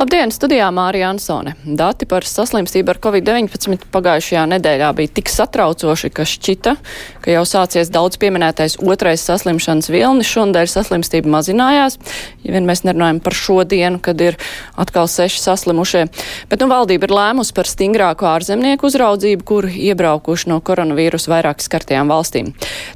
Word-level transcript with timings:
Labdien, 0.00 0.30
studijā 0.32 0.64
Mārija 0.72 1.10
Ansone. 1.12 1.52
Dati 1.76 2.06
par 2.08 2.24
saslimstību 2.24 2.88
ar 2.88 2.98
covid-19 3.04 3.82
pagājušajā 3.92 4.46
nedēļā 4.48 4.86
bija 4.96 5.10
tik 5.18 5.28
satraucoši, 5.28 6.08
ka 6.16 6.24
šķita, 6.24 6.72
ka 7.20 7.34
jau 7.34 7.42
sācies 7.44 7.90
daudz 7.92 8.16
pieminētais 8.22 8.78
otrais 8.80 9.20
saslimšanas 9.28 9.90
vilnis. 9.92 10.30
Šonadēļ 10.30 10.70
saslimstība 10.72 11.28
mazinājās, 11.34 11.98
ja 12.46 12.54
vien 12.54 12.64
mēs 12.64 12.80
nerunājam 12.88 13.20
par 13.20 13.36
šodienu, 13.36 14.00
kad 14.00 14.24
ir 14.24 14.38
atkal 14.80 15.04
seši 15.04 15.42
saslimušie. 15.42 16.06
Bet 16.48 16.64
nu 16.64 16.70
valdība 16.72 17.04
ir 17.04 17.14
lēmusi 17.18 17.52
par 17.60 17.68
stingrāku 17.68 18.24
ārzemnieku 18.30 18.88
uzraudzību, 18.88 19.44
kur 19.52 19.68
iebraukuši 19.68 20.48
no 20.54 20.62
koronavīrusa 20.64 21.34
vairāk 21.34 21.60
skartajām 21.60 22.08
valstīm. 22.08 22.54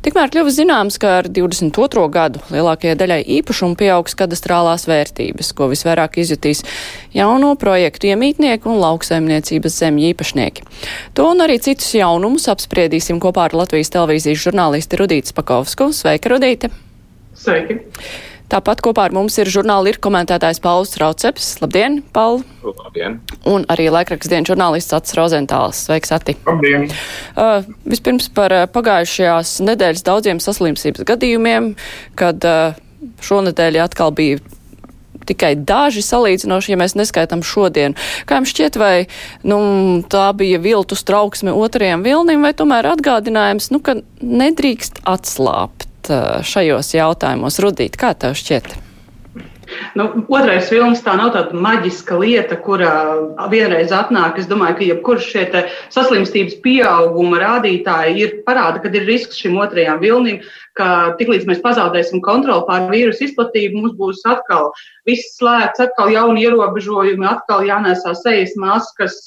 Tikmēr 0.09 0.33
kļuva 0.33 0.57
zināms, 0.57 0.97
ka 1.05 1.19
ar 1.19 1.29
22. 1.29 2.09
gadu 2.17 2.41
lielākajai 2.49 2.97
daļai 3.05 3.23
īpašumu 3.43 3.77
pieaugs 3.85 4.17
kadastrālās 4.17 4.89
vērtības, 4.89 5.53
ko 5.53 5.69
visvairāk 5.77 6.23
izjutīs 6.25 6.65
jauno 7.15 7.55
projektu 7.61 8.11
iemītnieki 8.11 8.69
un 8.71 8.81
lauksaimniecības 8.83 9.79
zemju 9.85 10.13
īpašnieki. 10.13 10.67
To 11.19 11.31
un 11.33 11.45
arī 11.45 11.61
citus 11.63 11.95
jaunumus 11.97 12.49
apspriedīsim 12.53 13.23
kopā 13.23 13.49
ar 13.49 13.57
Latvijas 13.65 13.93
televīzijas 13.95 14.45
žurnālisti 14.49 15.01
Rudītas 15.01 15.37
Pakovsku. 15.37 15.93
Sveika, 15.97 16.33
Rudīte! 16.35 16.73
Sveiki! 17.39 17.81
Tāpat 18.55 18.83
kopā 18.85 19.07
ar 19.09 19.15
mums 19.17 19.39
ir 19.41 19.49
žurnāla 19.49 19.89
ir 19.89 19.97
komentētājs 20.05 20.61
Pauls 20.63 20.93
Rauceps. 21.01 21.47
Labdien, 21.63 22.03
Paul! 22.15 22.43
Labdien! 22.63 23.17
Un 23.49 23.65
arī 23.73 23.89
laikraksts 23.91 24.29
dienas 24.31 24.51
žurnālists 24.53 24.95
Ats 24.95 25.17
Rozentāls. 25.17 25.81
Sveiks, 25.87 26.13
Ati! 26.15 26.37
Labdien! 26.47 26.85
Uh, 27.33 27.65
vispirms 27.89 28.29
par 28.37 28.53
uh, 28.55 28.67
pagājušajās 28.71 29.57
nedēļas 29.65 30.05
daudziem 30.07 30.43
saslimstības 30.45 31.09
gadījumiem, 31.09 31.73
kad 32.21 32.45
uh, 32.47 32.77
šonadēļ 33.25 33.81
atkal 33.89 34.13
bija 34.15 34.43
tikai 35.29 35.55
daži 35.57 36.05
salīdzinoši, 36.05 36.75
ja 36.75 36.81
mēs 36.81 36.97
neskaitām 36.99 37.45
šodien. 37.47 37.97
Kā 38.29 38.41
jums 38.41 38.55
šķiet, 38.55 38.79
vai 38.81 38.95
nu, 39.47 39.59
tā 40.11 40.29
bija 40.37 40.61
viltus 40.63 41.05
trauksme 41.09 41.55
otrajam 41.55 42.05
vilnim, 42.07 42.45
vai 42.45 42.55
tomēr 42.57 42.93
atgādinājums, 42.95 43.71
nu, 43.75 43.83
ka 43.85 43.99
nedrīkst 44.21 45.05
atslāpt 45.09 46.13
šajos 46.45 46.95
jautājumos? 46.97 47.61
Rudīt, 47.65 47.97
kā 48.01 48.13
tev 48.19 48.37
šķiet? 48.39 48.84
Nu, 49.95 50.07
otrais 50.29 50.69
filmas 50.69 51.03
tā 51.05 51.15
nav 51.19 51.33
tāda 51.35 51.57
maģiska 51.65 52.17
lieta, 52.21 52.57
kurā 52.61 52.93
vienreiz 53.53 53.93
atnāk. 53.95 54.39
Es 54.41 54.49
domāju, 54.51 54.77
ka 54.79 54.89
jebkurš 54.89 55.29
šie 55.31 55.45
saslimstības 55.95 56.57
pieauguma 56.65 57.41
rādītāji 57.43 58.25
ir 58.25 58.35
parāda, 58.49 58.83
kad 58.83 58.97
ir 58.97 59.07
risks 59.09 59.39
šim 59.41 59.57
otrajam 59.63 60.03
vilnim, 60.03 60.41
ka 60.79 61.15
tiklīdz 61.21 61.47
mēs 61.49 61.63
pazaudēsim 61.65 62.23
kontroli 62.25 62.67
pār 62.69 62.89
vīrusu 62.91 63.29
izplatību, 63.29 63.81
mums 63.81 63.97
būs 64.01 64.25
atkal 64.29 64.73
viss 65.09 65.37
slēgts, 65.39 65.83
atkal 65.87 66.13
jauni 66.13 66.45
ierobežojumi, 66.49 67.27
atkal 67.31 67.65
jānēsā 67.69 68.17
sejas 68.19 68.57
maskas, 68.61 69.21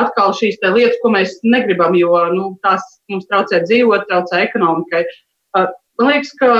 atkal 0.00 0.34
šīs 0.36 0.60
lietas, 0.62 1.00
ko 1.02 1.14
mēs 1.14 1.38
negribam, 1.42 1.96
jo 1.98 2.12
nu, 2.34 2.54
tās 2.66 2.84
mums 3.10 3.28
traucē 3.30 3.64
dzīvot, 3.64 4.08
traucē 4.10 4.44
ekonomikai. 4.48 5.06
Man 5.54 6.10
liekas, 6.10 6.34
ka 6.40 6.50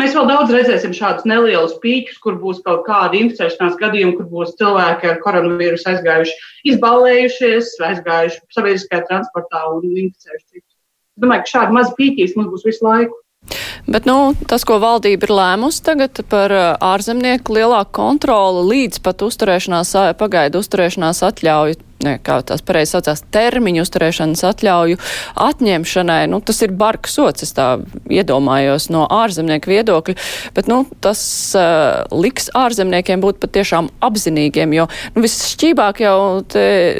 Mēs 0.00 0.14
vēl 0.16 0.26
daudz 0.26 0.50
redzēsim 0.50 0.94
šādus 0.96 1.26
nelielus 1.30 1.76
pīķus, 1.82 2.18
kur 2.22 2.34
būs 2.40 2.58
kaut 2.66 2.82
kādi 2.88 3.20
inficēšanās 3.22 3.76
gadījumi, 3.78 4.16
kur 4.18 4.26
būs 4.32 4.56
cilvēki 4.58 5.10
ar 5.12 5.20
koronavīrusu 5.22 5.86
aizgājuši, 5.92 6.34
izbalējušies, 6.72 7.76
aizgājuši 7.90 8.40
sabiedriskajā 8.56 9.04
transportā 9.06 9.62
un 9.70 9.84
inficējuši 9.86 10.48
citus. 10.48 10.72
Es 11.14 11.22
domāju, 11.22 11.44
ka 11.44 11.52
šādi 11.52 11.78
mazi 11.78 11.94
pīķīs 12.00 12.34
mums 12.34 12.50
būs 12.56 12.66
visu 12.66 12.88
laiku. 12.88 13.20
Bet 13.86 14.08
nu, 14.08 14.32
tas, 14.50 14.64
ko 14.66 14.80
valdība 14.82 15.28
ir 15.28 15.34
lēmusi 15.36 15.82
tagad 15.84 16.18
par 16.32 16.50
ārzemnieku 16.82 17.54
lielāku 17.54 17.94
kontroli 17.94 18.64
līdz 18.72 19.02
pat 19.04 19.22
uzturēšanās, 19.22 19.94
pagaidu 20.18 20.64
uzturēšanās 20.64 21.22
atļauju 21.28 21.78
kā 22.02 22.38
tās 22.46 22.62
pareizi 22.64 22.94
saucās, 22.94 23.22
termiņu 23.34 23.84
uzturēšanas 23.84 24.42
atļauju 24.48 24.98
atņemšanai, 25.44 26.20
nu, 26.32 26.40
tas 26.44 26.60
ir 26.66 26.74
bargs 26.76 27.16
sots, 27.16 27.44
es 27.46 27.54
tā 27.56 27.68
iedomājos 28.10 28.88
no 28.92 29.04
ārzemnieku 29.12 29.70
viedokļa, 29.70 30.16
bet, 30.56 30.68
nu, 30.70 30.82
tas 31.04 31.22
uh, 31.58 32.04
liks 32.14 32.50
ārzemniekiem 32.56 33.22
būt 33.24 33.40
patiešām 33.42 33.90
apzinīgiem, 34.04 34.74
jo, 34.76 34.88
nu, 35.14 35.24
visšķībāk 35.24 36.02
jau 36.04 36.18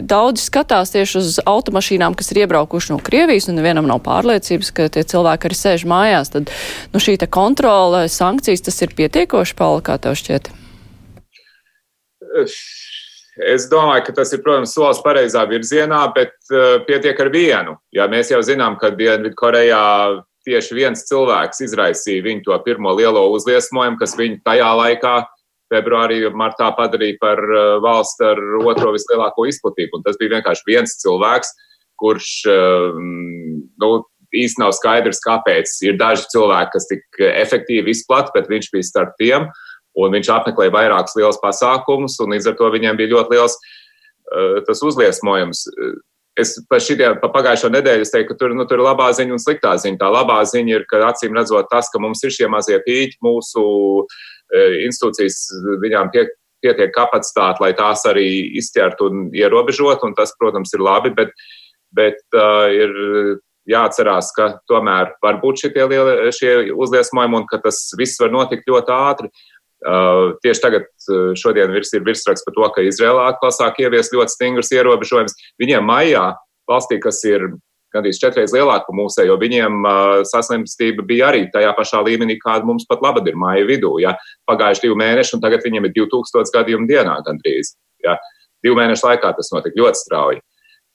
daudzi 0.05 0.47
skatās 0.47 0.95
tieši 0.95 1.21
uz 1.21 1.37
automašīnām, 1.43 2.17
kas 2.19 2.33
ir 2.33 2.45
iebraukuši 2.45 2.95
no 2.95 3.01
Krievijas, 3.05 3.51
un 3.51 3.59
nevienam 3.61 3.89
nav 3.91 4.03
pārliecības, 4.07 4.73
ka 4.75 4.89
tie 4.95 5.05
cilvēki 5.15 5.51
arī 5.51 5.59
sēž 5.59 5.87
mājās, 5.91 6.33
tad, 6.35 6.53
nu, 6.95 7.03
šī 7.03 7.19
kontrole, 7.35 8.07
sankcijas, 8.13 8.65
tas 8.67 8.83
ir 8.85 8.95
pietiekoši, 8.97 9.57
Paula, 9.59 9.83
kā 9.85 9.99
tev 10.03 10.17
šķiet? 10.19 10.51
Es 12.43 12.55
domāju, 13.71 14.05
ka 14.07 14.15
tas 14.21 14.33
ir, 14.35 14.43
protams, 14.45 14.75
solis 14.77 15.01
pareizā 15.03 15.43
virzienā, 15.51 16.05
bet 16.15 16.35
uh, 16.53 16.79
pietiek 16.87 17.19
ar 17.21 17.31
vienu. 17.35 17.77
Ja 17.95 18.07
mēs 18.11 18.31
jau 18.31 18.41
zinām, 18.47 18.79
ka 18.79 18.93
Dienvidkorejā 18.95 20.23
tieši 20.47 20.77
viens 20.77 21.07
cilvēks 21.09 21.63
izraisīja 21.65 22.25
viņu 22.27 22.45
to 22.47 22.59
pirmo 22.67 22.93
lielo 22.95 23.25
uzliesmojumu, 23.35 23.99
kas 23.99 24.15
viņu 24.19 24.43
tajā 24.47 24.71
laikā, 24.79 25.15
februārī, 25.73 26.21
martā 26.37 26.71
padarīja 26.77 27.19
par 27.23 27.43
uh, 27.43 27.77
valsts 27.83 28.23
ar 28.23 28.39
otro 28.63 28.95
vislielāko 28.95 29.49
izplatību. 29.51 29.99
Un 29.99 30.07
tas 30.07 30.19
bija 30.21 30.37
vienkārši 30.37 30.69
viens 30.69 30.99
cilvēks, 31.03 31.55
kurš 31.99 32.33
uh, 32.53 32.95
nu, 33.83 33.93
īsti 34.35 34.63
nav 34.63 34.75
skaidrs, 34.77 35.23
kāpēc 35.25 35.75
ir 35.89 35.99
daži 35.99 36.31
cilvēki, 36.31 36.75
kas 36.75 36.91
tik 36.91 37.23
efektīvi 37.35 37.95
izplatīja, 37.95 38.35
bet 38.39 38.51
viņš 38.53 38.75
bija 38.75 38.93
starp 38.93 39.19
tiem. 39.19 39.51
Uh, 39.51 39.74
un 39.99 40.17
viņš 40.17 40.31
apmeklēja 40.35 40.75
vairākus 40.75 41.17
lielus 41.19 41.41
pasākumus, 41.43 42.19
un 42.23 42.35
līdz 42.35 42.51
ar 42.51 42.59
to 42.59 42.71
viņiem 42.75 42.99
bija 42.99 43.15
ļoti 43.15 43.37
liels 43.37 43.57
uh, 43.61 44.61
tas 44.67 44.83
uzliesmojums. 44.87 45.65
Es 46.41 46.57
pa, 46.67 46.81
šitie, 46.83 47.13
pa 47.23 47.31
pagājušo 47.31 47.71
nedēļu 47.71 48.09
teiktu, 48.11 48.33
ka 48.33 48.39
tur, 48.41 48.55
nu, 48.59 48.67
tur 48.67 48.81
ir 48.81 48.89
labā 48.89 49.13
ziņa 49.15 49.37
un 49.37 49.43
sliktā 49.43 49.77
ziņa. 49.79 50.01
Tā 50.01 50.09
labā 50.11 50.41
ziņa 50.51 50.73
ir, 50.75 50.87
ka 50.91 51.05
acīm 51.13 51.37
redzot 51.39 51.71
tas, 51.71 51.91
ka 51.93 52.03
mums 52.03 52.25
ir 52.27 52.35
šie 52.35 52.49
mazie 52.51 52.81
pīķi, 52.83 53.21
mūsu 53.23 53.63
uh, 54.03 54.79
institūcijas, 54.83 55.45
viņām 55.85 56.11
pie, 56.15 56.27
pietiek 56.65 56.91
kapacitāte, 56.95 57.63
lai 57.63 57.75
tās 57.79 58.03
arī 58.11 58.27
izķertu 58.59 59.11
un 59.11 59.27
ierobežot, 59.37 60.03
un 60.07 60.17
tas, 60.19 60.35
protams, 60.41 60.75
ir 60.75 60.83
labi, 60.83 61.15
bet, 61.15 61.31
bet 61.95 62.23
uh, 62.35 62.67
ir 62.73 62.95
jāatcerās, 63.71 64.31
ka 64.37 64.51
tomēr 64.69 65.15
var 65.25 65.41
būt 65.43 65.65
šie, 65.65 65.73
lielie, 65.75 66.33
šie 66.37 66.55
uzliesmojumi 66.73 67.41
un 67.41 67.49
ka 67.49 67.61
tas 67.65 67.81
viss 67.99 68.21
var 68.21 68.33
notikt 68.35 68.69
ļoti 68.69 68.95
ātri. 68.95 69.31
Uh, 69.85 69.95
Uh, 69.95 70.33
tieši 70.41 70.63
tagad, 70.65 70.87
uh, 71.13 71.35
šodien 71.37 71.69
virs, 71.75 71.91
ir 71.93 72.05
virsraksts 72.07 72.47
par 72.47 72.55
to, 72.57 72.65
ka 72.73 72.85
Izrēlā 72.89 73.27
atkal 73.29 73.51
sāk 73.53 73.83
ieviest 73.85 74.15
ļoti 74.17 74.33
stingrus 74.33 74.73
ierobežojumus. 74.73 75.35
Viņiem 75.61 75.85
maijā, 75.85 76.23
valstī, 76.71 76.97
kas 77.03 77.19
ir 77.29 77.51
gandrīz 77.93 78.17
četreiz 78.23 78.55
lielāka 78.57 78.89
par 78.89 78.97
mūsējo, 78.97 79.37
viņiem 79.43 79.85
uh, 79.85 80.23
saslimstība 80.25 81.05
bija 81.05 81.29
arī 81.29 81.45
tajā 81.53 81.75
pašā 81.77 82.01
līmenī, 82.07 82.39
kāda 82.41 82.65
mums 82.65 82.89
pat 82.89 83.05
labad 83.05 83.29
ir 83.29 83.37
māja 83.37 83.67
vidū. 83.69 83.93
Ja? 84.01 84.15
Pagājuši 84.49 84.87
divi 84.87 84.97
mēneši, 85.05 85.37
un 85.37 85.45
tagad 85.45 85.69
viņiem 85.69 85.91
ir 85.91 85.95
2000 86.01 86.57
gadījumu 86.57 86.89
dienā 86.89 87.19
gandrīz. 87.29 87.75
Ja? 88.07 88.17
Divu 88.65 88.81
mēnešu 88.81 89.11
laikā 89.11 89.35
tas 89.37 89.53
notika 89.53 89.83
ļoti 89.83 90.01
strauji. 90.01 90.41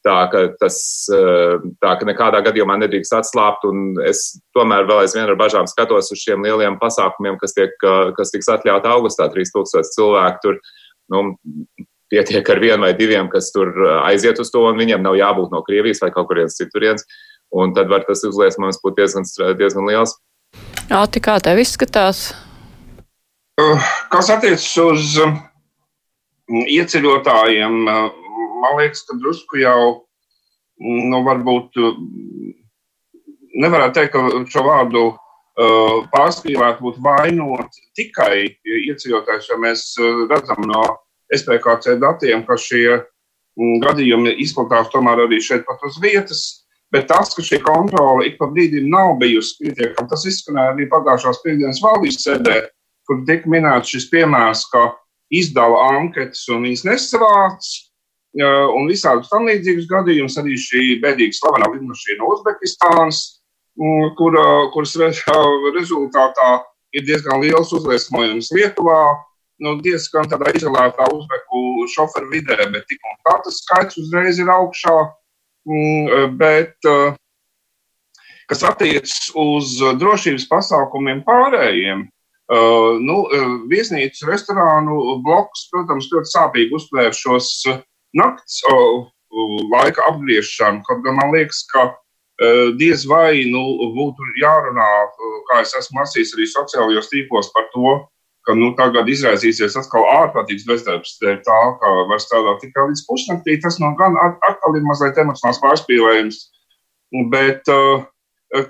Tā 0.10 0.18
ka, 0.32 0.40
tas, 0.58 0.78
eh, 1.14 1.60
tā 1.84 1.92
ka 2.00 2.08
nekādā 2.08 2.40
gadījumā 2.48 2.80
nedrīkst 2.82 3.14
atslābt, 3.14 3.66
un 3.70 4.00
es 4.08 4.40
tomēr 4.58 4.88
vēl 4.90 5.04
aizvien 5.04 5.30
ar 5.30 5.38
bažām 5.38 5.68
skatos 5.70 6.10
uz 6.16 6.24
šiem 6.24 6.42
lieliem 6.48 6.80
pasākumiem, 6.82 7.38
kas, 7.38 7.54
tiek, 7.54 7.76
eh, 7.86 8.10
kas 8.18 8.34
tiks 8.34 8.50
atļauti 8.50 8.90
augustā. 8.90 9.30
3000 9.30 9.92
cilvēku 9.94 10.42
tur 10.42 10.58
nu, 11.14 11.36
pietiek 12.10 12.50
ar 12.50 12.62
vienu 12.64 12.88
vai 12.88 12.94
diviem, 12.98 13.30
kas 13.30 13.52
tur 13.54 13.70
eh, 13.70 14.00
aiziet 14.10 14.42
uz 14.42 14.50
to, 14.50 14.66
un 14.66 14.82
viņiem 14.82 15.06
nav 15.06 15.20
jābūt 15.20 15.54
no 15.54 15.62
Krievijas 15.68 16.02
vai 16.02 16.10
kaut 16.16 16.32
kurienes 16.32 16.58
citurienes. 16.58 17.06
Un 17.54 17.74
tad 17.74 17.90
var 17.90 18.02
tas 18.08 18.26
uzliesmojums 18.26 18.82
būt 18.82 18.98
diezgan, 18.98 19.30
diezgan 19.58 19.86
liels. 19.90 20.16
Jā, 20.90 21.06
tik 21.06 21.26
kā 21.26 21.38
tev 21.42 21.62
izskatās? 21.62 22.32
Kas 24.10 24.30
attiecas 24.34 24.70
uz 24.82 25.18
ieceļotājiem, 26.50 27.82
man 28.62 28.78
liekas, 28.80 29.06
ka 29.08 29.18
drusku 29.20 29.62
jau, 29.62 30.06
nu, 30.80 31.24
varbūt 31.26 31.80
nevarētu 33.60 33.98
teikt, 33.98 34.14
ka 34.16 34.44
šo 34.54 34.64
vārdu 34.68 35.04
uh, 35.10 36.08
pārspīlēt 36.14 36.80
būtu 36.84 37.04
vainot 37.04 37.80
tikai 37.98 38.48
ieceļotājs, 38.64 39.50
jo 39.52 39.60
mēs 39.60 39.86
redzam 40.32 40.64
no 40.70 40.86
SPKC 41.36 42.00
datiem, 42.02 42.46
ka 42.48 42.58
šie 42.58 43.02
gadījumi 43.84 44.38
izplatās 44.44 44.90
tomēr 44.94 45.26
arī 45.26 45.42
šeit 45.44 45.66
pat 45.68 45.84
uz 45.84 46.00
vietas. 46.02 46.66
Bet 46.90 47.06
tas, 47.12 47.36
ka 47.36 47.44
šī 47.46 47.60
kontrole 47.62 48.26
ik 48.26 48.40
pa 48.40 48.48
brīdim 48.50 48.88
nav 48.90 49.20
bijusi 49.22 49.60
pietiekama, 49.60 50.08
tas 50.10 50.24
izskanēja 50.26 50.74
arī 50.74 50.88
pagājušās 50.90 51.42
piekdienas 51.44 51.82
valdības 51.84 52.24
sēdē, 52.24 52.56
kur 53.06 53.22
tika 53.28 53.52
minēts 53.52 53.92
šis 53.94 54.08
piemērs, 54.10 54.64
ka 54.72 54.88
izdala 55.30 55.84
anketas 56.00 56.48
un 56.50 56.66
viņas 56.66 56.88
nesavāc, 56.88 57.70
un 58.46 58.90
visādus 58.90 59.30
tam 59.32 59.48
līdzīgus 59.50 59.88
gadījumus. 59.90 60.38
Arī 60.42 60.58
šī 60.60 60.84
bēdīga 61.04 61.38
slavenā 61.38 61.70
lidmašīna 61.74 62.28
Uzbekistānas, 62.34 63.22
mm, 63.80 64.12
kur, 64.20 64.38
kuras 64.74 64.96
rezultātā 65.78 66.52
ir 66.96 67.06
diezgan 67.08 67.42
liels 67.44 67.74
uzliesmojums 67.76 68.52
Lietuvā. 68.56 69.02
Nu, 69.60 69.76
diezgan 69.84 70.30
tādā 70.32 70.54
izolētā 70.56 71.10
uzbeku 71.12 71.88
šoferu 71.92 72.30
vidē, 72.32 72.62
bet 72.72 72.86
tik 72.88 73.02
un 73.04 73.18
tā 73.28 73.42
tas 73.44 73.58
skaits 73.60 73.98
uzreiz 74.00 74.40
ir 74.40 74.52
augšā. 74.54 74.96
Mm, 75.68 76.38
bet, 76.40 76.88
kas 78.48 78.64
attiecas 78.64 79.34
uz 79.36 79.76
drošības 80.00 80.48
pasākumiem 80.48 81.26
pārējiem, 81.28 82.08
Uh, 82.50 82.96
nu, 82.98 83.28
viesnīcu 83.70 84.26
restorānu 84.26 85.20
bloks, 85.22 85.68
protams, 85.70 86.08
ļoti 86.10 86.32
sāpīgi 86.32 86.74
uztvēra 86.80 87.14
šos 87.14 87.50
nakts 88.18 88.62
laika 89.74 90.06
apgriešanu. 90.10 90.84
Kaut 90.88 91.04
gan 91.06 91.20
man 91.20 91.34
liekas, 91.36 91.64
ka 91.74 91.90
diez 92.80 93.06
vai 93.10 93.44
nu, 93.52 93.62
būtu 93.96 94.30
jārunā, 94.42 94.88
kā 95.50 95.62
es 95.66 95.76
esmu 95.76 96.02
lasījis 96.02 96.34
arī 96.38 96.48
sociālajos 96.48 97.12
tīklos 97.12 97.52
par 97.56 97.68
to, 97.74 97.98
ka 98.48 98.56
nu, 98.58 98.72
tagad 98.78 99.10
izraisīsies 99.12 99.76
atkal 99.78 100.08
ārkārtīgs 100.10 100.66
bezdarbs, 100.70 101.18
dēļ 101.22 101.42
tā, 101.46 101.58
ka 101.82 101.92
var 102.10 102.22
strādāt 102.24 102.64
tikai 102.64 102.88
līdz 102.90 103.04
pusnaktī. 103.10 103.60
Tas 103.62 103.78
no 103.84 103.92
gan 104.00 104.16
atkal 104.24 104.78
ir 104.80 104.88
mazliet 104.88 105.20
emocionāls 105.22 105.60
pārspīlējums. 105.62 106.40
Bet 107.34 107.70
uh, 107.74 108.08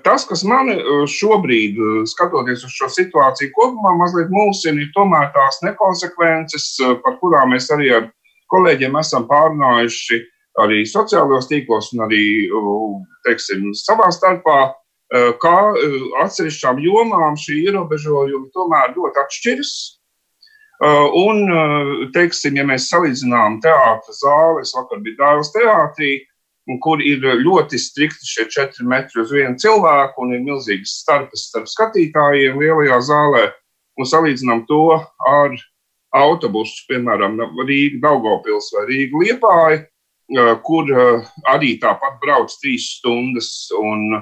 tas, 0.04 0.26
kas 0.28 0.42
man 0.44 0.68
šobrīd, 1.08 1.78
skatoties 2.10 2.66
uz 2.66 2.74
šo 2.74 2.90
situāciju 2.92 3.54
kopumā, 3.56 3.94
mazliet 4.02 4.32
mulsina, 4.34 4.82
ir 4.82 4.90
tomēr 4.96 5.30
tās 5.36 5.62
nekonsekvences, 5.64 6.72
par 7.04 7.16
kurām 7.22 7.54
mēs 7.54 7.70
arī 7.72 7.94
ar 8.00 8.10
kolēģiem 8.52 8.98
esam 9.00 9.26
pārunājuši 9.30 10.20
arī 10.60 10.82
sociālajos 10.88 11.48
tīklos 11.50 11.92
un 11.94 12.04
arī 12.06 12.24
teiksim, 13.26 13.70
savā 13.76 14.10
starpā, 14.14 14.58
e, 15.14 15.22
kā 15.42 15.56
e, 15.76 15.88
atsevišķām 16.24 16.80
jomām 16.84 17.38
šī 17.38 17.60
ierobežojuma 17.68 18.50
tomēr 18.56 18.94
ļoti 18.96 19.22
atšķiras. 19.24 19.74
E, 20.80 20.90
un, 21.22 21.44
teiksim, 22.14 22.58
ja 22.58 22.66
mēs 22.66 22.88
salīdzinām 22.90 23.60
teātras 23.64 24.22
zāles, 24.24 24.74
vakar 24.76 25.02
bija 25.04 25.20
Dāvidas 25.22 25.54
teātrī, 25.56 26.12
kur 26.84 27.00
ir 27.02 27.24
ļoti 27.40 27.78
strikti 27.82 28.28
šie 28.30 28.44
četri 28.52 28.84
metri 28.86 29.24
uz 29.24 29.32
vienu 29.34 29.58
cilvēku 29.58 30.22
un 30.22 30.36
ir 30.36 30.44
milzīgas 30.44 31.00
starpes 31.02 31.48
starp 31.48 31.66
skatītājiem 31.66 32.60
lielajā 32.60 33.00
zālē, 33.08 33.48
un 33.98 34.06
salīdzinām 34.06 34.62
to 34.68 34.84
ar 34.94 35.56
autobusus, 36.16 36.84
piemēram, 36.90 37.38
Rīga, 37.66 38.00
Daugopils 38.08 38.70
vai 38.74 38.86
Rīga 38.88 39.22
Liepāja, 39.22 39.80
kur 40.66 40.90
arī 41.50 41.74
tāpat 41.82 42.20
brauc 42.22 42.52
trīs 42.62 42.86
stundas 42.98 43.50
un, 43.78 44.20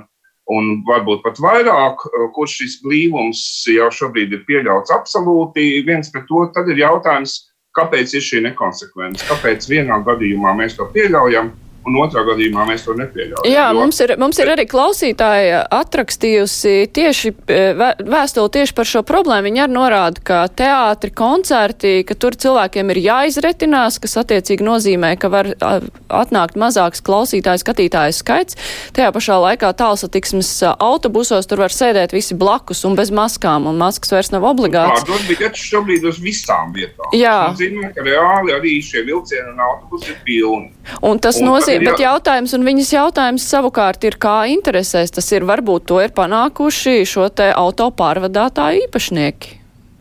un 0.49 0.71
varbūt 0.89 1.23
pat 1.25 1.41
vairāk, 1.45 2.05
kur 2.37 2.49
šis 2.49 2.79
blīvums 2.85 3.43
jau 3.73 3.91
šobrīd 3.93 4.33
ir 4.37 4.45
pieļauts 4.49 4.95
absolūti 4.95 5.85
viens 5.87 6.13
pret 6.13 6.29
to, 6.29 6.47
tad 6.55 6.69
ir 6.73 6.85
jautājums, 6.85 7.41
kāpēc 7.77 8.17
ir 8.17 8.25
šī 8.25 8.45
nekonsekvence, 8.49 9.27
kāpēc 9.29 9.69
vienā 9.71 10.01
gadījumā 10.07 10.57
mēs 10.59 10.79
to 10.79 10.89
pieļaujam, 10.95 11.53
un 11.89 11.99
otrā 12.03 12.25
gadījumā 12.29 12.67
mēs 12.69 12.85
to 12.87 12.95
nepieļaujam. 12.99 13.49
Jā, 13.49 13.69
jo, 13.73 13.81
mums 13.81 14.01
ir, 14.05 14.15
mums 14.21 14.39
ir 14.43 14.53
arī 14.53 14.67
klausītāja 14.69 15.65
atrakstījusi 15.79 16.75
tieši 16.95 17.33
e, 17.35 17.61
vēstuli 18.05 18.55
tieši 18.59 18.77
par 18.77 18.89
šo 18.89 19.03
problēmu. 19.09 19.49
Viņa 19.49 19.65
arī 19.65 19.75
norāda, 19.75 20.25
ka 20.31 20.41
teātri, 20.53 21.13
koncerti, 21.17 21.95
ka 22.09 22.17
tur 22.21 22.37
cilvēkiem 22.39 22.93
ir 22.95 23.03
jāizretinās, 23.07 24.01
kas 24.03 24.19
attiecīgi 24.23 24.67
nozīmē, 24.67 25.15
ka 25.21 25.31
var 25.33 25.51
atnākt 25.59 26.59
mazāks 26.61 27.03
klausītāju, 27.05 27.63
skatītāju 27.65 28.17
skaits. 28.17 28.59
Tajā 28.97 29.11
pašā 29.15 29.39
laikā 29.45 29.73
tālsatiksmes 29.79 30.53
autobusos 30.75 31.49
tur 31.49 31.65
var 31.65 31.75
sēdēt 31.75 32.15
visi 32.17 32.37
blakus 32.39 32.85
un 32.89 32.97
bez 32.99 33.13
maskām, 33.15 33.69
un 33.71 33.81
maskas 33.81 34.13
vairs 34.15 34.33
nav 34.35 34.47
obligāts. 34.49 35.05
Jā, 35.05 35.09
tas 35.13 35.27
bija 35.29 35.53
šobrīd 35.59 36.07
uz 36.09 36.21
visām 36.23 36.73
vietām. 36.77 37.11
Jā. 37.17 37.37
Tas 37.49 37.59
nozīmē, 37.59 37.93
ka 37.97 38.05
reāli 38.07 38.55
arī 38.57 38.79
šie 38.85 39.05
vilcieni 39.07 39.53
un 39.55 39.63
autobusi 39.69 40.13
ir 40.13 40.21
pilni. 40.27 40.73
Un 41.05 41.21
tas 41.23 41.39
nozīmē, 41.43 41.93
bet 41.93 42.03
jautājums, 42.03 42.55
un 42.57 42.65
viņas 42.67 42.93
jautājums 42.95 43.47
savukārt 43.51 44.05
ir, 44.09 44.17
kā 44.21 44.41
interesēs 44.51 45.13
tas 45.15 45.29
ir, 45.35 45.47
varbūt 45.49 45.89
to 45.91 46.01
ir 46.03 46.15
panākuši 46.17 47.03
šo 47.09 47.29
te 47.31 47.51
auto 47.53 47.91
pārvadātāju 47.95 48.87
īpašnieki. 48.89 49.57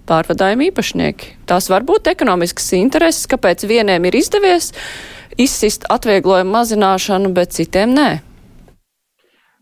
Pārvadājumi 0.07 0.69
īpašnieki. 0.72 1.34
Tās 1.50 1.68
var 1.72 1.84
būt 1.88 2.07
ekonomiskas 2.13 2.72
intereses, 2.80 3.28
kāpēc 3.28 3.68
vieniem 3.68 4.07
ir 4.07 4.16
izdevies 4.16 4.72
izsist 5.38 5.84
atvieglojumu 5.92 6.56
mazināšanu, 6.56 7.33
bet 7.36 7.54
citiem 7.57 7.94
nē. 7.98 8.10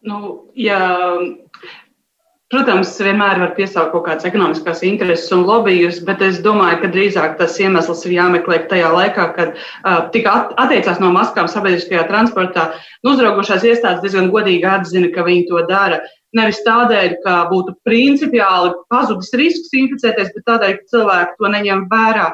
Nu, 0.05 0.19
ja 0.53 1.17
Protams, 2.55 2.93
vienmēr 3.03 3.41
var 3.41 3.49
piesaukt 3.57 3.89
kaut 3.91 4.05
kādas 4.05 4.23
ekonomiskās 4.29 4.79
intereses 4.87 5.33
un 5.35 5.41
lobbyus, 5.43 5.97
bet 6.07 6.21
es 6.23 6.37
domāju, 6.43 6.77
ka 6.85 6.91
drīzāk 6.93 7.33
tas 7.35 7.57
iemesls 7.59 8.05
ir 8.07 8.13
jāmeklē 8.15 8.61
tajā 8.69 8.93
laikā, 8.93 9.25
kad 9.35 9.57
uh, 9.57 10.05
tika 10.13 10.35
at 10.39 10.53
atteicās 10.63 11.01
no 11.03 11.09
maskām 11.11 11.49
sabiedriskajā 11.51 12.05
transportā. 12.07 12.69
Nu, 13.03 13.11
uzraugošās 13.17 13.67
iestādes 13.67 14.05
diezgan 14.05 14.31
godīgi 14.31 14.63
atzina, 14.71 15.11
ka 15.11 15.27
viņi 15.27 15.49
to 15.49 15.65
dara. 15.67 15.99
Nevis 16.39 16.63
tādēļ, 16.63 17.17
ka 17.27 17.35
būtu 17.51 17.75
principiāli 17.83 18.71
pazudis 18.87 19.35
risks 19.35 19.75
inficēties, 19.75 20.31
bet 20.37 20.47
tādēļ, 20.47 20.79
ka 20.79 20.91
cilvēki 20.95 21.39
to 21.41 21.53
neņem 21.59 21.85
vērā. 21.91 22.31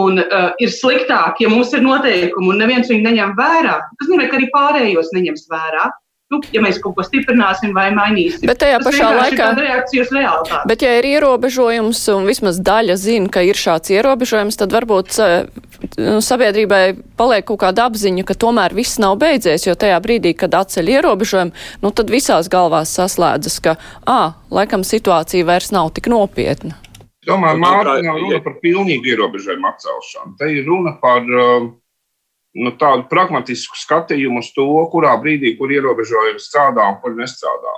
Un 0.00 0.24
uh, 0.24 0.50
ir 0.64 0.72
sliktāk, 0.72 1.44
ja 1.44 1.52
mums 1.52 1.76
ir 1.76 1.84
noteikumi 1.84 2.54
un 2.54 2.64
neviens 2.64 2.88
viņu 2.88 3.04
neņem 3.04 3.36
vērā. 3.36 3.80
Tas 4.00 4.08
nozīmē, 4.08 4.32
ka 4.32 4.40
arī 4.40 4.52
pārējos 4.56 5.12
neņems 5.12 5.50
vērā 5.52 5.90
nu, 6.32 6.40
ja 6.52 6.60
mēs 6.64 6.76
kaut 6.82 6.96
ko 6.98 7.04
stiprināsim 7.06 7.72
vai 7.76 7.88
mainīsim. 7.96 8.44
Bet 8.48 8.60
tajā 8.60 8.80
Tas 8.82 8.88
pašā 8.90 9.10
laikā. 9.16 9.46
reakcijas 9.56 10.10
realitāte. 10.12 10.60
Bet 10.68 10.82
ja 10.84 10.90
ir 10.98 11.08
ierobežojums 11.08 12.02
un 12.14 12.26
vismaz 12.28 12.58
daļa 12.60 12.96
zina, 13.00 13.30
ka 13.32 13.40
ir 13.46 13.56
šāds 13.56 13.92
ierobežojums, 13.94 14.58
tad 14.60 14.74
varbūt 14.76 15.16
nu, 15.96 16.18
sabiedrībai 16.24 16.82
paliek 17.16 17.46
kaut 17.48 17.62
kāda 17.64 17.86
apziņa, 17.88 18.26
ka 18.28 18.36
tomēr 18.36 18.76
viss 18.76 19.00
nav 19.00 19.16
beidzies, 19.22 19.64
jo 19.68 19.76
tajā 19.78 19.96
brīdī, 20.04 20.34
kad 20.36 20.52
atceļ 20.58 20.92
ierobežojumu, 20.98 21.56
nu 21.84 21.94
tad 21.96 22.12
visās 22.12 22.50
galvās 22.52 22.92
saslēdzas, 22.98 23.60
ka, 23.64 23.78
ā, 24.04 24.20
laikam 24.52 24.84
situācija 24.84 25.48
vairs 25.48 25.72
nav 25.72 25.94
tik 25.96 26.10
nopietna. 26.12 26.76
Domāju, 27.28 27.58
Mārtiņa 27.60 28.08
nav 28.08 28.20
runa 28.22 28.38
par 28.44 28.54
pilnīgu 28.62 29.10
ierobežojumu 29.12 29.68
atcelšanu. 29.68 30.36
Te 30.40 30.48
ir 30.48 30.64
runa 30.64 30.94
par 31.02 31.24
uh, 31.28 31.66
nu, 32.58 32.72
tādu 32.78 33.06
pragmatisku 33.10 33.78
skatījumu 33.78 34.42
uz 34.42 34.50
to, 34.56 34.66
kurā 34.92 35.14
brīdī, 35.22 35.54
kur 35.58 35.72
ierobežojumi 35.72 36.42
strādā 36.42 36.86
un 36.92 36.98
kur 37.02 37.14
nestrādā. 37.18 37.74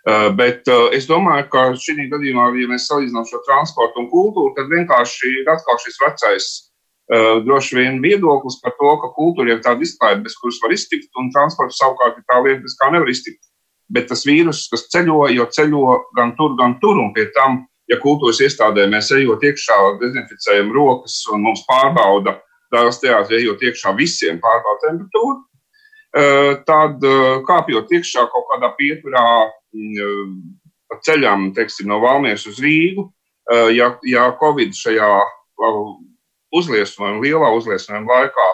Uh, 0.00 0.30
bet 0.32 0.68
uh, 0.72 0.88
es 0.96 1.04
domāju, 1.08 1.44
ka 1.52 1.66
šī 1.76 2.08
gadījumā, 2.08 2.48
ja 2.56 2.70
mēs 2.70 2.88
salīdzinām 2.88 3.26
šo 3.28 3.42
transportu 3.44 4.00
un 4.00 4.08
kultūru, 4.12 4.54
tad 4.56 4.70
vienkārši 4.72 5.32
ir 5.42 5.50
atkal 5.52 5.76
šis 5.82 6.00
vecais 6.00 6.46
uh, 6.56 7.42
droši 7.44 7.76
vien 7.76 8.00
viedoklis 8.00 8.56
par 8.62 8.72
to, 8.80 8.94
ka 9.02 9.12
kultūra 9.18 9.52
ir 9.52 9.60
tāda 9.66 9.84
izklaide, 9.84 10.24
bez 10.24 10.38
kuras 10.40 10.60
var 10.64 10.72
iztikt, 10.72 11.10
un 11.20 11.28
transports 11.34 11.80
savukārt 11.82 12.16
ir 12.16 12.24
tā 12.32 12.40
lieta, 12.40 12.64
bez 12.64 12.78
kā 12.80 12.88
nevar 12.94 13.12
iztikt. 13.12 13.42
Bet 13.92 14.08
tas 14.08 14.24
vīrus, 14.24 14.64
kas 14.72 14.86
ceļo, 14.88 15.26
jo 15.34 15.48
ceļo 15.52 15.84
gan 16.16 16.32
tur, 16.38 16.56
gan 16.56 16.78
tur, 16.80 16.96
un 17.02 17.12
pie 17.12 17.26
tam, 17.36 17.66
ja 17.90 18.00
kultūras 18.00 18.40
iestādē 18.40 18.86
mēs 18.88 19.10
ejot 19.12 19.44
iekšā, 19.50 19.80
dezinficējam 20.00 20.72
rokas 20.72 21.20
un 21.34 21.44
mums 21.44 21.66
pārbauda 21.68 22.38
uh, 22.38 22.49
Dāvidas 22.70 23.00
teātrī 23.02 23.40
ejot 23.40 23.62
iekšā 23.66 23.92
visiem 23.98 24.38
pārbauda 24.42 24.86
temperatūru, 24.86 25.38
tad 26.66 27.02
kāpjot 27.46 27.92
iekšā 27.98 28.26
kaut 28.30 28.46
kādā 28.50 28.70
pieturā 28.78 29.24
mm, 29.74 30.38
pa 30.90 30.98
ceļam, 31.06 31.50
teiksim, 31.54 31.90
no 31.90 32.00
Valmieras 32.02 32.46
uz 32.50 32.58
Rīgu, 32.62 33.06
ja, 33.74 33.92
ja 34.06 34.30
Covid 34.40 34.74
šajā 34.74 35.10
uzliesmojuma, 36.54 37.22
lielā 37.22 37.50
uzliesmojuma 37.58 38.10
laikā 38.10 38.48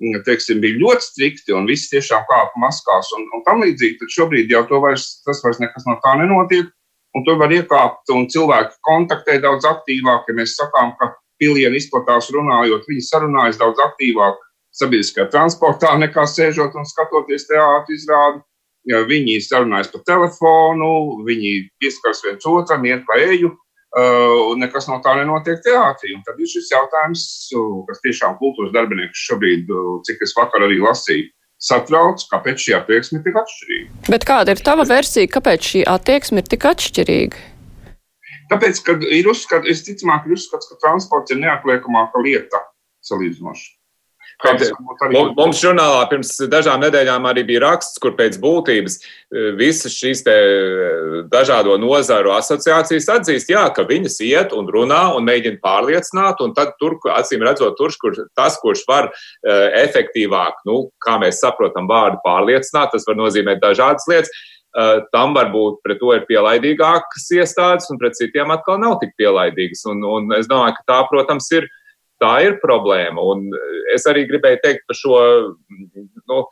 mm, 0.00 0.22
teiksim, 0.28 0.62
bija 0.64 0.80
ļoti 0.80 1.08
strikti 1.08 1.56
un 1.56 1.68
viss 1.68 1.92
tiešām 1.92 2.24
kāpa 2.30 2.62
maskās 2.62 3.12
un, 3.16 3.26
un 3.36 3.44
tam 3.48 3.64
līdzīgi, 3.64 4.00
tad 4.00 4.14
šobrīd 4.16 4.52
jau 4.52 4.64
vairs, 4.80 5.20
tas 5.26 5.44
vairs 5.44 5.60
nekas 5.62 5.86
no 5.88 5.98
tā 6.04 6.16
nenotiek. 6.20 6.72
Un 7.14 7.22
tur 7.22 7.36
var 7.38 7.52
iekāpt 7.54 8.10
un 8.10 8.24
cilvēki 8.26 8.80
kontaktē 8.82 9.36
daudz 9.38 9.62
aktīvāk, 9.68 10.24
ja 10.26 10.34
mēs 10.34 10.56
sakām, 10.58 10.96
ka 10.98 11.12
pilieni 11.40 11.80
izplatās 11.80 12.30
runājot, 12.34 12.86
viņi 12.88 13.06
sarunājas 13.06 13.60
daudz 13.60 13.82
aktīvāk 13.84 14.40
sabiedriskajā 14.74 15.28
transportā 15.32 15.94
nekā 16.00 16.26
sēžot 16.30 16.74
un 16.78 16.88
skatoties 16.88 17.46
teātrus 17.50 18.02
izrādi. 18.02 18.42
Ja 18.84 19.00
viņi 19.08 19.38
sarunājas 19.40 19.88
pa 19.88 20.02
telefonu, 20.04 20.88
viņi 21.24 21.70
pieskars 21.80 22.20
viens 22.26 22.44
otram, 22.44 22.84
iet 22.84 23.06
pa 23.08 23.16
eju, 23.16 23.48
uh, 23.48 24.50
un 24.50 24.60
nekas 24.60 24.90
no 24.90 24.98
tā 25.04 25.14
nenotiek 25.16 25.62
teātrī. 25.64 26.12
Un 26.12 26.20
tad 26.26 26.36
ir 26.36 26.50
šis 26.50 26.68
jautājums, 26.74 27.24
kas 27.88 28.04
tiešām 28.04 28.36
kultūras 28.42 28.74
darbinieks 28.74 29.24
šobrīd, 29.30 29.72
cik 30.04 30.26
es 30.26 30.36
vakar 30.36 30.66
arī 30.66 30.82
lasīju, 30.82 31.30
satrauc, 31.64 32.26
kāpēc 32.28 32.60
šī 32.60 32.76
attieksme 32.82 33.20
ir 33.22 33.24
tik 33.24 33.40
atšķirīga. 33.40 34.04
Bet 34.12 34.28
kāda 34.28 34.52
ir 34.52 34.62
tava 34.66 34.84
versija, 34.88 35.32
kāpēc 35.32 35.70
šī 35.70 35.84
attieksme 35.88 36.44
ir 36.44 36.50
tik 36.52 36.68
atšķirīga? 36.74 37.44
Tāpēc, 38.50 38.82
kad 38.86 39.06
ir 39.06 39.30
uzskats, 39.30 39.70
es 39.70 39.84
ticamāk, 39.86 40.26
ir 40.28 40.36
uzskats, 40.36 40.68
ka 40.70 40.80
transports 40.82 41.32
ir 41.32 41.40
neatliekamāka 41.40 42.20
lieta 42.24 42.60
salīdzinoši. 43.04 43.72
Mums, 44.42 45.60
žurnālā 45.62 46.02
pirms 46.10 46.32
dažām 46.50 46.82
nedēļām 46.82 47.26
arī 47.30 47.44
bija 47.46 47.62
raksts, 47.68 48.00
kur 48.02 48.16
pēc 48.18 48.36
būtības 48.42 48.96
e, 48.98 49.04
visas 49.56 49.94
šīs 49.94 50.24
e, 50.28 50.34
dažādo 51.30 51.76
nozaru 51.80 52.34
asociācijas 52.34 53.08
atzīst, 53.14 53.52
jā, 53.54 53.62
ka 53.72 53.86
viņas 53.88 54.18
iet 54.26 54.52
un 54.56 54.68
runā 54.74 55.04
un 55.16 55.24
mēģina 55.28 55.62
pārliecināt, 55.64 56.42
un 56.44 56.52
tad 56.56 56.74
tur, 56.82 56.98
acīm 57.14 57.46
redzot, 57.46 57.78
tur, 57.78 57.94
kur 58.00 58.18
tas, 58.36 58.58
kurš 58.60 58.82
var 58.88 59.08
uh, 59.12 59.68
efektīvāk, 59.84 60.64
nu, 60.68 60.88
kā 61.04 61.16
mēs 61.22 61.40
saprotam 61.44 61.88
vārdu 61.90 62.20
pārliecināt, 62.26 62.92
tas 62.92 63.06
var 63.08 63.18
nozīmēt 63.20 63.62
dažādas 63.62 64.08
lietas. 64.10 64.34
Uh, 64.74 65.04
tam 65.14 65.36
varbūt 65.36 65.78
pret 65.86 66.00
to 66.00 66.10
ir 66.16 66.24
pielaidīgākas 66.26 67.28
iestādes, 67.36 67.86
un 67.92 67.98
pret 68.00 68.16
citiem 68.18 68.50
atkal 68.50 68.80
nav 68.82 68.96
tik 68.98 69.12
pielaidīgas. 69.20 69.84
Un, 69.92 70.02
un 70.02 70.34
es 70.34 70.48
domāju, 70.50 70.74
ka 70.80 70.86
tā, 70.88 70.96
protams, 71.10 71.46
ir 71.54 71.68
tā 72.22 72.32
ir 72.48 72.56
problēma. 72.62 73.22
Un 73.22 73.46
es 73.94 74.08
arī 74.10 74.26
gribēju 74.30 74.62
teikt 74.64 74.88
par 74.88 74.98
šo. 74.98 75.20
Nu, 76.30 76.46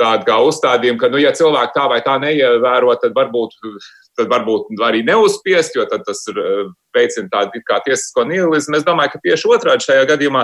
Tādu 0.00 0.24
kā 0.26 0.38
uzstādījumu, 0.42 0.98
ka, 0.98 1.10
nu, 1.12 1.18
ja 1.20 1.30
cilvēki 1.36 1.76
tā 1.76 1.82
vai 1.86 1.98
tā 2.02 2.14
neievēro, 2.18 2.94
tad 2.98 3.12
varbūt, 3.14 3.52
tad 4.18 4.30
varbūt 4.32 4.80
arī 4.82 5.02
neuzspiest, 5.06 5.76
jo 5.76 5.84
tas 5.92 6.24
veicina 6.96 7.28
tādu 7.30 7.60
kā 7.68 7.76
tiesisko 7.84 8.24
nihilismu. 8.26 8.80
Es 8.80 8.86
domāju, 8.88 9.12
ka 9.12 9.20
tieši 9.22 9.50
otrādi 9.52 9.86
šajā 9.86 10.08
gadījumā 10.08 10.42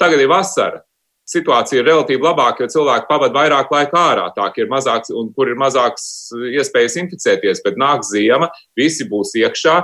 tagad 0.00 0.24
ir 0.24 0.32
vasara 0.32 0.80
situācija 1.28 1.80
ir 1.80 1.88
relatīvi 1.88 2.24
labāka, 2.24 2.64
jo 2.64 2.72
cilvēki 2.76 3.08
pavadīja 3.08 3.38
vairāk 3.38 3.72
laika 3.72 4.04
ārā, 4.10 4.28
tā 4.36 4.48
ir 4.58 4.70
mazāks 4.70 5.12
un 5.14 5.30
kur 5.36 5.50
ir 5.52 5.58
mazāks 5.60 6.04
iespējas 6.52 6.98
inficēties. 7.04 7.62
Bet 7.64 7.78
nāk 7.80 8.06
ziema, 8.08 8.50
visi 8.78 9.06
būs 9.08 9.36
iekšā 9.40 9.80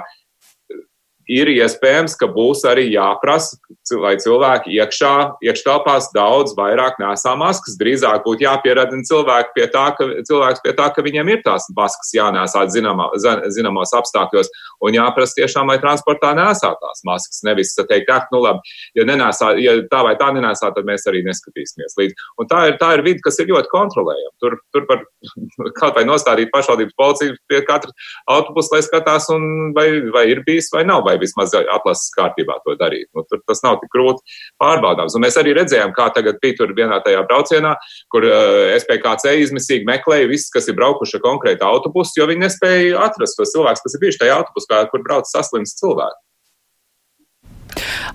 ir 1.29 1.51
iespējams, 1.53 2.17
ka 2.19 2.27
būs 2.33 2.65
arī 2.69 2.87
jāprasa, 2.95 3.59
lai 4.01 4.15
cilvēki 4.21 4.73
iekšā, 4.79 5.13
iekštelpās 5.45 6.11
daudz 6.15 6.55
vairāk 6.57 6.97
nesā 7.03 7.35
maskas. 7.39 7.77
Drīzāk 7.81 8.25
būtu 8.25 8.47
jāpieradina 8.47 9.05
cilvēki 9.09 9.55
pie 9.57 9.67
tā, 9.75 9.85
ka, 9.99 10.09
cilvēks 10.29 10.65
pie 10.65 10.75
tā, 10.79 10.89
ka 10.95 11.05
viņiem 11.05 11.33
ir 11.35 11.45
tās 11.45 11.69
maskas 11.77 12.15
jānēsā 12.17 12.65
zināmā, 12.73 13.11
zināmos 13.53 13.93
apstākļos, 14.01 14.51
un 14.85 14.97
jāprasa 14.97 15.41
tiešām, 15.41 15.69
lai 15.69 15.79
transportā 15.83 16.33
nesā 16.39 16.73
tās 16.81 17.05
maskas. 17.09 17.43
Nevis 17.47 17.75
teikt, 17.79 18.11
ah, 18.15 18.25
nu 18.33 18.43
labi, 18.45 18.75
ja, 18.97 19.05
nenēsā, 19.09 19.53
ja 19.63 19.77
tā 19.91 20.03
vai 20.07 20.15
tā 20.21 20.31
nenēsā, 20.35 20.73
tad 20.75 20.89
mēs 20.89 21.05
arī 21.11 21.23
neskatīsimies 21.27 21.99
līdzi. 22.01 22.29
Un 22.41 22.51
tā 22.51 22.65
ir, 22.71 22.79
tā 22.81 22.95
ir 22.97 23.05
vide, 23.07 23.23
kas 23.25 23.39
ir 23.43 23.51
ļoti 23.53 23.73
kontrolējama. 23.73 24.35
Tur, 24.43 24.59
tur 24.75 24.89
var 24.89 25.05
kaut 25.81 25.99
vai 25.99 26.07
nostādīt 26.09 26.53
pašvaldības 26.55 26.97
policiju 26.99 27.37
pie 27.51 27.63
katra 27.69 27.93
autobusa, 28.33 28.77
lai 28.77 28.83
skatās, 28.87 29.29
un 29.35 29.75
vai, 29.77 29.89
vai 30.15 30.27
ir 30.33 30.45
bijis 30.47 30.73
vai 30.73 30.87
nav. 30.89 31.05
Vai 31.09 31.19
vai 31.19 31.25
vismaz 31.25 31.55
atlases 31.59 32.13
kārtībā 32.17 32.59
to 32.65 32.77
darīt. 32.79 33.09
Nu, 33.17 33.25
tur 33.29 33.43
tas 33.49 33.63
nav 33.65 33.79
tik 33.83 33.91
grūti 33.95 34.23
pārbaudāms. 34.63 35.17
Un 35.17 35.25
mēs 35.27 35.39
arī 35.41 35.55
redzējām, 35.57 35.93
kā 35.97 36.09
tagad 36.15 36.39
bija 36.43 36.61
tur 36.61 36.75
vienā 36.77 37.01
tajā 37.05 37.25
braucienā, 37.29 37.75
kur 38.13 38.27
uh, 38.27 38.35
eh, 38.69 38.79
SPKC 38.79 39.35
izmisīgi 39.45 39.89
meklēja 39.89 40.31
visus, 40.31 40.53
kas 40.55 40.69
ir 40.71 40.77
braukuši 40.79 41.19
ar 41.19 41.25
konkrētu 41.25 41.67
autobusu, 41.69 42.21
jo 42.21 42.29
viņi 42.31 42.45
nespēja 42.45 43.03
atrast 43.09 43.39
tos 43.39 43.53
cilvēkus, 43.55 43.85
kas 43.85 43.97
ir 43.97 44.05
bijuši 44.05 44.23
tajā 44.25 44.39
autobusā, 44.39 44.68
kur 44.91 45.05
brauc 45.07 45.29
saslims 45.31 45.77
cilvēki. 45.79 46.21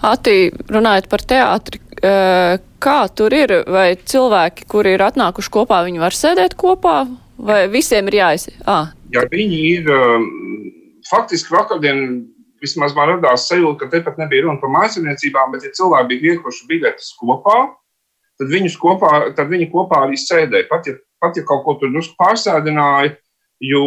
Ati, 0.03 0.37
runājot 0.73 1.07
par 1.11 1.23
teātri, 1.29 1.79
eh, 2.01 2.57
kā 2.83 2.99
tur 3.15 3.33
ir, 3.33 3.63
vai 3.67 3.95
cilvēki, 3.95 4.67
kuri 4.67 4.95
ir 4.97 5.05
atnākuši 5.05 5.53
kopā, 5.53 5.83
viņi 5.87 5.99
var 5.99 6.11
sēdēt 6.17 6.57
kopā, 6.59 6.97
vai 7.37 7.67
visiem 7.67 8.07
ir 8.11 8.19
jāies? 8.19 8.49
Ah. 8.65 8.91
Ja 9.13 9.23
viņi 9.31 9.59
ir, 9.77 9.89
um, 9.93 10.27
faktiski 11.09 11.53
vakardien 11.53 12.25
vismaz 12.63 12.95
man 12.95 13.15
radās 13.15 13.47
sajūta, 13.49 13.83
ka 13.83 13.91
te 13.91 14.01
pat 14.03 14.17
nebija 14.17 14.45
runa 14.45 14.61
par 14.61 14.71
mājasniecībām, 14.73 15.51
bet 15.53 15.67
ja 15.67 15.71
cilvēki 15.75 16.09
bija 16.11 16.33
liekuši 16.33 16.67
biļetes 16.69 17.09
kopā, 17.19 17.57
tad 18.39 18.53
viņus 18.53 18.77
kopā, 18.79 19.11
tad 19.37 19.51
viņi 19.51 19.69
kopā 19.73 20.05
arī 20.07 20.19
sēdēja. 20.19 20.69
Pat 20.69 20.87
ja, 20.87 20.95
pat 21.21 21.37
ja 21.37 21.43
kaut 21.47 21.65
ko 21.67 21.75
tur 21.81 21.91
drusku 21.93 22.15
pārsēdināja, 22.19 23.17
jo, 23.63 23.83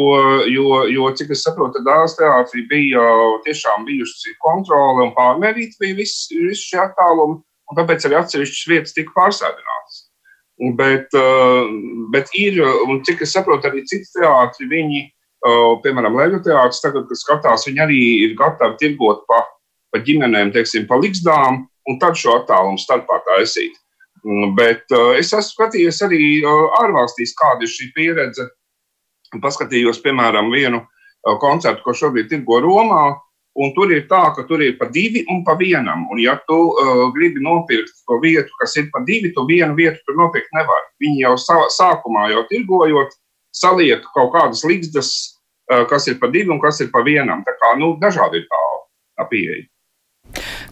jo, 0.48 0.82
jo, 0.92 1.08
cik 1.18 1.34
es 1.36 1.44
saprotu, 1.44 1.82
dāmas 1.84 2.16
teātrī 2.18 2.64
bija 2.70 3.04
tiešām 3.46 3.84
bijusi 3.88 4.34
kontrole 4.44 5.06
un 5.06 5.14
pārmērīta 5.16 5.80
bija 5.82 5.98
viss 6.00 6.30
vis 6.32 6.64
šie 6.64 6.80
attālumi, 6.86 7.40
un 7.70 7.80
tāpēc 7.80 8.06
arī 8.08 8.20
atsevišķas 8.20 8.70
vietas 8.72 8.96
tika 8.96 9.12
pārsēdinātas. 9.16 10.02
Bet, 10.78 11.12
bet 12.14 12.32
ir, 12.40 12.62
un 12.88 13.02
cik 13.04 13.26
es 13.26 13.34
saprotu, 13.36 13.68
arī 13.68 13.82
citi 13.84 14.08
teātri, 14.16 14.70
viņi 14.70 15.02
piemēram, 15.84 16.16
Leģu 16.16 16.40
teātris, 16.46 16.82
tagad, 16.82 17.06
kad 17.10 17.20
skatās, 17.20 17.66
viņi 17.68 17.82
arī 17.84 17.98
ir 18.24 18.36
gatavi 18.38 18.78
tirgot 18.80 19.24
pa, 19.28 19.42
pa 19.92 20.00
ģimenēm, 20.06 20.52
teiksim, 20.54 20.86
pa 20.88 20.98
liksdām, 21.00 21.66
un 21.86 21.98
tad 22.02 22.18
šo 22.18 22.40
attālumu 22.40 22.80
starpā 22.80 23.20
taisīt. 23.28 23.76
Mm, 24.26 24.54
bet 24.58 24.90
es 25.20 25.30
esmu 25.30 25.44
skatījies 25.52 26.00
arī 26.06 26.22
ārvalstīs, 26.80 27.36
kāda 27.38 27.66
ir 27.66 27.70
šī 27.70 27.90
pieredze. 27.94 28.48
Paskatījos, 29.42 30.02
piemēram, 30.04 30.50
vienu 30.54 30.84
koncertu, 31.42 31.82
ko 31.84 31.94
šobrīd 31.96 32.28
tirgo 32.30 32.60
Romā, 32.62 33.04
un 33.56 33.72
tur 33.74 33.90
ir 33.92 34.04
tā, 34.10 34.22
ka 34.36 34.44
tur 34.46 34.62
ir 34.62 34.76
pa 34.78 34.86
divi 34.92 35.24
un 35.32 35.42
pa 35.44 35.56
vienam. 35.58 36.04
Un, 36.12 36.20
ja 36.22 36.36
tu 36.46 36.56
uh, 36.70 37.06
gribi 37.16 37.42
nopirkt 37.42 38.04
to 38.06 38.20
vietu, 38.22 38.52
kas 38.60 38.76
ir 38.78 38.90
pa 38.92 39.02
divi, 39.06 39.32
tu 39.34 39.46
vienu 39.48 39.74
vietu 39.74 39.98
tur 40.06 40.18
nopirkt 40.20 40.52
nevar. 40.54 40.84
Viņi 41.02 41.24
jau 41.24 41.34
sā, 41.40 41.56
sākumā 41.74 42.28
jau 42.34 42.44
tirgojot, 42.52 43.16
saliek 43.56 44.04
kaut 44.14 44.34
kādas 44.36 44.62
līgstas 44.68 45.14
Eh, 45.66 45.84
kas 45.90 46.06
ir 46.06 46.20
pa 46.22 46.28
divu 46.30 46.54
un 46.54 46.60
kas 46.62 46.78
ir 46.80 46.92
pa 46.94 47.02
vienam. 47.02 47.42
Tā 47.42 47.56
kā 47.58 47.72
nu, 47.78 47.96
dažādi 47.98 48.38
ir 48.38 48.46
tā 48.46 49.26
pieeja. 49.30 49.64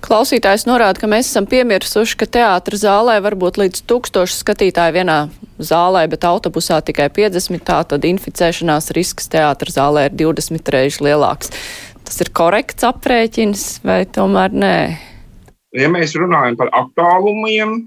Klausītājs 0.04 0.66
norāda, 0.66 0.98
ka 1.00 1.08
mēs 1.10 1.28
esam 1.30 1.46
piemirsuši, 1.50 2.16
ka 2.20 2.26
teātra 2.38 2.78
zālē 2.80 3.20
var 3.24 3.36
būt 3.38 3.60
līdz 3.60 3.84
tūkstoši 3.90 4.38
skatītāji 4.40 4.96
vienā 4.96 5.18
zālē, 5.62 6.04
bet 6.10 6.26
autobusā 6.26 6.80
tikai 6.84 7.10
50. 7.14 7.62
Tā 7.64 7.80
tad 7.92 8.06
inficēšanās 8.08 8.90
risks 8.96 9.30
teātra 9.32 9.74
zālē 9.74 10.08
ir 10.10 10.18
20 10.24 10.72
reizes 10.74 11.00
lielāks. 11.04 11.54
Tas 12.04 12.20
ir 12.20 12.32
korekts 12.36 12.84
aprēķins 12.84 13.66
vai 13.86 14.02
tomēr 14.10 14.56
nē? 14.56 14.76
Ja 15.74 15.88
mēs 15.90 16.16
runājam 16.18 16.58
par 16.58 16.72
attālumiem, 16.76 17.78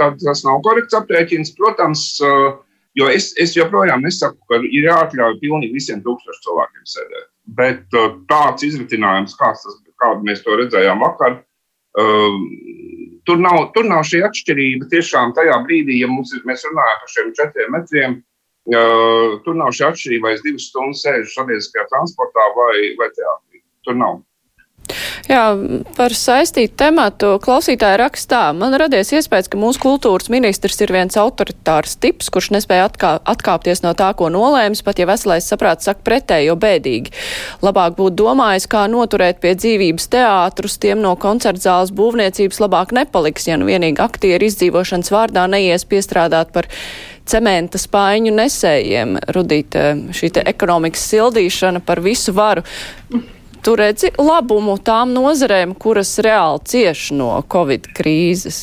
tad 0.00 0.20
tas 0.22 0.44
nav 0.46 0.60
korekts 0.64 0.96
aprēķins. 0.96 1.56
Protams, 1.58 2.06
uh, 2.24 2.54
Jo 2.94 3.08
es, 3.10 3.32
es 3.42 3.56
joprojām 3.56 4.04
nesaku, 4.06 4.38
ka 4.46 4.60
ir 4.62 4.86
jāatļauj 4.86 5.40
pilnīgi 5.40 5.74
visiem 5.74 6.02
tūkstošiem 6.04 6.44
cilvēkiem 6.46 6.84
sēdēt. 6.92 7.26
Bet 7.58 7.96
uh, 7.98 8.12
tāds 8.30 8.66
izritinājums, 8.68 9.34
kāds 9.40 9.64
tas, 9.66 9.80
kādu 10.00 10.26
mēs 10.28 10.44
to 10.44 10.54
redzējām 10.60 11.02
vakar, 11.02 11.40
tur, 11.94 13.38
nav, 13.38 13.70
tur 13.74 13.88
nav 13.88 14.04
šī 14.08 14.22
atšķirība. 14.28 14.90
Tiešām 14.92 15.34
tajā 15.36 15.56
brīdī, 15.66 16.00
ja 16.02 16.10
mums, 16.10 16.34
mēs 16.48 16.66
runājam 16.68 17.02
par 17.02 17.12
šiem 17.14 17.32
četriem 17.38 17.74
metriem, 17.76 18.16
uh, 18.74 19.38
tur 19.46 19.58
nav 19.60 19.74
šī 19.76 19.88
atšķirība, 19.90 20.28
vai 20.28 20.36
es 20.36 20.44
divas 20.46 20.68
stundas 20.70 21.04
sēžu 21.06 21.30
sabiedriskajā 21.32 21.86
transportā 21.92 22.46
vai, 22.58 22.76
vai 23.00 23.10
teātrī. 23.14 23.62
Tur 23.86 24.00
nav. 24.00 24.22
Jā, 25.24 25.54
par 25.96 26.12
saistītu 26.12 26.74
tematu 26.76 27.30
klausītāja 27.40 27.96
rakstā. 28.02 28.42
Man 28.52 28.74
radies 28.76 29.08
iespējas, 29.16 29.48
ka 29.48 29.56
mūsu 29.56 29.80
kultūras 29.80 30.28
ministrs 30.28 30.76
ir 30.84 30.90
viens 30.92 31.16
autoritārs 31.16 31.94
tips, 31.96 32.28
kurš 32.34 32.50
nespēja 32.52 32.90
atkā, 32.90 33.14
atkāpties 33.32 33.80
no 33.86 33.94
tā, 33.96 34.10
ko 34.18 34.28
nolēms, 34.32 34.82
pat 34.84 35.00
ja 35.00 35.06
veselais 35.08 35.48
saprāts 35.48 35.88
saka 35.88 36.04
pretējo 36.04 36.58
bēdīgi. 36.60 37.14
Labāk 37.64 37.96
būtu 37.96 38.18
domājis, 38.20 38.68
kā 38.68 38.84
noturēt 38.92 39.40
pie 39.40 39.54
dzīvības 39.56 40.10
teātrus, 40.12 40.76
tiem 40.82 41.00
no 41.00 41.14
koncertzāles 41.20 41.94
būvniecības 41.96 42.60
labāk 42.60 42.92
nepaliks, 42.92 43.48
ja 43.48 43.56
nu 43.56 43.70
vienīgi 43.70 44.04
aktieru 44.04 44.50
izdzīvošanas 44.50 45.12
vārdā 45.14 45.46
neies 45.48 45.88
piestrādāt 45.88 46.52
par 46.52 46.68
cementa 47.24 47.80
spaiņu 47.80 48.34
nesējiem. 48.42 49.16
Rudīt 49.32 49.78
šī 50.12 50.34
ekonomikas 50.44 51.08
sildīšana 51.14 51.80
par 51.88 52.04
visu 52.04 52.36
varu 52.36 52.66
tu 53.64 53.74
redzi 53.78 54.10
labumu 54.20 54.76
tām 54.84 55.14
nozarēm, 55.16 55.74
kuras 55.80 56.12
reāli 56.22 56.64
cieš 56.68 57.10
no 57.16 57.30
Covid 57.50 57.88
krīzes? 57.96 58.58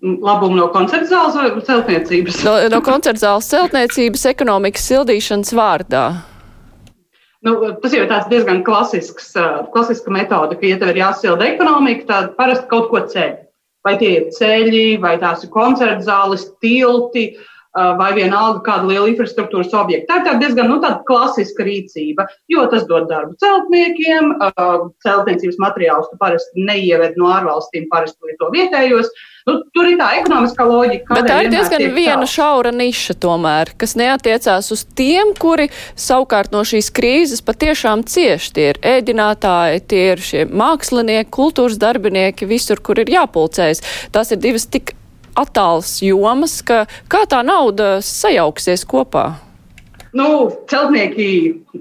Labumu 0.00 0.56
no 0.56 0.68
koncerta 0.72 1.08
zāles 1.10 1.36
vai 1.36 1.64
celtniecības? 1.64 2.40
No, 2.46 2.56
no 2.72 2.80
koncerta 2.84 3.26
zāles 3.26 3.48
celtniecības 3.52 4.26
ekonomikas 4.32 4.86
sildīšanas 4.88 5.52
vārdā. 5.56 6.04
Nu, 7.44 7.54
tas 7.80 7.94
jau 7.96 8.04
ir 8.04 8.10
diezgan 8.28 8.60
klasisks, 8.64 9.30
klasiska 9.72 10.12
metode, 10.12 10.58
ka, 10.60 10.66
ja 10.68 10.76
tev 10.80 10.92
ir 10.92 11.00
jāsilda 11.00 11.46
ekonomika, 11.48 12.04
tad 12.08 12.34
parasti 12.36 12.68
kaut 12.68 12.90
ko 12.92 13.00
ceļ. 13.12 13.38
Vai 13.84 13.94
tie 14.00 14.10
ir 14.18 14.26
ceļi, 14.36 14.98
vai 15.00 15.14
tās 15.20 15.46
ir 15.46 15.52
koncerta 15.52 16.04
zāles, 16.04 16.44
tilti, 16.60 17.30
vai 17.74 18.10
vienalga 18.16 18.62
kāda 18.66 18.88
liela 18.88 19.08
infrastruktūras 19.12 19.74
objekta. 19.78 20.20
Tā 20.24 20.34
ir 20.34 20.40
diezgan 20.42 20.70
nu, 20.72 20.80
klasiska 21.06 21.66
rīcība, 21.66 22.26
jo 22.50 22.66
tas 22.72 22.86
dod 22.90 23.06
darbu 23.10 23.36
celtniekiem. 23.40 24.32
Celtniecības 25.06 25.60
materiālus 25.62 26.10
tu 26.10 26.18
parasti 26.20 26.64
neieved 26.66 27.18
no 27.20 27.30
ārvalstīm, 27.30 27.86
parasti 27.92 28.26
lieto 28.26 28.50
vietējos. 28.54 29.12
Nu, 29.48 29.54
tur 29.72 29.88
ir 29.88 29.96
tā 29.96 30.10
ekonomiskā 30.18 30.66
loģika. 30.68 31.16
Bet 31.16 31.30
tā 31.30 31.38
ir 31.44 31.48
diezgan 31.54 31.84
viena 31.96 32.26
tā. 32.26 32.32
šaura 32.34 32.74
niša 32.76 33.16
tomēr, 33.22 33.72
kas 33.80 33.96
neatiecās 33.96 34.68
uz 34.74 34.84
tiem, 34.98 35.32
kuri 35.38 35.70
savukārt 35.98 36.52
no 36.52 36.60
šīs 36.66 36.90
krīzes 36.94 37.40
patiešām 37.46 38.04
cieš. 38.10 38.50
Tie 38.56 38.68
ir 38.74 38.82
ēdinātāji, 38.84 39.84
tie 39.90 40.04
ir 40.12 40.24
šie 40.26 40.44
mākslinieki, 40.50 41.32
kultūras 41.32 41.80
darbinieki, 41.80 42.50
visur, 42.50 42.82
kur 42.84 43.00
ir 43.00 43.14
jāpulcējas. 43.16 43.84
Tās 44.12 44.34
ir 44.34 44.42
divas 44.44 44.68
tik 44.68 44.92
attāls 45.42 45.98
jomas, 46.04 46.60
ka 46.66 46.84
kā 47.10 47.24
tā 47.30 47.42
nauda 47.46 47.98
sajauksies 48.04 48.86
kopā? 48.88 49.32
Nu, 50.12 50.50
celtnieki, 50.66 51.26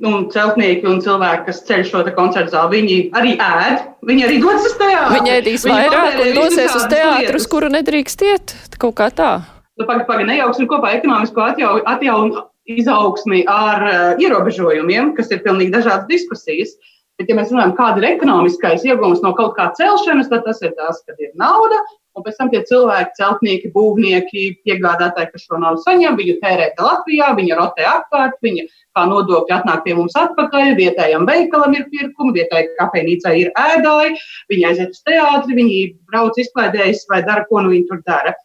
un 0.06 0.28
celtnieki 0.30 0.86
un 0.86 1.00
cilvēki, 1.02 1.48
kas 1.48 1.64
ceļ 1.66 1.86
šo 1.88 2.04
koncertu 2.14 2.54
zāli, 2.54 2.78
viņi 2.78 2.98
arī 3.18 3.32
ēd. 3.42 3.88
Viņi 4.06 4.26
arī 4.28 4.36
dodas 4.44 4.68
uz 4.70 4.76
teātru. 4.78 5.16
Viņi 5.16 5.34
ēdīs 5.34 5.66
vairāk 5.66 6.20
un 6.22 6.36
dosies 6.38 6.76
uz 6.78 6.86
teātru, 6.92 7.40
uz 7.42 7.48
kuru 7.50 7.72
nedrīkst 7.74 8.26
iet. 8.28 8.54
Kaut 8.78 9.00
kā 9.02 9.10
tā. 9.10 9.32
Nu, 9.80 9.88
Pagaidām, 9.88 10.06
paga, 10.12 10.28
nejauksim 10.30 10.70
kopā 10.70 10.94
ekonomisko 11.00 11.42
atjauju, 11.42 11.84
atjauju 11.90 12.46
izaugsmi 12.70 13.42
ar 13.50 13.86
uh, 13.88 14.22
ierobežojumiem, 14.22 15.16
kas 15.18 15.32
ir 15.34 15.42
pilnīgi 15.46 15.74
dažādas 15.74 16.06
diskusijas. 16.12 16.76
Bet, 17.20 17.32
ja 17.32 17.36
mēs 17.36 17.50
runājam, 17.52 17.74
kāda 17.76 18.00
ir 18.00 18.12
ekonomiskais 18.14 18.86
iegūms 18.88 19.24
no 19.26 19.34
kaut 19.36 19.58
kā 19.58 19.72
celšanas, 19.76 20.30
tad 20.32 20.46
tas 20.46 20.62
ir 20.64 20.76
tas, 20.78 21.02
ka 21.04 21.18
ir 21.20 21.34
nauda, 21.40 21.82
Un 22.20 22.26
pēc 22.26 22.36
tam 22.36 22.50
tie 22.52 22.60
cilvēki, 22.68 23.16
celtnieki, 23.16 23.70
būvnieki, 23.72 24.42
piegādātāji, 24.68 25.30
kas 25.32 25.46
šo 25.48 25.60
naudu 25.62 25.80
saņem, 25.86 26.18
viņu 26.20 26.34
tērē 26.42 26.66
Latvijā, 26.76 27.30
viņi 27.38 27.56
rotē 27.56 27.86
apkārt, 27.88 28.36
viņi 28.44 28.66
kā 28.98 29.06
nodokļi 29.08 29.56
atnāk 29.56 29.86
pie 29.86 29.96
mums 29.96 30.18
atpakaļ, 30.20 30.74
vietējam 30.76 31.24
veikalam 31.30 31.78
ir 31.78 31.86
pirkumi, 31.94 32.36
vietējai 32.36 32.74
kafejnīcai 32.76 33.34
ir 33.40 33.54
ēdāji, 33.56 34.18
viņi 34.52 34.68
aiziet 34.68 34.98
uz 34.98 35.00
teātri, 35.08 35.56
viņi 35.62 35.80
brauc 36.12 36.42
izklaidējas 36.44 37.06
vai 37.12 37.22
dara, 37.24 37.46
ko 37.48 37.64
nu 37.64 37.72
viņi 37.72 37.88
tur 37.88 38.04
dara. 38.10 38.36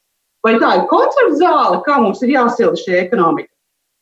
Vai 0.47 0.55
tā 0.63 0.71
ir 0.79 0.87
koncerta 0.93 1.41
zāle, 1.41 1.81
kā 1.83 1.99
mums 1.99 2.23
ir 2.23 2.35
jāsilda 2.37 2.79
šī 2.79 2.99
ekonomika? 3.01 3.51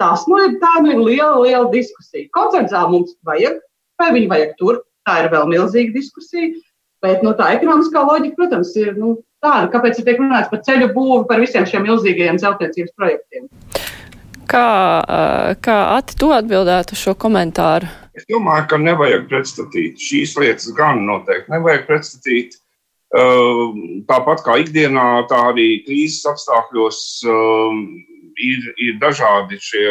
Tas 0.03 0.27
nu 0.29 0.37
ir, 0.43 0.59
tā 0.61 0.83
nu 0.83 0.93
ir 0.93 1.01
liela, 1.01 1.39
liela 1.47 1.73
diskusija. 1.73 2.29
Koncerta 2.37 2.75
zāle 2.75 2.93
mums 2.99 3.17
vajag, 3.25 3.57
vai 4.03 4.13
viņi 4.19 4.31
vajag 4.35 4.55
tur, 4.61 4.83
tā 5.09 5.23
ir 5.23 5.33
vēl 5.33 5.49
milzīga 5.49 5.97
diskusija. 5.97 6.53
Bet 7.03 7.23
nu, 7.27 7.33
tā 7.39 7.49
ekonomiskā 7.57 8.03
loģika, 8.07 8.37
protams, 8.39 8.71
ir 8.79 8.95
nu, 8.95 9.17
tāda, 9.43 9.69
kāpēc 9.73 9.99
ir 9.99 10.07
tiek 10.07 10.21
runāts 10.23 10.51
par 10.53 10.63
ceļu 10.67 10.93
būvu, 10.95 11.25
par 11.29 11.43
visiem 11.43 11.67
šiem 11.69 11.87
milzīgajiem 11.89 12.41
celtniecības 12.43 12.95
projektiem. 12.99 13.49
Kā, 14.53 14.69
kā 15.65 15.77
Ati, 15.97 16.17
tu 16.19 16.33
atbildētu 16.35 16.99
šo 16.99 17.15
komentāru? 17.19 17.89
Es 18.19 18.27
domāju, 18.29 18.67
ka 18.69 18.79
nevajag 18.81 19.29
pretstatīt 19.31 20.03
šīs 20.03 20.35
lietas, 20.37 20.69
gan 20.77 21.07
noteikti 21.09 21.55
nevajag 21.55 21.87
pretstatīt. 21.89 22.59
Tāpat 24.09 24.43
kā 24.45 24.59
ikdienā, 24.61 25.07
tā 25.31 25.39
arī 25.53 25.69
krīzes 25.87 26.27
apstākļos 26.29 27.01
ir, 27.25 28.69
ir 28.77 29.01
dažādi 29.01 29.61
šie 29.61 29.87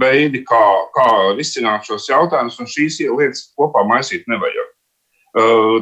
veidi, 0.00 0.42
kā, 0.48 0.64
kā 0.96 1.08
risināt 1.38 1.86
šos 1.86 2.08
jautājumus, 2.10 2.58
un 2.62 2.70
šīs 2.70 2.98
lietas 3.06 3.46
kopā 3.58 3.84
maisīt 3.86 4.26
nevajag. 4.30 4.70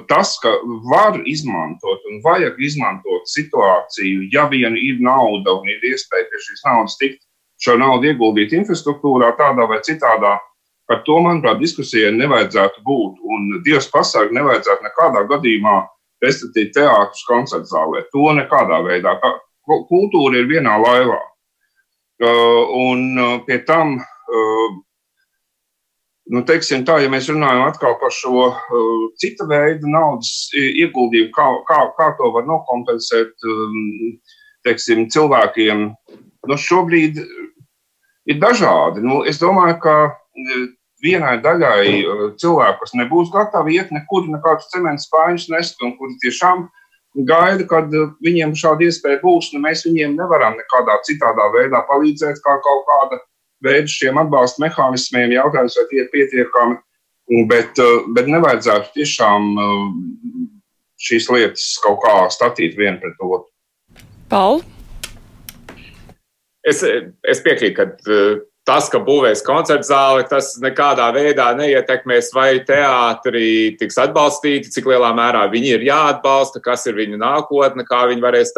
Tas, 0.08 0.34
ka 0.42 0.50
var 0.90 1.22
izmantot 1.24 2.02
un 2.10 2.18
vajag 2.24 2.58
izmantot 2.60 3.30
situāciju, 3.32 4.26
ja 4.32 4.44
vien 4.50 4.76
ir 4.76 4.98
nauda 5.00 5.54
un 5.56 5.70
ir 5.72 5.86
iespēja 5.88 6.26
pie 6.28 6.40
šīs 6.44 6.66
naudas 6.66 6.98
tikt, 7.00 7.22
šo 7.64 7.78
naudu 7.80 8.10
ieguldīt 8.10 8.52
infrastruktūrā 8.52 9.32
tādā 9.38 9.64
vai 9.70 9.80
citādā, 9.86 10.36
par 10.88 11.00
to, 11.06 11.16
manuprāt, 11.24 11.60
diskusijai 11.60 12.12
nevajadzētu 12.16 12.84
būt. 12.84 13.22
Un 13.24 13.48
Dievs 13.64 13.88
pasarg 13.92 14.32
nevajadzētu 14.36 14.84
nekādā 14.84 15.24
gadījumā 15.32 15.78
restatīt 16.24 16.74
teātrus 16.76 17.24
koncertu 17.28 17.72
zālē. 17.72 18.04
To 18.12 18.32
nekādā 18.36 18.82
veidā. 18.84 19.16
Kultūra 19.68 20.40
ir 20.40 20.48
vienā 20.48 20.76
laivā. 20.80 21.20
Un 22.84 23.20
pie 23.46 23.60
tam 23.68 23.98
Nu, 26.28 26.42
teiksim, 26.44 26.82
tā, 26.84 26.98
ja 27.00 27.08
mēs 27.08 27.30
runājam 27.32 27.62
atkal 27.64 27.94
par 28.00 28.12
šo 28.12 28.48
uh, 28.50 29.04
cita 29.20 29.46
veida 29.48 29.88
naudas 29.88 30.50
ieguldījumu, 30.52 31.30
kā, 31.32 31.46
kā, 31.68 31.78
kā 31.96 32.08
to 32.18 32.28
var 32.34 32.44
nokompensēt 32.44 33.46
um, 33.48 33.78
teiksim, 34.68 35.06
cilvēkiem, 35.14 35.86
nu, 36.50 36.58
šobrīd 36.68 37.22
ir 38.28 38.40
dažādi. 38.42 39.04
Nu, 39.08 39.22
es 39.24 39.40
domāju, 39.40 39.78
ka 39.86 39.94
uh, 40.10 40.66
vienai 41.04 41.38
daļai 41.44 41.86
uh, 42.02 42.24
cilvēku, 42.40 42.82
kas 42.82 42.92
nebūs 43.00 43.32
gatavi 43.32 43.78
iet 43.78 43.94
nekur, 43.94 44.28
nekādus 44.28 44.68
cementu 44.74 45.06
spāņus 45.06 45.48
nest, 45.54 45.80
un 45.80 45.96
kuri 45.96 46.18
tiešām 46.26 46.66
gaida, 47.28 47.64
kad 47.72 47.88
uh, 47.96 48.12
viņiem 48.24 48.52
šāda 48.58 48.84
iespēja 48.90 49.22
būs, 49.24 49.54
nu, 49.54 49.64
mēs 49.64 49.86
viņiem 49.88 50.20
nevaram 50.20 50.60
nekādā 50.60 51.00
citādā 51.08 51.48
veidā 51.56 51.80
palīdzēt, 51.88 52.44
kā 52.44 52.60
kaut 52.68 52.84
kāda 52.90 53.22
veidu 53.64 53.90
šiem 53.92 54.18
atbalsta 54.22 54.62
mehānismiem. 54.64 55.34
Jautājums, 55.36 55.76
vai 55.78 55.86
tie 55.90 56.02
ir 56.04 56.10
pietiekami, 56.12 56.78
bet, 57.50 57.78
eh, 57.78 58.08
bet 58.14 58.30
nevajadzētu 58.30 58.94
tiešām 58.96 59.52
eh, 59.58 59.86
šīs 61.08 61.30
lietas 61.34 61.70
kaut 61.84 62.02
kā 62.04 62.18
statīt 62.34 62.76
vienu 62.78 63.00
pret 63.02 63.16
otru. 63.20 63.50
Paul? 64.28 64.62
Es, 66.68 66.82
es 66.84 67.42
piekrītu, 67.44 67.74
ka 67.76 67.88
eh, 68.12 68.40
tas, 68.68 68.90
ka 68.92 69.00
būvēs 69.00 69.40
koncerta 69.46 69.88
zāli, 69.88 70.26
tas 70.28 70.52
nekādā 70.60 71.08
veidā 71.16 71.48
neietekmēs, 71.56 72.28
vai 72.36 72.60
teātri 72.68 73.76
tiks 73.80 73.96
atbalstīti, 74.02 74.68
cik 74.74 74.90
lielā 74.90 75.14
mērā 75.16 75.46
viņi 75.48 75.72
ir 75.78 75.86
jāatbalsta, 75.88 76.60
kas 76.60 76.84
ir 76.90 76.98
viņu 76.98 77.16
nākotne, 77.22 77.86
kā 77.88 78.04
viņi 78.10 78.24
varēs 78.26 78.52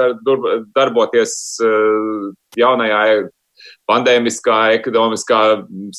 darboties 0.74 1.36
jaunajā 2.58 3.04
pandēmiskā, 3.90 4.60
ekonomiskā 4.78 5.42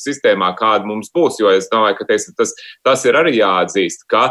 sistēmā, 0.00 0.52
kāda 0.58 0.88
mums 0.88 1.12
būs. 1.14 1.38
Jo 1.42 1.52
es 1.52 1.70
domāju, 1.72 2.00
ka 2.00 2.08
teiksim, 2.08 2.36
tas, 2.38 2.56
tas 2.86 3.04
ir 3.08 3.18
arī 3.20 3.36
jāatzīst, 3.38 4.08
ka 4.10 4.30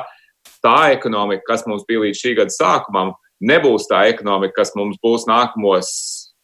tā 0.66 0.92
ekonomika, 0.98 1.46
kas 1.54 1.68
mums 1.70 1.86
bija 1.88 2.04
līdz 2.06 2.22
šī 2.22 2.38
gada 2.42 2.54
sākumam, 2.56 3.16
nebūs 3.42 3.90
tā 3.90 4.06
ekonomika, 4.12 4.62
kas 4.62 4.74
mums 4.78 5.00
būs 5.04 5.28
nākamos. 5.30 5.92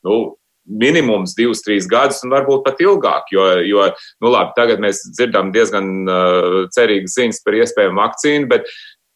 Nu, 0.05 0.35
Minimums 0.67 1.31
divus, 1.31 1.61
trīs 1.63 1.85
gadus, 1.87 2.17
un 2.25 2.33
varbūt 2.35 2.65
pat 2.65 2.81
ilgāk. 2.83 3.29
Jo, 3.31 3.45
jo 3.63 3.85
nu 4.19 4.31
labi, 4.33 4.51
tagad 4.57 4.81
mēs 4.83 4.99
dzirdam 5.15 5.53
diezgan 5.55 5.87
uh, 6.03 6.57
cerīgas 6.75 7.15
ziņas 7.15 7.39
par 7.45 7.55
iespējamu 7.55 8.01
vakcīnu, 8.01 8.49
bet 8.51 8.67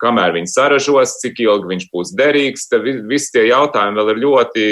kamēr 0.02 0.32
viņš 0.38 0.54
saražos, 0.56 1.18
cik 1.20 1.42
ilgi 1.44 1.74
viņš 1.74 1.90
būs 1.92 2.14
derīgs, 2.16 2.70
tad 2.72 2.88
visi 2.88 3.34
tie 3.36 3.50
jautājumi 3.50 4.00
vēl 4.00 4.14
ir 4.14 4.22
ļoti 4.24 4.64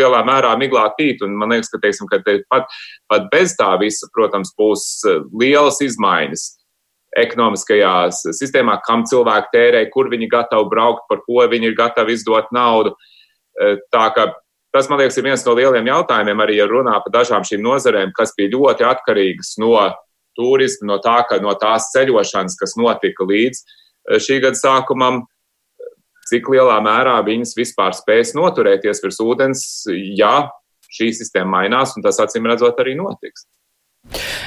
lielā 0.00 0.22
mērā 0.26 0.54
miglā 0.60 0.88
tīt. 0.98 1.22
Un 1.26 1.36
man 1.38 1.54
liekas, 1.54 1.70
ka, 1.72 1.80
teiksim, 1.82 2.08
ka 2.10 2.20
te 2.26 2.40
pat, 2.50 2.70
pat 3.10 3.28
bez 3.32 3.54
tā 3.58 3.70
visa, 3.82 4.08
protams, 4.16 4.54
būs 4.58 4.86
eh, 5.08 5.22
lielas 5.42 5.80
izmaiņas 5.84 6.48
ekonomiskajā 7.20 7.94
sistēmā, 8.38 8.76
kam 8.86 9.02
cilvēki 9.08 9.50
tērē, 9.54 9.80
kur 9.90 10.10
viņi 10.12 10.30
gatavi 10.30 10.68
braukt, 10.70 11.08
par 11.10 11.24
ko 11.24 11.42
viņi 11.50 11.72
ir 11.72 11.78
gatavi 11.78 12.14
izdot 12.14 12.52
naudu. 12.54 12.94
Eh, 13.60 13.80
tā 13.92 14.06
kā 14.14 14.30
tas, 14.74 14.88
man 14.90 15.02
liekas, 15.02 15.18
ir 15.18 15.26
viens 15.26 15.44
no 15.46 15.56
lieliem 15.58 15.90
jautājumiem, 15.90 16.44
arī 16.44 16.60
ja 16.60 16.68
runā 16.70 16.94
par 17.02 17.14
dažām 17.20 17.46
šīm 17.46 17.64
nozarēm, 17.64 18.14
kas 18.16 18.34
bija 18.38 18.54
ļoti 18.54 18.86
atkarīgas 18.86 19.56
no 19.62 19.74
turisma, 20.38 20.92
no 20.92 21.00
tā, 21.02 21.18
no 21.42 21.54
tās 21.58 21.90
ceļošanas, 21.94 22.56
kas 22.60 22.76
notika 22.78 23.26
līdz 23.26 23.60
eh, 23.60 24.22
šī 24.22 24.40
gada 24.46 24.58
sākumam, 24.58 25.24
cik 26.30 26.50
lielā 26.54 26.78
mērā 26.84 27.18
viņas 27.26 27.56
vispār 27.58 27.96
spēs 27.96 28.34
noturēties 28.38 29.02
virs 29.04 29.22
ūdens, 29.24 29.64
ja 30.18 30.50
šī 30.90 31.12
sistēma 31.14 31.60
mainās, 31.60 31.96
un 31.96 32.06
tas 32.06 32.20
acīm 32.22 32.48
redzot 32.50 32.78
arī 32.82 32.96
notiks. 32.98 33.46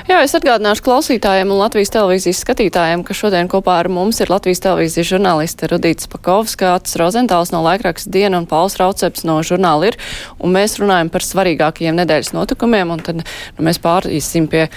Jā, 0.10 0.18
es 0.26 0.34
atgādināšu 0.34 0.82
klausītājiem 0.84 1.52
un 1.54 1.60
Latvijas 1.62 1.94
televīzijas 1.94 2.42
skatītājiem, 2.42 3.04
ka 3.06 3.16
šodien 3.16 3.48
kopā 3.52 3.78
ar 3.84 3.90
mums 3.94 4.18
ir 4.24 4.32
Latvijas 4.34 4.64
televīzijas 4.66 5.12
žurnāliste 5.14 5.70
Rudīts 5.70 6.10
Pakovska, 6.12 6.74
Ats 6.80 6.98
Rozentāls 7.00 7.54
no 7.54 7.62
laikraksta 7.64 8.12
Diena 8.12 8.42
un 8.42 8.50
Pauls 8.50 8.80
Rauceps 8.82 9.24
no 9.30 9.38
žurnāla 9.46 9.94
ir, 9.94 10.00
un 10.42 10.58
mēs 10.58 10.80
runājam 10.82 11.14
par 11.14 11.24
svarīgākajiem 11.24 12.02
nedēļas 12.02 12.34
notikumiem, 12.36 12.98
un 12.98 13.06
tad 13.06 13.22
nu, 13.22 13.28
mēs 13.64 13.80
pārīsim 13.84 14.50
pie 14.52 14.68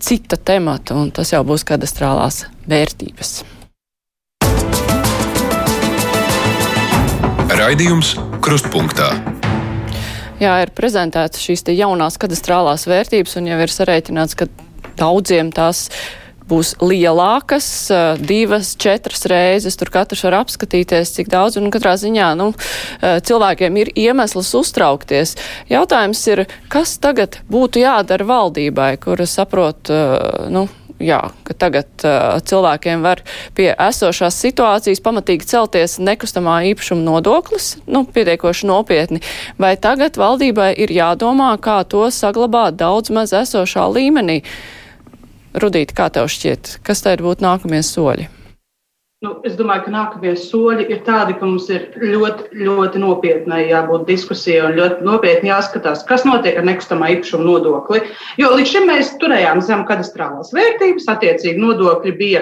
cita 0.00 0.38
temata, 0.38 0.96
un 0.96 1.10
tas 1.12 1.34
jau 1.34 1.42
būs 1.44 1.66
kadastrālās 1.68 2.46
vērtības. 2.70 3.40
Raidījums 7.50 8.12
Krustpunktā. 8.44 9.08
Jā, 10.38 10.52
ir 10.62 10.70
prezentētas 10.70 11.42
šīs 11.42 11.64
jaunās 11.74 12.14
kadastrālās 12.22 12.86
vērtības, 12.86 13.34
un 13.40 13.48
jau 13.50 13.58
ir 13.64 13.72
sarēķināts, 13.74 14.36
ka 14.38 14.46
daudziem 15.00 15.50
tās 15.50 15.88
būs 16.50 16.76
lielākas, 16.78 17.66
divas, 18.22 18.76
četras 18.78 19.26
reizes. 19.30 19.74
Tur 19.80 19.90
katrs 19.90 20.22
var 20.28 20.38
apskatīties, 20.44 21.10
cik 21.18 21.30
daudz, 21.32 21.58
un 21.58 21.72
katrā 21.74 21.96
ziņā 21.98 22.30
nu, 22.38 22.52
cilvēkiem 23.02 23.82
ir 23.82 23.92
iemesls 23.98 24.54
uztraukties. 24.58 25.34
Jautājums 25.70 26.22
ir, 26.30 26.46
kas 26.70 27.00
tagad 27.02 27.42
būtu 27.50 27.82
jādara 27.82 28.30
valdībai, 28.30 28.92
kura 29.02 29.26
saprot, 29.26 29.90
nu, 30.54 30.68
jā, 31.00 31.20
ka 31.46 31.56
tagad 31.56 31.88
uh, 32.04 32.38
cilvēkiem 32.46 33.04
var 33.04 33.22
pie 33.56 33.70
esošās 33.72 34.36
situācijas 34.44 35.02
pamatīgi 35.04 35.48
celties 35.50 35.98
nekustamā 36.02 36.60
īpašuma 36.72 37.04
nodoklis, 37.06 37.72
nu, 37.90 38.04
pietiekoši 38.04 38.68
nopietni, 38.70 39.22
vai 39.60 39.74
tagad 39.80 40.20
valdībai 40.20 40.72
ir 40.76 40.92
jādomā, 40.94 41.52
kā 41.62 41.80
to 41.88 42.06
saglabāt 42.14 42.78
daudz 42.80 43.12
maz 43.14 43.34
esošā 43.36 43.88
līmenī? 43.90 44.42
Rudīt, 45.60 45.96
kā 45.96 46.10
tev 46.14 46.30
šķiet, 46.30 46.76
kas 46.86 47.02
tad 47.02 47.24
būtu 47.24 47.42
nākamie 47.42 47.82
soļi? 47.82 48.39
Nu, 49.20 49.34
es 49.44 49.52
domāju, 49.52 49.82
ka 49.84 49.90
nākamie 49.92 50.30
soļi 50.40 50.86
ir 50.94 51.02
tādi, 51.04 51.34
ka 51.36 51.44
mums 51.44 51.66
ir 51.68 51.90
ļoti, 52.00 52.62
ļoti 52.64 53.00
nopietnai 53.02 53.66
jābūt 53.68 54.06
diskusijai 54.08 54.62
un 54.70 54.78
ļoti 54.78 55.04
nopietni 55.04 55.50
jāskatās, 55.50 56.06
kas 56.08 56.22
notiek 56.24 56.56
ar 56.56 56.64
nekustamā 56.64 57.10
īpašuma 57.18 57.44
nodokli. 57.44 58.00
Jo 58.40 58.54
līdz 58.54 58.70
šim 58.70 58.86
mēs 58.88 59.10
turējām 59.20 59.60
zem 59.66 59.82
kadastrālās 59.90 60.54
vērtības, 60.56 61.08
attiecīgi 61.12 61.60
nodokļi 61.60 62.14
bija 62.16 62.40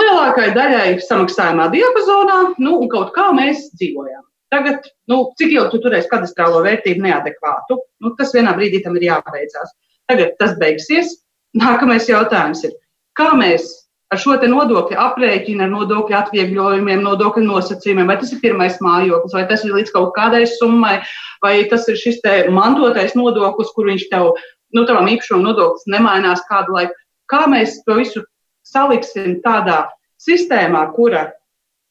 lielākai 0.00 0.46
daļai 0.56 0.86
samaksājumā 1.04 1.66
diapazonā, 1.74 2.38
nu, 2.64 2.78
un 2.78 2.88
kaut 2.94 3.12
kā 3.12 3.26
mēs 3.36 3.66
dzīvojām. 3.74 4.24
Tagad, 4.48 4.88
nu, 5.12 5.18
cik 5.36 5.52
ilgi 5.52 5.74
tu 5.74 5.82
turēsi 5.84 6.08
kadastrālo 6.08 6.62
vērtību 6.64 7.04
neadekvātu, 7.04 7.76
nu, 7.76 8.14
tas 8.16 8.32
vienā 8.32 8.56
brīdī 8.56 8.80
tam 8.86 8.96
ir 8.96 9.04
jābeidzās. 9.10 9.76
Tagad 10.08 10.32
tas 10.40 10.56
beigsies. 10.56 11.12
Nākamais 11.60 12.08
jautājums 12.08 12.64
ir, 12.64 12.72
kā 13.20 13.34
mēs 13.36 13.68
ar 14.08 14.20
šo 14.20 14.36
nodokļu 14.40 14.96
aprēķinu, 14.98 15.64
ar 15.64 15.72
nodokļu 15.72 16.16
atviegļojumiem, 16.18 17.02
nodokļu 17.04 17.44
nosacījumiem, 17.44 18.08
vai 18.08 18.16
tas 18.20 18.32
ir 18.32 18.40
pirmais 18.42 18.78
mājoklis, 18.84 19.34
vai 19.36 19.44
tas 19.50 19.64
ir 19.66 19.74
līdz 19.76 19.92
kaut 19.94 20.14
kādai 20.16 20.44
summai, 20.48 20.98
vai 21.44 21.54
tas 21.68 21.88
ir 21.92 21.98
šis 22.00 22.22
mantotais 22.52 23.16
nodoklis, 23.18 23.72
kur 23.76 23.90
viņš 23.90 24.08
tev, 24.12 24.32
nu, 24.74 24.84
tavam 24.88 25.10
īpašuma 25.12 25.44
nodoklis 25.44 25.88
nemainās 25.92 26.44
kādu 26.48 26.76
laiku. 26.76 26.96
Kā 27.28 27.44
mēs 27.50 27.82
to 27.84 27.98
visu 27.98 28.24
saliksim 28.64 29.42
tādā 29.44 29.88
sistēmā, 30.24 30.86
kura 30.96 31.28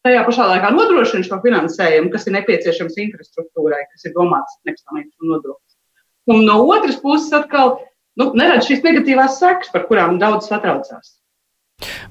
tajā 0.06 0.24
pašā 0.26 0.48
laikā 0.50 0.72
nodrošina 0.74 1.26
šo 1.28 1.38
finansējumu, 1.44 2.10
kas 2.14 2.26
ir 2.26 2.38
nepieciešams 2.38 2.98
infrastruktūrai, 3.04 3.84
kas 3.92 4.08
ir 4.08 4.16
domāts 4.18 4.58
nekustamā 4.66 5.04
īpašuma 5.04 5.36
nodoklis. 5.36 5.78
Un 6.34 6.44
no 6.48 6.58
otras 6.66 6.98
puses 7.04 7.30
atkal 7.36 7.78
nu, 8.18 8.32
neredz 8.34 8.66
šīs 8.68 8.84
negatīvās 8.84 9.38
sekas, 9.40 9.70
par 9.74 9.86
kurām 9.90 10.18
daudz 10.22 10.50
satraucās. 10.50 11.18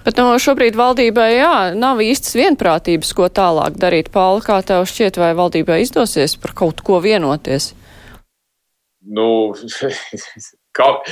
Bet 0.06 0.20
no 0.22 0.36
šobrīd 0.38 0.76
valdībai, 0.78 1.30
jā, 1.40 1.54
nav 1.74 1.98
īstas 2.04 2.36
vienprātības, 2.38 3.10
ko 3.18 3.26
tālāk 3.26 3.74
darīt. 3.82 4.12
Paula, 4.14 4.44
kā 4.44 4.60
tev 4.62 4.86
šķiet, 4.86 5.18
vai 5.18 5.32
valdībai 5.34 5.80
izdosies 5.82 6.36
par 6.38 6.54
kaut 6.54 6.84
ko 6.86 7.00
vienoties? 7.02 7.72
Nu, 9.02 9.54
kaut, 10.78 11.10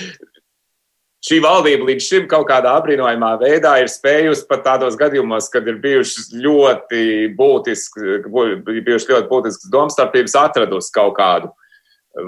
šī 1.27 1.41
valdība 1.43 1.89
līdz 1.91 2.07
šim 2.07 2.31
kaut 2.31 2.47
kādā 2.53 2.77
apbrīnojamā 2.79 3.35
veidā 3.43 3.75
ir 3.83 3.91
spējusi 3.91 4.47
pat 4.51 4.65
tādos 4.69 4.99
gadījumos, 5.01 5.51
kad 5.51 5.67
ir 5.71 5.83
bijušas 5.83 6.31
ļoti 6.39 7.35
būtisks, 7.39 8.29
bijušas 8.31 9.11
ļoti 9.11 9.31
būtisks 9.31 9.71
domstarpības, 9.75 10.39
atradusi 10.45 10.95
kaut 10.95 11.17
kādu 11.19 11.51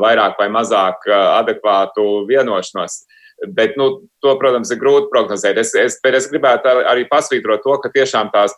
vairāk 0.03 0.35
vai 0.41 0.49
mazāk 0.51 1.07
adekvātu 1.13 2.25
vienošanos. 2.27 3.05
Bet, 3.53 3.75
nu, 3.77 3.91
to, 4.25 4.33
protams, 4.41 4.71
ir 4.73 4.81
grūti 4.81 5.11
prognozēt. 5.13 5.59
Es, 5.61 5.75
es, 5.77 5.99
es 6.01 6.29
gribētu 6.31 6.73
arī 6.89 7.05
pasvītrot 7.11 7.65
to, 7.67 7.75
ka 7.83 7.93
tiešām 7.93 8.31
tās 8.33 8.55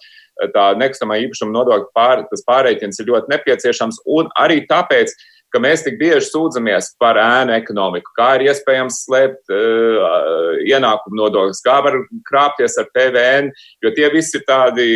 tā 0.55 0.69
nekustamā 0.79 1.19
īpašuma 1.25 1.55
nodokļa 1.57 1.89
pār, 1.97 2.23
pārreikins 2.47 3.01
ir 3.01 3.11
ļoti 3.11 3.33
nepieciešams. 3.33 3.99
Un 4.15 4.31
arī 4.39 4.61
tāpēc, 4.71 5.15
ka 5.53 5.61
mēs 5.65 5.83
tik 5.85 5.97
bieži 6.01 6.29
sūdzamies 6.29 6.93
par 7.01 7.19
ēnu 7.21 7.55
ekonomiku, 7.57 8.13
kā 8.19 8.35
ir 8.37 8.49
iespējams 8.51 9.01
slēpt 9.07 9.53
uh, 9.55 10.59
ienākumu 10.69 11.23
nodokļus, 11.23 11.63
kā 11.65 11.79
var 11.87 11.97
krāpties 12.29 12.77
ar 12.81 12.91
PVN, 12.95 13.49
jo 13.85 13.93
tie 13.97 14.11
visi 14.13 14.37
ir 14.39 14.45
tādi 14.49 14.89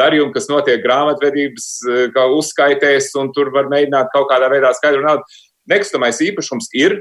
darījumi, 0.00 0.32
kas 0.36 0.48
notiek 0.50 0.82
grāmatvedības 0.84 1.68
uh, 1.90 2.22
uzskaitēs, 2.38 3.10
un 3.20 3.34
tur 3.34 3.50
var 3.54 3.68
mēģināt 3.72 4.14
kaut 4.14 4.30
kādā 4.30 4.48
veidā 4.52 4.72
skaidrot. 4.78 5.26
Nekustamais 5.70 6.22
īpašums 6.22 6.70
ir, 6.78 7.00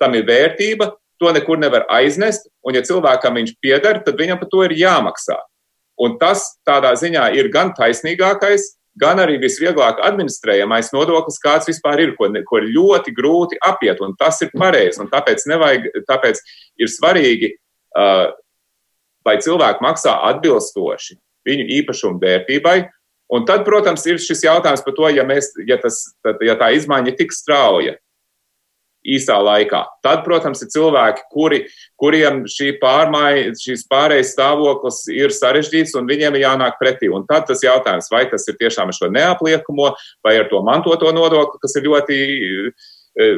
tam 0.00 0.16
ir 0.16 0.24
vērtība, 0.26 0.94
to 1.20 1.32
nekur 1.34 1.58
nevar 1.60 1.86
aiznest, 1.92 2.48
un 2.66 2.76
ja 2.76 2.84
cilvēkam 2.84 3.38
viņš 3.38 3.56
pieder, 3.62 4.00
tad 4.04 4.18
viņam 4.20 4.40
par 4.40 4.50
to 4.52 4.62
ir 4.66 4.76
jāmaksā. 4.78 5.36
Un 6.00 6.16
tas 6.18 6.46
tādā 6.66 6.94
ziņā 6.98 7.28
ir 7.38 7.50
gan 7.54 7.70
taisnīgākais, 7.76 8.72
gan 8.98 9.20
arī 9.22 9.36
visvieglāk 9.42 10.00
administrējamais 10.06 10.90
nodoklis, 10.94 11.40
kāds 11.42 11.68
vispār 11.70 12.02
ir, 12.04 12.14
ko, 12.18 12.28
ko 12.46 12.62
ļoti 12.62 13.14
grūti 13.14 13.58
apiet, 13.66 14.02
un 14.02 14.14
tas 14.18 14.40
ir 14.42 14.50
pareizi. 14.54 15.02
Tāpēc, 15.10 15.46
nevajag, 15.50 15.88
tāpēc 16.10 16.40
ir 16.82 16.90
svarīgi, 16.90 17.52
uh, 17.98 18.34
lai 19.26 19.38
cilvēki 19.42 19.84
maksā 19.84 20.16
atbilstoši 20.30 21.18
viņu 21.48 21.70
īpašumu 21.80 22.22
vērtībai. 22.22 22.78
Un 23.34 23.46
tad, 23.48 23.64
protams, 23.66 24.04
ir 24.06 24.20
šis 24.20 24.44
jautājums 24.44 24.84
par 24.84 24.94
to, 24.96 25.08
ja, 25.16 25.24
mēs, 25.26 25.50
ja, 25.66 25.78
tas, 25.80 26.00
tad, 26.24 26.42
ja 26.44 26.58
tā 26.60 26.70
izmaiņa 26.76 27.10
ir 27.10 27.18
tik 27.18 27.32
strauja, 27.34 27.96
īsā 29.04 29.36
laikā. 29.44 29.82
Tad, 30.04 30.22
protams, 30.26 30.62
ir 30.64 30.70
cilvēki, 30.72 31.26
kuri, 31.32 31.60
kuriem 32.00 32.42
šī 32.50 32.74
pārmaiņa, 32.82 33.54
šīs 33.60 33.86
pārējais 33.90 34.34
stāvoklis 34.34 35.02
ir 35.14 35.34
sarežģīts 35.34 35.96
un 36.00 36.08
viņiem 36.10 36.38
ir 36.38 36.46
jānāk 36.46 36.78
pretī. 36.80 37.10
Un 37.12 37.26
tad 37.28 37.48
tas 37.50 37.64
jautājums, 37.64 38.10
vai 38.12 38.24
tas 38.30 38.46
ir 38.48 38.58
tiešām 38.60 38.92
ar 38.92 38.96
šo 38.96 39.10
neapliekamo 39.14 39.90
vai 40.24 40.38
ar 40.40 40.48
to 40.52 40.62
mantoto 40.66 41.12
nodokli, 41.14 41.60
kas 41.62 41.76
ir 41.78 41.90
ļoti. 41.90 42.22
E, 43.14 43.34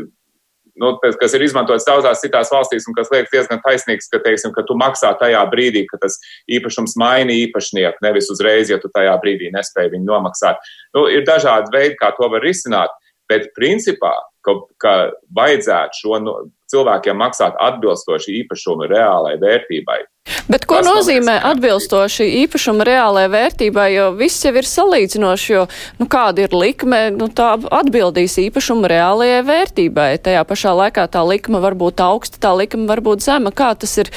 nu, 0.80 0.92
kas 1.20 1.34
ir 1.36 1.44
izmantots 1.46 1.86
daudzās 1.88 2.20
citās 2.20 2.50
valstīs, 2.52 2.86
un 2.88 2.96
kas 2.96 3.08
liekas 3.12 3.32
diezgan 3.32 3.62
taisnīgs, 3.64 4.10
ka, 4.12 4.20
teiksim, 4.24 4.52
ka 4.52 4.64
tu 4.68 4.76
maksā 4.78 5.14
tajā 5.18 5.40
brīdī, 5.52 5.86
kad 5.88 6.02
tas 6.04 6.18
īpašums 6.52 6.98
maina 7.00 7.32
īpašnieku, 7.32 8.04
nevis 8.04 8.28
uzreiz, 8.32 8.70
ja 8.72 8.78
tu 8.82 8.90
tajā 8.92 9.14
brīdī 9.22 9.48
nespēji 9.54 9.94
viņu 9.96 10.10
nomaksāt. 10.10 10.60
Nu, 10.96 11.06
ir 11.12 11.24
dažādi 11.28 11.72
veidi, 11.72 11.96
kā 12.00 12.12
to 12.18 12.28
var 12.32 12.44
risināt, 12.44 12.92
bet 13.28 13.50
principā 13.58 14.14
ka, 14.46 14.54
ka 14.82 14.92
vajadzētu 15.36 16.00
šo 16.00 16.18
no, 16.22 16.34
cilvēkiem 16.70 17.18
maksāt 17.18 17.56
atbilstoši 17.62 18.40
īpašuma 18.42 18.88
reālai 18.90 19.36
vērtībai. 19.42 20.02
Bet 20.50 20.66
ko 20.66 20.80
Tas 20.80 20.88
nozīmē 20.88 21.36
atbilstoši 21.52 22.26
īpašuma 22.42 22.86
reālajai 22.86 23.30
vērtībai, 23.30 23.86
jo 23.94 24.06
viss 24.18 24.42
jau 24.46 24.52
ir 24.58 24.66
salīdzinoši, 24.66 25.48
jo, 25.54 25.64
nu, 26.00 26.08
kāda 26.10 26.46
ir 26.46 26.54
likme, 26.54 27.00
nu, 27.14 27.28
tā 27.30 27.52
atbildīs 27.78 28.38
īpašuma 28.42 28.90
reālajai 28.90 29.40
vērtībai. 29.46 30.08
Tajā 30.26 30.44
pašā 30.46 30.74
laikā 30.82 31.06
tā 31.14 31.22
likme 31.26 31.62
var 31.62 31.78
būt 31.78 32.02
augsta, 32.02 32.42
tā 32.42 32.54
likme 32.58 32.88
var 32.90 33.02
būt 33.06 33.26
zema. 33.26 33.54
Kā 33.54 33.72
tas 33.78 33.94
ir, 34.02 34.10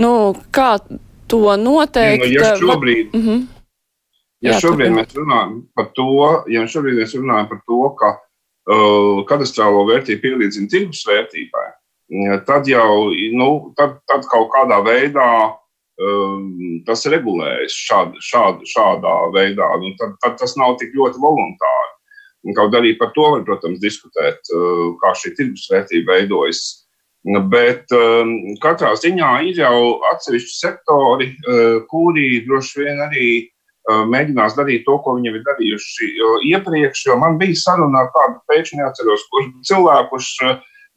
nu, 0.00 0.12
kā 0.52 0.74
to 1.28 1.44
noteikt? 1.60 2.24
Nu, 2.24 2.32
ja 2.36 2.54
šobrīd, 2.60 3.12
uh 3.12 3.28
-huh. 3.28 3.44
ja 4.44 4.52
Jā, 4.52 4.60
šobrīd 4.60 4.96
mēs 5.00 5.16
runājam 5.16 5.62
par 5.74 5.92
to, 5.96 6.44
ja 6.48 6.66
šobrīd 6.68 7.00
mēs 7.00 7.16
runājam 7.16 7.48
par 7.48 7.60
to, 7.66 7.82
ka 7.96 8.16
kadastrālo 9.28 9.86
vērtību 9.88 10.20
pielīdzina 10.24 10.68
tirgus 10.68 11.04
vērtībai, 11.08 11.68
tad 12.48 12.68
jau 12.68 13.08
nu, 13.36 13.48
tad, 13.78 13.98
tad 14.10 14.26
kaut 14.28 14.50
kādā 14.52 14.82
veidā 14.84 15.28
um, 15.98 16.80
tas 16.86 17.04
regulējas 17.10 17.74
šād, 17.74 18.16
šād, 18.22 18.64
šādā 18.70 19.14
veidā. 19.34 19.68
Nu, 19.82 19.92
tad, 20.00 20.16
tad 20.24 20.38
tas 20.40 20.56
nav 20.60 20.78
tik 20.80 20.94
ļoti 20.96 21.22
voluntāri. 21.22 21.94
Kaut 22.56 22.74
arī 22.78 22.94
par 22.96 23.10
to 23.16 23.26
var, 23.34 23.42
protams, 23.44 23.80
diskutēt, 23.82 24.38
uh, 24.54 24.92
kā 25.02 25.12
šī 25.18 25.34
tirgus 25.36 25.66
vērtība 25.72 26.20
veidojas. 26.20 26.62
Bet 27.50 27.90
um, 27.92 28.30
katrā 28.62 28.94
ziņā 28.96 29.32
ir 29.50 29.58
jau 29.64 29.98
atsevišķi 30.14 30.54
sektori, 30.54 31.32
uh, 31.34 31.80
kuri 31.90 32.44
droši 32.46 32.84
vien 32.84 33.02
arī 33.04 33.28
mēģinās 33.88 34.56
darīt 34.58 34.84
to, 34.86 34.98
ko 35.04 35.16
viņi 35.16 35.32
ir 35.32 35.44
darījuši 35.46 36.08
iepriekš. 36.50 37.06
Man 37.20 37.38
bija 37.40 37.56
saruna 37.56 38.04
ar 38.04 38.10
kādu 38.14 38.42
pēkšņi 38.50 38.82
neatceros, 38.82 39.24
kurš 39.32 39.52
cilvēku, 39.70 40.10
kurš 40.12 40.32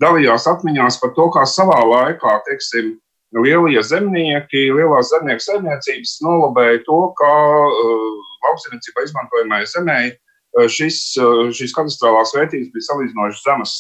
dalījās 0.04 0.48
atmiņās 0.50 1.00
par 1.02 1.14
to, 1.16 1.30
kā 1.34 1.46
savā 1.48 1.80
laikā, 1.88 2.36
teiksim, 2.48 2.96
lielie 3.38 3.82
zemnieki, 3.84 4.68
lielās 4.76 5.12
zemnieku 5.14 5.44
saimniecības 5.46 6.18
nolabēja 6.26 6.82
to, 6.88 7.00
ka 7.20 7.32
uh, 7.70 8.04
lauksaimniecībā 8.48 9.06
izmantojamai 9.08 9.62
zemē 9.72 10.00
uh, 10.12 10.68
šis, 10.68 11.00
uh, 11.22 11.48
šīs 11.56 11.76
katastrofālās 11.78 12.36
vērtības 12.36 12.74
bija 12.74 12.88
salīdzinoši 12.90 13.44
zemas. 13.46 13.78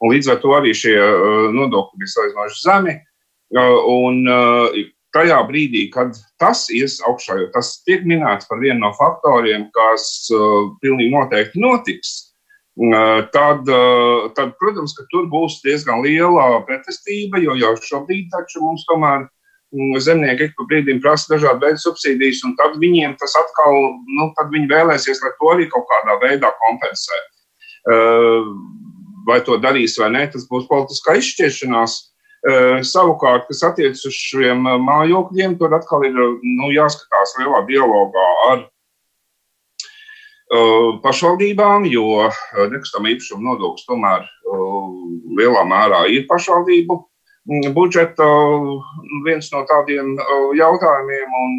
Un 0.00 0.14
līdz 0.14 0.32
ar 0.32 0.40
to 0.40 0.54
arī 0.56 0.72
šie 0.76 0.96
uh, 0.96 1.50
nodokļi 1.52 2.00
bija 2.00 2.14
salīdzinoši 2.14 2.64
zemi. 2.64 2.96
Uh, 3.50 3.76
un, 3.90 4.22
uh, 4.30 4.80
tajā 5.14 5.38
brīdī, 5.48 5.86
kad 5.94 6.16
tas 6.40 6.66
ies 6.74 6.98
augšā, 7.06 7.38
jo 7.42 7.50
tas 7.54 7.76
tiek 7.86 8.04
minēts 8.06 8.48
par 8.50 8.60
vienu 8.62 8.80
no 8.84 8.92
faktoriem, 8.98 9.68
kas 9.74 10.04
uh, 10.34 10.70
pilnīgi 10.82 11.14
noteikti 11.14 11.62
notiks, 11.62 12.12
uh, 12.78 13.26
tad, 13.34 13.66
uh, 13.66 14.30
tad, 14.36 14.54
protams, 14.62 14.94
ka 14.96 15.06
tur 15.12 15.26
būs 15.32 15.60
diezgan 15.66 16.04
liela 16.06 16.62
pretestība, 16.68 17.42
jo 17.42 17.58
jau 17.58 17.74
šobrīd 17.90 18.30
taču 18.34 18.62
mums 18.64 18.86
tomēr 18.90 19.28
zemnieki 20.02 20.48
ik 20.48 20.54
pa 20.58 20.66
brīdim 20.66 20.98
prasa 21.02 21.36
dažādu 21.36 21.66
veidu 21.66 21.78
subsīdijas, 21.78 22.42
un 22.46 22.56
tad 22.58 22.74
viņiem 22.82 23.14
tas 23.20 23.36
atkal, 23.38 23.76
nu, 24.18 24.30
tad 24.38 24.50
viņi 24.50 24.70
vēlēsies, 24.70 25.22
lai 25.22 25.30
to 25.38 25.50
arī 25.52 25.68
kaut 25.70 25.86
kādā 25.90 26.16
veidā 26.24 26.50
kompensē. 26.58 27.18
Vai 29.28 29.38
to 29.46 29.60
darīs 29.62 29.94
vai 30.00 30.10
nē, 30.10 30.24
tas 30.32 30.48
būs 30.50 30.66
politiskā 30.66 31.14
izšķiršanās. 31.20 32.00
Savukārt, 32.88 33.44
kas 33.50 33.60
attiecas 33.68 34.06
uz 34.08 34.16
šiem 34.16 34.64
mājokļiem, 34.86 35.58
tur 35.60 35.74
atkal 35.76 36.06
ir 36.08 36.14
nu, 36.16 36.70
jāskatās 36.72 37.34
lielā 37.36 37.60
dialogā 37.68 38.28
ar 38.48 38.62
pašvaldībām, 41.04 41.84
jo 41.92 42.30
nekustamā 42.72 43.12
īpašuma 43.12 43.44
nodoklis 43.44 43.84
tomēr 43.86 44.24
lielā 45.36 45.66
mērā 45.68 46.06
ir 46.08 46.24
pašvaldību 46.30 46.96
budžeta 47.74 48.24
viens 49.24 49.52
no 49.52 49.64
tādiem 49.68 50.16
jautājumiem. 50.56 51.28
Un, 51.42 51.56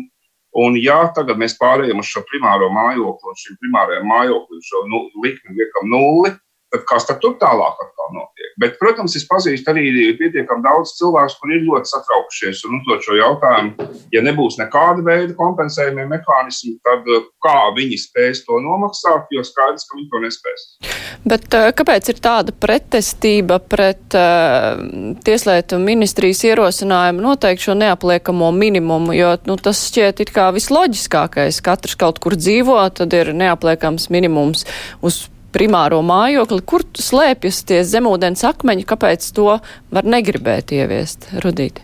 un 0.65 0.78
ja 0.82 1.12
tagad 1.13 1.38
mēs 1.38 1.58
pārējām 1.62 2.02
uz 2.02 2.10
šo 2.10 2.26
primāro 2.26 2.70
mājokli 2.74 3.30
un 3.30 3.38
šim 3.38 3.58
primārajam 3.62 4.08
mājoklim 4.10 4.62
šo 4.65 4.82
nu, 4.89 5.06
likmi 5.24 5.56
liekam 5.62 5.89
nulli, 5.94 6.34
tad 6.74 6.86
kas 6.89 7.06
tad 7.06 7.22
tur 7.22 7.38
tālāk 7.38 7.78
atkal 7.86 8.15
notiek? 8.17 8.40
Bet, 8.62 8.78
protams, 8.78 9.15
es 9.17 9.26
pazīstu 9.26 9.71
arī 9.71 9.88
pietiekami 10.19 10.62
daudz 10.65 10.93
cilvēku, 11.00 11.38
kur 11.41 11.54
ir 11.56 11.63
ļoti 11.65 11.89
satraukušies 11.89 12.62
un 12.67 12.78
uzdod 12.78 13.02
šo 13.06 13.17
jautājumu. 13.17 13.88
Ja 14.13 14.21
nebūs 14.21 14.60
nekāda 14.60 15.02
veida 15.06 15.34
kompensējumie 15.38 16.06
mehānismi, 16.12 16.76
tad 16.86 17.10
uh, 17.10 17.26
kā 17.41 17.56
viņi 17.78 17.97
spēs 18.04 18.43
to 18.45 18.60
nomaksāt, 18.62 19.32
jo 19.34 19.41
skaidrs, 19.47 19.88
ka 19.89 19.97
viņi 19.97 20.10
to 20.12 20.21
nespēs. 20.28 20.67
Bet 21.26 21.50
uh, 21.58 21.71
kāpēc 21.74 22.13
ir 22.13 22.21
tāda 22.21 22.54
pretestība 22.54 23.58
pret 23.62 24.17
uh, 24.19 24.78
Tieslietu 25.26 25.82
ministrijas 25.82 26.43
ierosinājumu 26.52 27.26
noteikt 27.26 27.65
šo 27.65 27.76
neapliekamo 27.82 28.54
minimumu, 28.54 29.17
jo 29.17 29.34
nu, 29.50 29.58
tas 29.58 29.88
šķiet 29.89 30.21
it 30.26 30.36
kā 30.38 30.52
visloģiskākais. 30.54 31.63
Katrs 31.65 31.97
kaut 31.97 32.21
kur 32.21 32.38
dzīvo, 32.38 32.78
tad 32.97 33.17
ir 33.17 33.34
neapliekams 33.38 34.12
minimums 34.13 34.67
uz 35.02 35.24
primāro 35.54 36.02
mājokli, 36.06 36.62
kur 36.66 36.86
slēpjas 36.98 37.62
tie 37.68 37.82
zemūdens 37.88 38.44
akmeņi, 38.48 38.88
kāpēc 38.90 39.28
to 39.36 39.60
var 39.92 40.08
negribēt 40.08 40.74
ieviest, 40.76 41.30
Rudīt? 41.44 41.82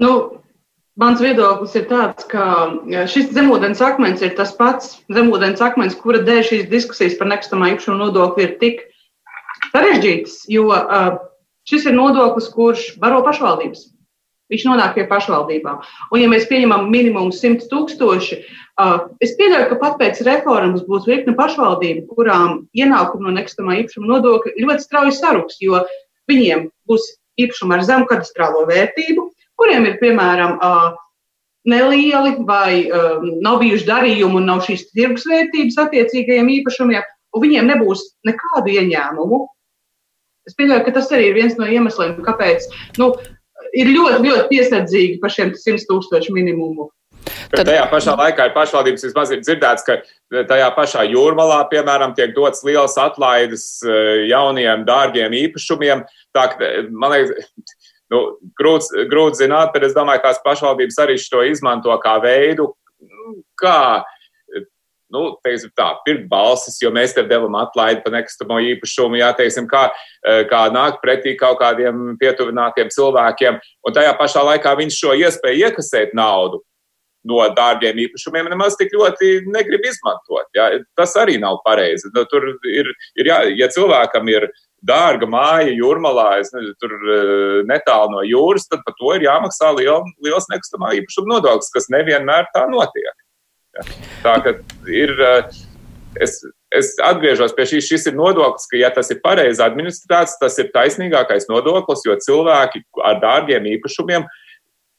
Nu, 0.00 0.12
mans 1.00 1.22
viedoklis 1.22 1.76
ir 1.78 1.86
tāds, 1.90 2.26
ka 2.30 2.44
šis 3.10 3.30
zemūdens 3.36 3.82
akmens 3.84 4.24
ir 4.24 4.34
tas 4.38 4.52
pats 4.56 4.98
zemūdens 5.12 5.62
akmens, 5.64 5.98
kura 5.98 6.22
dēļ 6.26 6.42
šīs 6.50 6.68
diskusijas 6.72 7.18
par 7.20 7.30
nekustamā 7.32 7.74
īpašuma 7.74 8.00
nodokli 8.00 8.48
ir 8.48 8.56
tik 8.62 8.84
sarežģītas, 9.70 10.42
jo 10.50 10.68
šis 11.68 11.88
ir 11.90 11.96
nodoklis, 11.96 12.50
kurš 12.54 12.92
baro 13.02 13.22
pašvaldības. 13.26 13.88
Viņš 14.50 14.64
nonāk 14.66 14.96
pie 14.96 15.04
pašvaldībām. 15.10 15.82
Un, 16.10 16.18
ja 16.18 16.28
mēs 16.30 16.48
pieņemam 16.50 16.88
minimumu 16.90 17.30
100 17.34 17.68
tūkstoši, 17.70 18.38
es 19.22 19.34
pieļauju, 19.38 19.68
ka 19.70 19.78
pat 19.78 19.98
pēc 20.00 20.22
reformas 20.26 20.82
būs 20.88 21.06
virkne 21.06 21.36
pašvaldību, 21.38 22.08
kurām 22.16 22.64
ienākumi 22.74 23.28
no 23.28 23.34
nekustamā 23.36 23.78
īpašuma 23.82 24.10
nodokļa 24.10 24.56
ļoti 24.64 24.86
strauji 24.86 25.14
saruks, 25.18 25.60
jo 25.62 25.84
viņiem 26.30 26.66
būs 26.90 27.06
īpašumi 27.40 27.76
ar 27.76 27.86
zemu 27.86 28.10
katastrālo 28.10 28.64
vērtību, 28.70 29.28
kuriem 29.60 29.86
ir 29.86 30.00
piemēram 30.02 30.58
nelieli 31.70 32.34
vai 32.48 32.88
nav 33.44 33.60
bijuši 33.62 33.86
darījumi 33.88 34.40
un 34.40 34.48
nav 34.48 34.64
šīs 34.66 34.88
tirgus 34.94 35.26
vērtības 35.28 35.78
attiecīgajiem 35.84 36.52
īpašumiem, 36.58 37.08
un 37.36 37.44
viņiem 37.44 37.68
nebūs 37.70 38.06
nekādu 38.26 38.74
ieņēmumu. 38.74 39.44
Es 40.48 40.56
pieļauju, 40.56 40.86
ka 40.86 40.94
tas 40.96 41.10
arī 41.14 41.28
ir 41.28 41.36
viens 41.36 41.58
no 41.60 41.68
iemesliem, 41.68 42.16
kāpēc 42.24 42.64
nu, 42.98 43.12
ir 43.76 43.92
ļoti, 43.94 44.22
ļoti 44.26 44.48
piesardzīgi 44.50 45.20
par 45.22 45.34
šiem 45.34 45.52
100 45.56 45.86
tūkstošu 45.88 46.34
minimumu. 46.36 46.90
Tad... 47.50 47.66
Tajā 47.66 47.84
pašā 47.90 48.14
laikā 48.18 48.46
ir 48.48 48.54
pašvaldības 48.54 49.04
vismaz 49.08 49.32
ir 49.34 49.42
dzirdēts, 49.42 49.84
ka 49.86 49.98
tajā 50.48 50.70
pašā 50.76 51.04
jūrmalā, 51.10 51.60
piemēram, 51.72 52.14
tiek 52.16 52.32
dots 52.36 52.62
liels 52.66 52.96
atlaides 53.00 53.66
eh, 53.84 54.26
jauniem, 54.30 54.86
dārgiem 54.88 55.34
īpašumiem. 55.44 56.04
Tā, 56.36 56.46
man 56.90 57.14
liekas, 57.14 57.50
nu, 58.14 58.22
grūti 58.58 59.06
grūt 59.10 59.40
zināt, 59.40 59.74
bet 59.74 59.88
es 59.88 59.96
domāju, 59.96 60.22
ka 60.22 60.30
tās 60.30 60.42
pašvaldības 60.46 61.00
arī 61.04 61.18
to 61.32 61.42
izmanto 61.46 61.96
kā 62.02 62.16
veidu, 62.22 62.70
kā 63.60 64.02
nu, 65.14 65.24
teiksim, 65.44 65.72
tā, 65.78 65.90
pirkt 66.06 66.28
balsis, 66.30 66.78
jo 66.82 66.92
mēs 66.94 67.14
tev 67.16 67.28
devam 67.30 67.56
atlaidi 67.60 68.02
par 68.04 68.14
nekustamo 68.14 68.60
īpašumu, 68.72 69.18
jā, 69.20 69.30
teiksim, 69.38 69.68
kā, 69.70 69.88
eh, 70.24 70.44
kā 70.50 70.64
nākt 70.74 71.02
pretī 71.04 71.36
kaut 71.38 71.60
kādiem 71.60 72.16
pietuvinātiem 72.20 72.90
cilvēkiem, 72.94 73.60
un 73.86 73.96
tajā 73.96 74.16
pašā 74.18 74.44
laikā 74.52 74.74
viņš 74.82 75.00
šo 75.02 75.14
iespēju 75.18 75.68
iekasēt 75.68 76.14
naudu 76.14 76.62
no 77.28 77.42
dārgiem 77.56 77.98
īpašumiem 78.06 78.48
nemaz 78.48 78.78
tik 78.80 78.94
ļoti 78.96 79.42
negrib 79.52 79.84
izmantot. 79.84 80.48
Jā. 80.56 80.70
Tas 80.96 81.12
arī 81.20 81.36
nav 81.40 81.60
pareizi. 81.66 82.08
Nu, 82.14 82.24
tur 82.24 82.46
ir, 82.64 82.88
ir 83.20 83.28
jā, 83.28 83.42
ja 83.58 83.68
cilvēkam 83.68 84.28
ir 84.32 84.48
dārga 84.86 85.28
māja 85.28 85.72
jūrmalā, 85.76 86.28
nezinu, 86.40 86.72
tur 86.80 86.94
eh, 86.96 87.56
netālu 87.68 88.14
no 88.14 88.22
jūras, 88.24 88.68
tad 88.70 88.84
par 88.86 88.96
to 88.96 89.16
ir 89.16 89.26
jāmaksā 89.28 89.74
liel, 89.76 90.06
liels 90.24 90.48
nekustamā 90.52 90.94
īpašuma 91.00 91.36
nodoklis, 91.36 91.72
kas 91.74 91.90
nevienmēr 91.92 92.48
tā 92.54 92.64
notiek. 92.72 93.12
Ja. 93.76 93.86
Tā 94.24 94.36
ka 94.44 94.54
ir. 94.90 95.14
Eh, 95.14 95.60
es, 96.20 96.40
es 96.74 96.92
atgriežos 97.06 97.54
pie 97.56 97.66
šīs. 97.70 97.88
Šis 97.90 98.08
ir 98.10 98.18
nodoklis, 98.18 98.68
ka, 98.70 98.78
ja 98.80 98.90
tas 98.94 99.10
ir 99.14 99.20
pareizi 99.22 99.62
administrēts, 99.64 100.38
tas 100.42 100.58
ir 100.62 100.70
taisnīgākais 100.74 101.48
nodoklis, 101.50 102.04
jo 102.06 102.16
cilvēki 102.26 102.84
ar 103.06 103.20
dārgiem 103.22 103.68
īpašumiem 103.76 104.26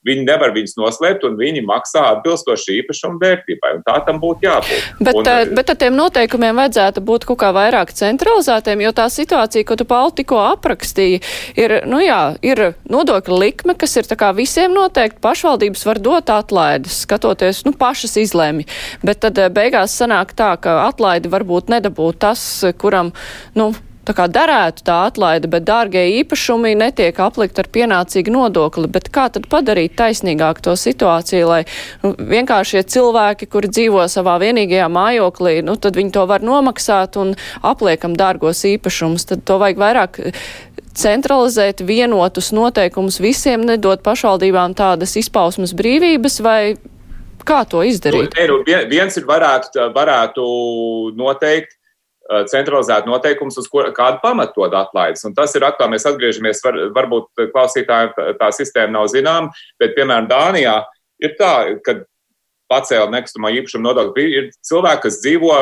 Viņi 0.08 0.24
nevar 0.26 0.50
viņus 0.56 0.80
noslēpt, 0.80 1.26
un 1.28 1.36
viņi 1.38 1.62
maksā 1.62 2.02
atbilstoši 2.16 2.80
īpašumu 2.80 3.20
vērtībai. 3.22 3.74
Tā 3.86 4.00
tam 4.08 4.18
būtu 4.24 4.48
jābūt. 4.48 4.88
Bet, 4.98 5.20
un, 5.20 5.28
tā, 5.28 5.36
bet 5.54 5.70
ar 5.70 5.78
tiem 5.84 5.94
noteikumiem 5.94 6.58
vajadzētu 6.58 7.04
būt 7.06 7.28
kaut 7.30 7.38
kā 7.44 7.52
vairāk 7.54 7.94
centralizētiem, 7.94 8.82
jo 8.82 8.94
tā 8.98 9.06
situācija, 9.14 9.68
ko 9.70 9.78
tu 9.78 9.86
Pauli 9.86 10.16
tikko 10.18 10.40
aprakstīji, 10.56 11.22
ir, 11.62 11.76
nu 11.86 12.02
jā, 12.02 12.22
ir 12.42 12.64
nodokļa 12.90 13.38
likme, 13.44 13.78
kas 13.78 13.94
ir 14.02 14.10
tā 14.10 14.18
kā 14.18 14.32
visiem 14.34 14.74
noteikti. 14.74 15.22
Pašvaldības 15.22 15.86
var 15.86 16.02
dot 16.02 16.34
atlaides, 16.34 17.04
skatoties, 17.06 17.62
nu, 17.70 17.76
pašas 17.78 18.18
izlēmi. 18.24 18.66
Bet 19.06 19.22
tad 19.28 19.38
eh, 19.38 19.54
beigās 19.54 19.94
sanāk 20.02 20.34
tā, 20.34 20.56
ka 20.58 20.80
atlaidi 20.88 21.30
varbūt 21.30 21.70
nedabūt 21.70 22.24
tas, 22.26 22.42
kuram, 22.82 23.14
nu, 23.54 23.70
tā 24.08 24.16
kā 24.18 24.28
darētu 24.32 24.86
tā 24.88 24.98
atlaide, 25.10 25.50
bet 25.52 25.66
dārgie 25.68 26.04
īpašumi 26.22 26.74
netiek 26.80 27.18
aplikt 27.22 27.60
ar 27.62 27.70
pienācīgu 27.72 28.34
nodokli. 28.34 28.90
Bet 28.92 29.12
kā 29.14 29.28
tad 29.34 29.48
padarīt 29.52 29.96
taisnīgāk 30.00 30.62
to 30.66 30.76
situāciju, 30.80 31.50
lai 31.50 31.62
nu, 32.04 32.14
vienkāršie 32.18 32.84
cilvēki, 32.94 33.50
kuri 33.52 33.72
dzīvo 33.72 34.06
savā 34.12 34.38
vienīgajā 34.42 34.88
mājoklī, 34.92 35.60
nu, 35.66 35.78
tad 35.82 36.00
viņi 36.00 36.16
to 36.18 36.26
var 36.30 36.46
nomaksāt 36.46 37.20
un 37.22 37.36
apliekam 37.62 38.18
dārgos 38.18 38.64
īpašumus. 38.72 39.28
Tad 39.32 39.46
to 39.48 39.60
vajag 39.62 39.82
vairāk 39.82 40.22
centralizēt 40.98 41.84
vienotus 41.88 42.52
noteikumus 42.56 43.22
visiem, 43.24 43.64
nedot 43.68 44.02
pašvaldībām 44.04 44.76
tādas 44.78 45.16
izpausmas 45.20 45.76
brīvības 45.78 46.42
vai 46.44 46.62
kā 47.48 47.62
to 47.70 47.84
izdarīt? 47.88 48.34
Nu, 48.38 48.60
nu, 48.62 48.82
viens 48.90 49.18
ir 49.18 49.28
varētu, 49.30 49.88
varētu 49.96 50.48
noteikt 51.18 51.78
Uh, 52.32 52.46
centralizēt 52.48 53.08
noteikumus, 53.10 53.58
uz 53.60 53.66
ko, 53.68 53.82
kādu 53.92 54.22
pamatu 54.22 54.62
dod 54.62 54.76
atlaides. 54.80 55.26
Un 55.28 55.34
tas 55.36 55.52
ir 55.58 55.66
atkal, 55.68 55.90
mēs 55.92 56.06
atgriežamies, 56.08 56.62
var, 56.64 56.78
varbūt 56.96 57.42
klausītājiem 57.52 58.14
tā, 58.16 58.28
tā 58.40 58.48
sistēma 58.56 58.94
nav 58.94 59.10
zināma, 59.12 59.52
bet, 59.82 59.92
piemēram, 59.98 60.30
Dānijā 60.30 60.78
ir 61.20 61.36
tā, 61.36 61.52
ka 61.84 61.98
pacēla 62.72 63.12
nekustamā 63.12 63.52
īpašuma 63.58 63.90
nodokļu. 63.90 64.28
Ir 64.32 64.48
cilvēki, 64.64 65.04
kas 65.10 65.20
dzīvo 65.26 65.58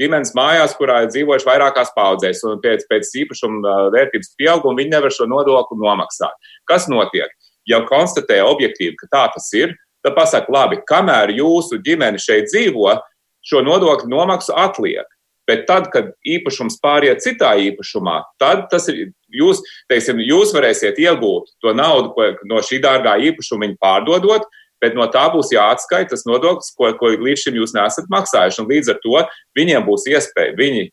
ģimenes 0.00 0.32
mājās, 0.38 0.72
kurā 0.78 1.02
ir 1.04 1.12
dzīvojuši 1.12 1.50
vairākās 1.50 1.92
paudzēs, 1.92 2.40
un 2.48 2.62
pēc, 2.64 2.88
pēc 2.88 3.12
īpašuma 3.26 3.60
uh, 3.60 3.86
vērtības 3.92 4.34
pieauguma 4.40 4.80
viņi 4.80 4.94
nevar 4.96 5.12
šo 5.12 5.28
nodokli 5.28 5.76
nomaksāt. 5.82 6.52
Kas 6.70 6.88
notiek? 6.88 7.36
Ja 7.68 7.84
konstatē 7.84 8.40
objektīvi, 8.48 8.96
ka 9.02 9.12
tā 9.12 9.26
tas 9.36 9.52
ir, 9.56 9.76
tad 10.04 10.16
pasaka, 10.16 10.48
labi, 10.52 10.80
kamēr 10.88 11.36
jūsu 11.36 11.82
ģimene 11.84 12.16
šeit 12.20 12.48
dzīvo, 12.48 12.96
šo 13.44 13.60
nodokļu 13.64 14.08
nomaksu 14.08 14.56
atliek. 14.56 15.08
Bet 15.48 15.66
tad, 15.68 15.90
kad 15.92 16.14
īpašums 16.24 16.78
pāriet 16.80 17.20
citā 17.20 17.50
īpašumā, 17.60 18.22
tad 18.40 18.66
tas 18.72 18.88
ir 18.88 19.10
jūs, 19.28 19.60
teiksim, 19.92 20.22
jūs 20.24 20.54
varēsiet 20.56 21.00
iegūt 21.02 21.50
to 21.60 21.74
naudu 21.76 22.14
ko, 22.16 22.30
no 22.48 22.62
šī 22.64 22.80
dārgā 22.84 23.18
īpašuma 23.28 23.66
viņa 23.66 23.76
pārdodot, 23.82 24.48
bet 24.80 24.96
no 24.96 25.04
tā 25.12 25.26
būs 25.32 25.52
jāatskaita 25.52 26.14
tas 26.14 26.24
nodoklis, 26.28 26.72
ko, 26.76 26.90
ko 26.96 27.12
līdz 27.12 27.46
šim 27.46 27.60
jūs 27.60 27.76
nesat 27.76 28.08
maksājuši. 28.12 28.62
Un 28.62 28.72
līdz 28.72 28.94
ar 28.94 29.00
to 29.04 29.22
viņiem 29.58 29.84
būs 29.86 30.08
iespēja, 30.12 30.56
viņi, 30.58 30.88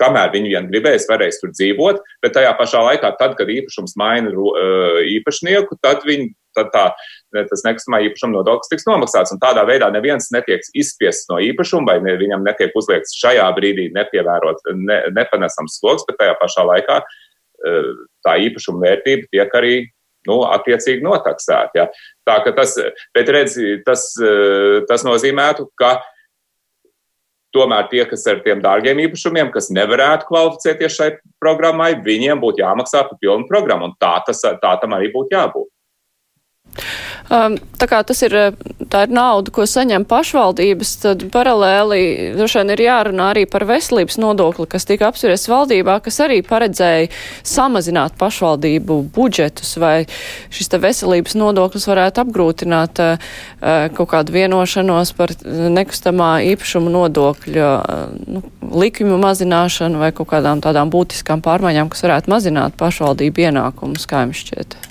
kamēr 0.00 0.32
viņi 0.34 0.52
vien 0.54 0.68
gribēs, 0.70 1.08
varēs 1.10 1.40
tur 1.42 1.52
dzīvot, 1.54 2.02
bet 2.24 2.36
tajā 2.36 2.52
pašā 2.58 2.82
laikā, 2.86 3.12
tad, 3.20 3.36
kad 3.38 3.50
īpašums 3.52 3.96
maina 4.00 4.32
īpašnieku, 5.18 5.80
tad 5.84 6.06
viņi 6.08 6.32
tad 6.58 6.70
tā, 6.74 6.84
tas 7.50 7.62
nekustamā 7.66 8.00
īpašuma 8.08 8.34
nodoklis 8.34 8.70
tiks 8.72 8.86
nomaksāts. 8.88 9.34
Tādā 9.42 9.62
veidā 9.68 9.90
neviens 9.94 10.30
netiek 10.34 10.64
izspiests 10.74 11.28
no 11.30 11.38
īpašuma, 11.44 11.92
vai 11.92 11.98
ne, 12.02 12.16
viņam 12.18 12.42
netiek 12.46 12.74
uzliekts 12.78 13.14
šajā 13.20 13.46
brīdī 13.58 13.88
nepievērot 13.94 14.64
ne, 14.74 14.98
nepanesams 15.14 15.78
sloks, 15.78 16.06
bet 16.08 16.18
tajā 16.20 16.34
pašā 16.40 16.66
laikā 16.66 16.98
tā 18.26 18.34
īpašuma 18.48 18.84
vērtība 18.86 19.30
tiek 19.32 19.56
arī 19.58 19.72
nu, 20.28 20.42
attiecīgi 20.46 21.02
notaksēt. 21.02 21.74
Ja. 21.78 21.88
Tā, 22.26 22.38
tas, 22.54 22.74
bet 23.16 23.30
redzi, 23.32 23.78
tas, 23.86 24.10
tas 24.90 25.04
nozīmētu, 25.06 25.70
ka 25.78 25.96
tomēr 27.56 27.88
tie, 27.90 28.02
kas 28.08 28.26
ar 28.30 28.42
tiem 28.44 28.60
dārgiem 28.64 29.00
īpašumiem, 29.06 29.52
kas 29.54 29.70
nevarētu 29.74 30.28
kvalificēties 30.28 30.98
šai 30.98 31.08
programmai, 31.42 31.94
viņiem 32.04 32.40
būtu 32.42 32.62
jāmaksā 32.62 33.04
par 33.08 33.20
pilnu 33.22 33.48
programmu, 33.48 33.90
un 33.90 33.98
tā, 34.00 34.16
tas, 34.26 34.42
tā 34.44 34.74
tam 34.82 34.96
arī 34.98 35.12
būtu 35.14 35.36
jābūt. 35.36 35.68
Um, 37.28 37.58
tā 37.76 37.84
kā 37.90 37.98
tas 38.06 38.22
ir, 38.24 38.34
tā 38.88 39.02
ir 39.04 39.12
nauda, 39.12 39.52
ko 39.52 39.66
saņem 39.68 40.06
pašvaldības, 40.08 40.92
tad 41.02 41.24
paralēli 41.34 42.00
droši 42.38 42.62
vien 42.62 42.72
ir 42.72 42.82
jārunā 42.86 43.26
arī 43.34 43.42
par 43.50 43.66
veselības 43.68 44.16
nodokli, 44.22 44.64
kas 44.70 44.88
tika 44.88 45.10
apspriests 45.10 45.50
valdībā, 45.52 45.98
kas 46.04 46.20
arī 46.24 46.38
paredzēja 46.46 47.10
samazināt 47.46 48.16
pašvaldību 48.20 49.00
budžetus, 49.12 49.74
vai 49.82 50.06
šis 50.54 50.72
veselības 50.80 51.36
nodoklis 51.36 51.88
varētu 51.90 52.24
apgrūtināt 52.24 53.04
uh, 53.04 53.30
kaut 53.98 54.12
kādu 54.14 54.38
vienošanos 54.38 55.12
par 55.18 55.36
nekustamā 55.44 56.32
īpašuma 56.54 56.94
nodokļa 56.96 57.72
uh, 57.76 58.18
nu, 58.24 58.44
likuma 58.72 59.20
mazināšanu 59.28 60.00
vai 60.00 60.14
kaut 60.16 60.32
kādām 60.32 60.64
tādām 60.64 60.88
būtiskām 60.94 61.44
pārmaiņām, 61.44 61.92
kas 61.92 62.06
varētu 62.08 62.32
mazināt 62.32 62.80
pašvaldību 62.80 63.50
ienākumus, 63.50 64.08
kā 64.08 64.24
jums 64.24 64.46
šķiet? 64.46 64.87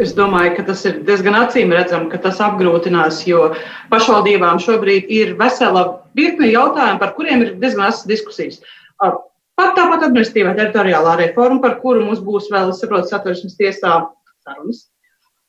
Es 0.00 0.14
domāju, 0.16 0.54
ka 0.56 0.62
tas 0.70 0.82
ir 0.88 1.02
diezgan 1.04 1.34
acīm 1.36 1.72
redzami, 1.74 2.08
ka 2.12 2.20
tas 2.24 2.38
apgrūtinās, 2.40 3.18
jo 3.28 3.50
pašvaldībām 3.92 4.60
šobrīd 4.62 5.10
ir 5.12 5.34
vesela 5.36 5.82
virkne 6.16 6.48
jautājumu, 6.48 7.00
par 7.02 7.12
kuriem 7.18 7.44
ir 7.44 7.50
diezgan 7.60 7.90
asas 7.90 8.08
diskusijas. 8.08 8.62
Pat 8.98 9.74
tāpat 9.76 10.06
administratīvā 10.06 10.54
teritoriālā 10.56 11.18
reforma, 11.20 11.60
par 11.60 11.76
kuru 11.82 12.06
mums 12.06 12.22
būs 12.24 12.48
vēl, 12.52 12.72
saprotu, 12.72 13.10
satversmes 13.10 13.58
tiesā 13.58 13.98
sarunas. 14.46 14.86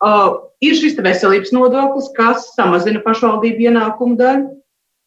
Uh, 0.04 0.52
ir 0.60 0.76
šis 0.76 0.98
veselības 1.00 1.54
nodoklis, 1.56 2.10
kas 2.18 2.50
samazina 2.58 3.00
pašvaldību 3.06 3.70
ienākumu 3.70 4.18
daļu, 4.20 4.50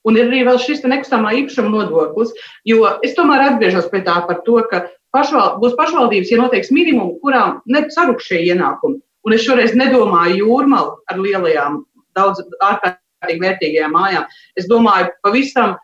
un 0.08 0.16
ir 0.16 0.30
arī 0.30 0.46
vēl 0.48 0.56
šis 0.62 0.80
nekustamā 0.88 1.34
īpašuma 1.42 1.74
nodoklis. 1.74 2.32
Jo 2.64 2.96
es 3.04 3.12
tomēr 3.18 3.50
atgriežos 3.50 3.90
pie 3.92 4.00
tā 4.06 4.16
to, 4.46 4.56
ka 4.70 4.86
pašval, 5.12 5.58
būs 5.60 5.76
pašvaldības, 5.76 6.32
ja 6.32 6.40
noteiks 6.40 6.72
minimumu, 6.72 7.18
kurām 7.20 7.60
nesarūk 7.68 8.24
šie 8.24 8.40
ienākumi. 8.54 9.02
Un 9.26 9.34
es 9.34 9.42
šoreiz 9.42 9.74
nedomāju 9.74 10.44
jūrmālu 10.44 10.94
ar 11.10 11.18
lielajām, 11.18 11.80
daudz 12.14 12.44
ārkārtīgi 12.62 13.42
vērtīgajām 13.42 13.96
mājām. 13.96 14.28
Es 14.58 14.68
domāju 14.70 15.10
pavisam 15.26 15.74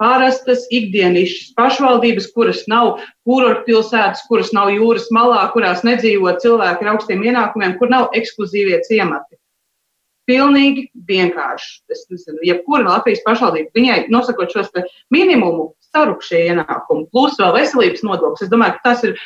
parastas 0.00 0.64
ikdienišķas 0.72 1.54
pašvaldības, 1.58 2.30
kuras 2.36 2.62
nav 2.72 3.02
kurortpilsētas, 3.28 4.24
kuras 4.28 4.52
nav 4.56 4.72
jūras 4.72 5.10
malā, 5.12 5.42
kurās 5.54 5.84
nedzīvo 5.86 6.32
cilvēki 6.40 6.86
ar 6.86 6.94
augstiem 6.94 7.24
ienākumiem, 7.28 7.76
kur 7.80 7.92
nav 7.92 8.08
ekskluzīvie 8.16 8.80
ciemati. 8.88 9.36
Pilnīgi 10.30 10.86
vienkārši. 11.08 11.70
Es 11.90 12.04
nezinu, 12.12 12.38
jebkura 12.46 12.86
Latvijas 12.86 13.24
pašvaldība, 13.26 13.72
viņai 13.76 13.98
nosakot 14.14 14.52
šos 14.54 14.70
minimumu, 15.12 15.72
sarukšie 15.90 16.44
ienākumi, 16.52 17.08
plus 17.10 17.36
vēl 17.40 17.56
veselības 17.56 18.04
nodoklis. 18.06 18.46
Es 18.46 18.52
domāju, 18.52 18.76
ka 18.78 18.92
tas 18.92 19.08
ir 19.08 19.16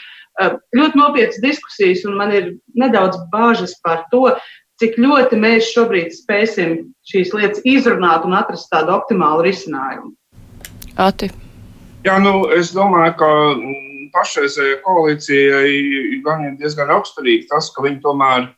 ļoti 0.74 0.98
nopietnas 0.98 1.40
diskusijas, 1.42 2.04
un 2.08 2.18
man 2.18 2.32
ir 2.34 2.50
nedaudz 2.78 3.18
bāžas 3.32 3.76
par 3.84 4.04
to, 4.10 4.26
cik 4.82 4.98
ļoti 4.98 5.38
mēs 5.38 5.70
šobrīd 5.74 6.14
spēsim 6.14 6.76
šīs 7.06 7.32
lietas 7.36 7.62
izrunāt 7.68 8.26
un 8.26 8.34
atrast 8.34 8.70
tādu 8.72 8.94
optimālu 8.96 9.46
risinājumu. 9.46 10.12
Ati. 10.98 11.30
Jā, 12.04 12.18
nu, 12.20 12.44
es 12.52 12.74
domāju, 12.74 13.14
ka 13.20 13.30
mm, 13.54 14.10
pašreizējai 14.14 14.80
koalīcijai 14.84 16.18
gan 16.26 16.44
ir 16.50 16.58
diezgan 16.60 16.92
augsturīgi 16.94 17.48
tas, 17.50 17.70
ka 17.74 17.84
viņi 17.86 18.02
tomēr, 18.04 18.50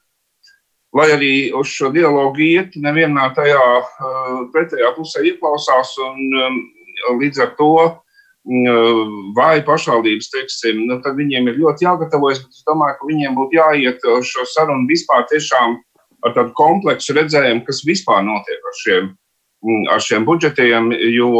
lai 0.96 1.06
arī 1.14 1.34
uz 1.56 1.70
šo 1.70 1.92
dialogu 1.94 2.42
iet, 2.42 2.74
nevienmēr 2.80 3.36
tajā 3.36 3.62
uh, 3.76 4.40
pretējā 4.54 4.90
pusē 4.96 5.22
ieklausās 5.28 5.92
un 6.02 6.40
um, 6.40 6.58
līdz 7.20 7.44
ar 7.44 7.54
to 7.60 7.70
vai 9.34 9.58
pašvaldības, 9.66 10.30
teiksim, 10.30 10.84
nu, 10.86 11.00
tad 11.02 11.16
viņiem 11.18 11.48
ir 11.50 11.58
ļoti 11.58 11.86
jāgatavojas. 11.86 12.44
Es 12.46 12.62
domāju, 12.66 12.98
ka 13.00 13.08
viņiem 13.08 13.34
būtu 13.34 13.58
jāiet 13.58 14.06
šo 14.22 14.44
sarunu 14.46 14.86
vispār 14.86 15.26
tiešām 15.30 15.80
ar 16.24 16.34
tādu 16.34 16.54
kompleksu 16.54 17.16
redzējumu, 17.16 17.64
kas 17.66 17.82
vispār 17.86 18.22
notiek 18.22 18.62
ar 18.62 18.76
šiem, 18.82 19.10
ar 19.90 20.00
šiem 20.02 20.24
budžetiem, 20.28 20.92
jo, 21.16 21.32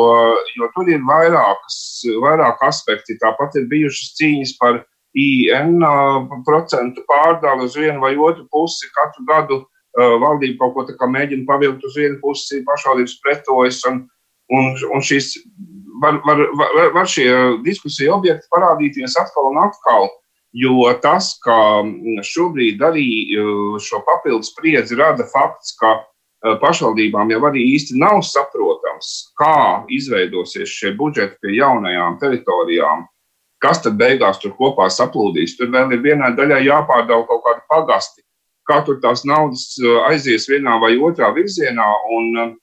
jo 0.59 0.69
tur 0.75 0.91
ir 0.91 1.01
vairākas, 1.07 1.79
vairāk 2.23 2.67
aspekti. 2.67 3.19
Tāpat 3.23 3.61
ir 3.61 3.71
bijušas 3.71 4.17
cīņas 4.19 4.57
par 4.59 4.83
IN 5.17 5.79
procentu 6.45 7.07
pārdali 7.09 7.65
uz 7.65 7.79
vienu 7.79 8.03
vai 8.03 8.17
otru 8.19 8.49
pusi 8.51 8.91
katru 8.99 9.25
gadu. 9.31 9.63
Valdība 9.97 10.67
kaut 10.67 10.75
ko 10.75 10.83
tādu 10.91 11.09
mēģina 11.15 11.47
pavilkt 11.49 11.87
uz 11.87 11.95
vienu 11.97 12.19
pusi, 12.21 12.61
pašvaldības 12.67 13.15
pretojas. 13.23 13.79
Un, 13.89 14.03
un, 14.53 14.75
un 14.93 15.01
šīs 15.07 15.39
var, 16.03 16.21
var, 16.27 16.37
var, 16.59 16.93
var 16.95 17.09
šie 17.11 17.31
diskusiju 17.65 18.17
objekti 18.19 18.49
parādīties 18.53 19.17
atkal 19.21 19.51
un 19.53 19.61
atkal. 19.67 20.09
Jo 20.57 20.89
tas, 21.03 21.35
ka 21.45 21.85
šobrīd 22.25 22.81
arī 22.85 23.09
uh, 23.37 23.75
šo 23.83 24.01
papildus 24.07 24.55
spriedzi 24.55 24.97
rada 24.97 25.27
fakts, 25.29 25.75
ka 25.77 25.91
uh, 25.99 26.55
pašvaldībām 26.63 27.33
jau 27.35 27.43
arī 27.51 27.67
īsti 27.75 27.99
nav 28.01 28.23
saprotams, 28.25 29.11
kā 29.37 29.85
izveidosies 29.93 30.73
šie 30.73 30.95
budžeti 30.97 31.37
pie 31.43 31.59
jaunajām 31.59 32.17
teritorijām, 32.23 33.05
kas 33.61 33.83
tad 33.85 33.99
beigās 34.01 34.41
tur 34.41 34.55
kopā 34.57 34.89
saplūdīs. 34.93 35.59
Tur 35.59 35.69
vēl 35.75 35.93
ir 35.99 36.05
vienai 36.07 36.33
daļai 36.39 36.63
jāpārdala 36.65 37.29
kaut 37.29 37.45
kādi 37.45 37.67
pagasti, 37.69 38.25
kā 38.67 38.81
tur 38.87 39.03
tās 39.05 39.27
naudas 39.29 39.75
uh, 39.83 40.07
aizies 40.09 40.49
vienā 40.49 40.81
vai 40.81 40.95
otrā 40.97 41.35
virzienā. 41.37 41.91
Un, 42.17 42.57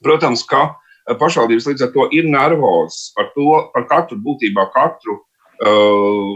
protams, 0.00 0.46
ka 0.48 0.78
pašvaldības 1.16 1.68
līdz 1.70 1.86
ar 1.86 1.92
to 1.94 2.08
ir 2.12 2.28
nervozas 2.28 3.12
par 3.16 3.30
to, 3.36 3.48
par 3.72 3.86
katru 3.88 4.18
būtībā 4.24 4.68
katru 4.74 5.16
uh, 5.16 6.34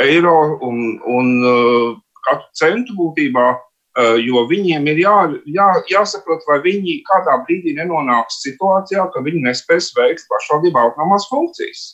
eiro 0.00 0.36
un, 0.64 0.80
un 1.04 1.32
uh, 1.44 1.88
katru 2.24 2.48
centu 2.56 2.96
būtībā, 2.96 3.46
uh, 3.56 4.18
jo 4.22 4.44
viņiem 4.48 4.86
ir 4.92 5.02
jā, 5.04 5.16
jā, 5.58 5.68
jāsaprot, 5.92 6.44
vai 6.48 6.60
viņi 6.64 7.02
kādā 7.08 7.40
brīdī 7.46 7.74
nenonāks 7.76 8.40
situācijā, 8.46 9.08
ka 9.12 9.24
viņi 9.24 9.44
nespēs 9.48 9.92
veikt 9.98 10.24
pašvaldību 10.30 10.80
autonomās 10.86 11.28
funkcijas. 11.30 11.90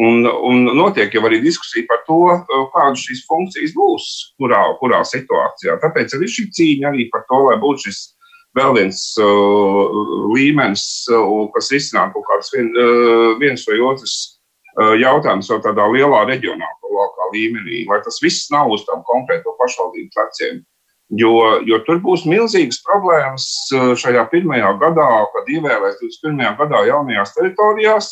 Un, 0.00 0.24
un 0.24 0.70
notiek 0.72 1.12
jau 1.12 1.20
arī 1.28 1.42
diskusija 1.44 1.84
par 1.84 2.00
to, 2.06 2.22
kādas 2.72 3.02
šīs 3.04 3.26
funkcijas 3.28 3.74
būs, 3.76 4.06
kurā, 4.40 4.62
kurā 4.80 5.02
situācijā. 5.04 5.76
Tāpēc 5.82 6.14
arī 6.16 6.30
šī 6.32 6.46
cīņa 6.56 6.88
arī 6.88 7.10
par 7.12 7.26
to, 7.28 7.42
lai 7.50 7.58
būtu 7.60 7.90
šis 7.90 8.00
vēl 8.58 8.74
viens 8.76 9.00
uh, 9.20 10.02
līmenis, 10.32 10.84
uh, 11.12 11.48
kas 11.54 11.72
risinātu 11.72 12.18
kaut 12.18 12.28
kāds 12.30 12.52
vien, 12.54 12.68
uh, 12.76 13.32
viens 13.40 13.64
vai 13.68 13.78
otrs 13.84 14.16
uh, 14.76 14.94
jautājums 15.00 15.48
jau 15.50 15.60
tādā 15.64 15.88
lielā 15.94 16.24
reģionālā 16.28 16.78
līmenī, 17.32 17.86
lai 17.88 18.02
tas 18.04 18.20
viss 18.20 18.50
nav 18.52 18.68
uz 18.74 18.84
tām 18.84 19.00
konkrēto 19.08 19.54
pašvaldību 19.56 20.12
pleciem. 20.12 20.60
Jo, 21.16 21.32
jo 21.68 21.78
tur 21.86 21.98
būs 22.04 22.26
milzīgas 22.28 22.78
problēmas 22.84 23.46
šajā 24.00 24.22
pirmajā 24.32 24.70
gadā, 24.80 25.08
kad 25.32 25.48
ievēlēs 25.48 25.98
21. 26.00 26.56
gadā 26.60 26.82
jaunajās 26.88 27.32
teritorijās. 27.36 28.10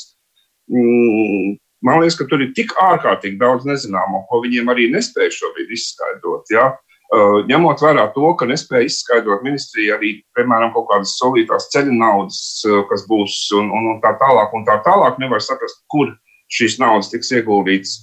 Mm, 0.73 1.59
man 1.85 2.01
liekas, 2.01 2.17
ka 2.17 2.29
tur 2.33 2.45
ir 2.45 2.55
tik 2.57 2.73
ārkārtīgi 2.81 3.41
daudz 3.41 3.69
nezināmo, 3.69 4.25
ko 4.29 4.41
viņiem 4.45 4.73
arī 4.73 4.89
nespēja 4.93 5.33
šobrīd 5.37 5.73
izskaidrot. 5.77 6.53
Ja? 6.53 6.67
Uh, 6.73 6.90
ņemot 7.11 7.81
vērā 7.83 8.05
to, 8.15 8.29
ka 8.39 8.47
nespēja 8.47 8.87
izskaidrot 8.87 9.43
ministrija 9.43 9.97
arī, 9.97 10.13
piemēram, 10.39 10.71
kaut 10.75 10.87
kādas 10.93 11.17
solītās 11.19 11.67
ceļu 11.73 11.97
naudas, 11.99 12.39
uh, 12.69 12.85
kas 12.87 13.03
būs 13.11 13.49
un, 13.59 13.67
un, 13.75 13.89
un 13.95 13.99
tā 14.05 14.15
tālāk, 14.21 14.55
un 14.55 14.67
tā 14.69 14.79
tālāk, 14.85 15.19
nevar 15.19 15.43
saprast, 15.43 15.83
kur 15.91 16.13
šīs 16.51 16.79
naudas 16.79 17.11
tiks 17.11 17.33
ieguldītas. 17.35 17.97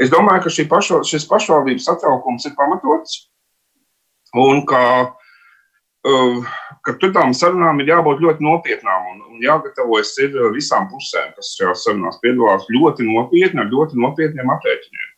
Es 0.00 0.08
domāju, 0.10 0.46
ka 0.46 0.66
pašo, 0.70 1.02
šis 1.04 1.28
pašvaldības 1.28 1.84
satraukums 1.90 2.48
ir 2.48 2.56
pamatots 2.56 3.20
un 4.34 4.64
ka, 4.66 4.82
uh, 6.08 6.54
ka 6.88 6.96
tur 7.02 7.12
tām 7.12 7.36
sarunām 7.36 7.84
ir 7.84 7.92
jābūt 7.92 8.24
ļoti 8.24 8.48
nopietnām 8.48 9.10
un, 9.12 9.24
un 9.28 9.44
jāgatavojas 9.44 10.16
visām 10.56 10.88
pusēm, 10.88 11.36
kas 11.36 11.52
šajās 11.60 11.84
sarunās 11.84 12.16
piedalās 12.24 12.64
ļoti 12.72 13.06
nopietni 13.12 13.60
ar 13.60 13.68
ļoti 13.68 14.00
nopietniem 14.00 14.56
aprēķiniem. 14.56 15.13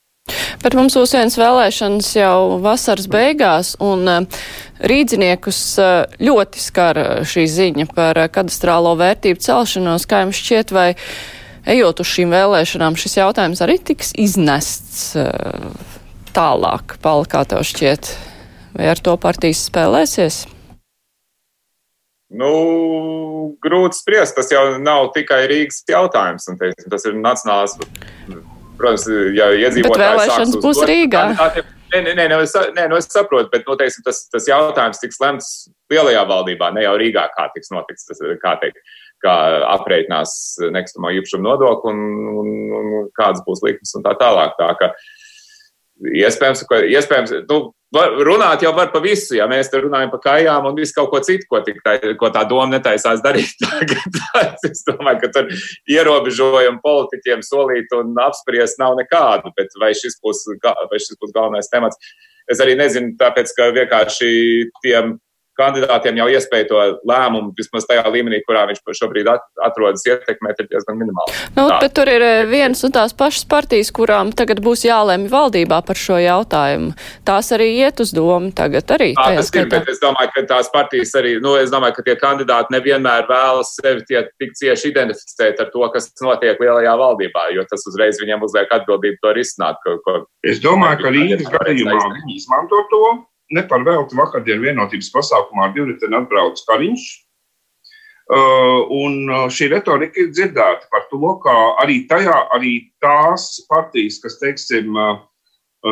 Bet 0.63 0.77
mums 0.79 0.97
būs 0.99 1.15
viens 1.17 1.37
vēlēšanas 1.39 2.09
jau 2.17 2.59
vasaras 2.65 3.09
beigās, 3.13 3.75
un 3.83 4.09
uh, 4.11 4.41
rīdziniekus 4.81 5.61
uh, 5.83 5.91
ļoti 6.23 6.63
skar 6.63 7.01
uh, 7.03 7.11
šī 7.27 7.47
ziņa 7.51 7.89
par 7.97 8.21
kadastrālo 8.35 8.97
vērtību 8.99 9.45
celšanos. 9.45 10.09
Kā 10.09 10.25
jums 10.25 10.41
šķiet, 10.41 10.75
vai 10.77 10.89
ejot 11.67 12.03
uz 12.03 12.11
šīm 12.15 12.35
vēlēšanām, 12.35 12.99
šis 12.99 13.21
jautājums 13.21 13.63
arī 13.65 13.79
tiks 13.83 14.15
iznests 14.17 15.13
tālāk, 16.37 16.99
Pala, 17.03 17.25
kā 17.29 17.47
tev 17.49 17.65
šķiet? 17.67 18.13
Vai 18.77 18.91
ar 18.93 19.01
to 19.01 19.17
partijas 19.21 19.65
spēlēsies? 19.71 20.45
Nu, 22.37 22.51
grūti 23.63 24.01
spriest. 24.01 24.35
Tas 24.37 24.51
jau 24.53 24.65
nav 24.83 25.13
tikai 25.15 25.45
Rīgas 25.51 25.85
jautājums. 25.89 26.49
Teiksim, 26.61 26.91
tas 26.93 27.07
ir 27.09 27.17
nacionāls 27.21 27.77
Protams, 28.77 29.07
ja 29.37 29.49
iedzīvotāji 29.57 30.21
vēlēšanas 30.21 30.61
būs 30.65 30.83
Rīgā. 30.91 31.25
Nē, 31.95 32.01
nē, 32.03 32.15
nē, 32.19 32.39
es, 32.43 32.53
nē 32.77 32.89
nu 32.91 32.99
es 32.99 33.07
saprotu, 33.09 33.49
bet 33.53 33.65
nu, 33.69 33.77
teiksim, 33.79 34.03
tas, 34.05 34.25
tas 34.33 34.49
jautājums 34.51 34.99
tiks 35.01 35.21
lemts 35.23 35.51
lielajā 35.93 36.25
valdībā, 36.29 36.73
ne 36.75 36.83
jau 36.83 36.97
Rīgā, 36.99 37.29
kā 37.37 37.47
tiks 37.55 37.71
notiks, 37.73 38.09
tas, 38.09 38.21
kā 38.43 38.57
teikt, 38.61 38.81
kā 39.25 39.35
aprēķinās 39.71 40.33
nekustamo 40.75 41.13
īpašumu 41.17 41.47
nodokli 41.47 41.95
un, 41.95 42.03
un, 42.43 42.51
un 42.81 43.07
kādas 43.17 43.45
būs 43.47 43.63
likmes 43.65 43.95
un 43.97 44.05
tā 44.05 44.17
tālāk. 44.19 44.59
Tā, 44.59 44.73
ka, 44.81 44.91
iespējams, 46.11 46.67
ka, 46.69 46.83
iespējams 46.99 47.37
nu, 47.47 47.61
runāt 47.95 48.63
jau 48.63 48.73
var 48.75 48.91
pa 48.93 49.01
visu, 49.01 49.37
ja 49.37 49.47
mēs 49.47 49.71
te 49.71 49.79
runājam 49.79 50.11
par 50.11 50.21
kājām 50.25 50.67
un 50.67 50.75
visu 50.75 50.93
kaut 50.97 51.11
ko 51.11 51.21
citu, 51.21 51.47
ko, 51.49 51.61
tā, 51.61 51.99
ko 52.19 52.31
tā 52.31 52.43
doma 52.49 52.67
netaisās 52.75 53.23
darīt. 53.23 53.55
Tagad 53.63 54.65
es 54.67 54.83
domāju, 54.87 55.21
ka 55.23 55.29
tur 55.35 55.51
ierobežojumu 55.89 56.83
politiķiem 56.83 57.43
solīt 57.47 57.93
un 57.97 58.17
apspriest 58.19 58.79
nav 58.83 58.97
nekādu, 58.99 59.53
bet 59.57 59.69
vai 59.81 59.93
šis 59.95 60.19
būs, 60.23 60.45
vai 60.63 60.99
šis 60.99 61.17
būs 61.21 61.35
galvenais 61.35 61.71
temats. 61.71 61.97
Es 62.51 62.61
arī 62.63 62.77
nezinu, 62.79 63.17
tāpēc, 63.19 63.51
ka 63.57 63.71
vienkārši 63.75 64.31
tiem 64.83 65.17
kandidātiem 65.59 66.21
jau 66.21 66.27
iespēja 66.33 66.69
to 66.71 66.83
lēmumu, 67.09 67.53
vismaz 67.57 67.87
tajā 67.89 68.05
līmenī, 68.13 68.43
kurā 68.47 68.67
viņš 68.71 68.83
šobrīd 68.99 69.29
atrodas, 69.65 70.05
ietekmēt, 70.09 70.61
ir 70.63 70.69
diezgan 70.71 70.99
minimāli. 71.01 71.35
Nu, 71.57 71.67
Tā. 71.71 71.81
bet 71.83 71.95
tur 71.97 72.11
ir 72.11 72.25
eh, 72.25 72.45
viens 72.49 72.83
un 72.87 72.95
tās 72.95 73.15
pašas 73.17 73.47
partijas, 73.51 73.93
kurām 73.95 74.33
tagad 74.37 74.61
būs 74.65 74.87
jālēma 74.87 75.31
valdībā 75.33 75.81
par 75.87 76.01
šo 76.01 76.19
jautājumu. 76.23 76.93
Tās 77.27 77.53
arī 77.57 77.71
iet 77.81 78.01
uz 78.03 78.13
domu 78.17 78.53
tagad 78.57 78.91
arī. 78.97 79.13
Tā 79.19 79.29
tas 79.39 79.51
skaitā. 79.51 79.67
ir, 79.67 79.73
bet 79.75 79.93
es 79.93 80.03
domāju, 80.03 80.33
ka 80.35 80.47
tās 80.55 80.71
partijas 80.73 81.15
arī, 81.19 81.37
nu, 81.43 81.57
es 81.61 81.73
domāju, 81.75 81.99
ka 81.99 82.07
tie 82.07 82.17
kandidāti 82.21 82.77
nevienmēr 82.77 83.29
vēlas 83.31 83.75
sevi 83.79 84.05
tie 84.09 84.27
tik 84.41 84.57
cieši 84.59 84.93
identificēt 84.93 85.63
ar 85.63 85.71
to, 85.73 85.85
kas 85.95 86.11
notiek 86.23 86.61
lielajā 86.63 86.97
valdībā, 87.01 87.49
jo 87.57 87.65
tas 87.71 87.87
uzreiz 87.91 88.21
viņiem 88.23 88.45
uzliek 88.47 88.73
atbildību 88.79 89.23
to 89.23 89.37
risināt. 89.37 89.81
Ko, 89.85 89.99
ko, 90.05 90.19
es 90.47 90.61
domāju, 90.65 91.03
ka 91.03 91.15
Rīgas 91.15 91.51
gadījumā 91.57 91.97
viņi 92.21 92.39
izmanto 92.41 92.83
to 92.93 93.03
ne 93.55 93.63
par 93.69 93.85
velti 93.87 94.19
vakardien 94.19 94.63
vienotības 94.63 95.13
pasākumā 95.15 95.69
ar 95.69 95.77
divriteni 95.77 96.19
atbrauc 96.19 96.63
Kariņš. 96.69 97.07
Uh, 98.27 98.81
un 98.91 99.29
uh, 99.31 99.45
šī 99.47 99.69
retorika 99.71 100.19
ir 100.19 100.33
dzirdēta 100.35 100.89
par 100.91 101.05
to, 101.13 101.21
ka 101.45 101.53
arī 101.85 102.01
tajā, 102.11 102.35
arī 102.57 102.73
tās 102.99 103.53
partijas, 103.71 104.19
kas, 104.19 104.41
teiksim, 104.41 104.99
uh, 104.99 105.21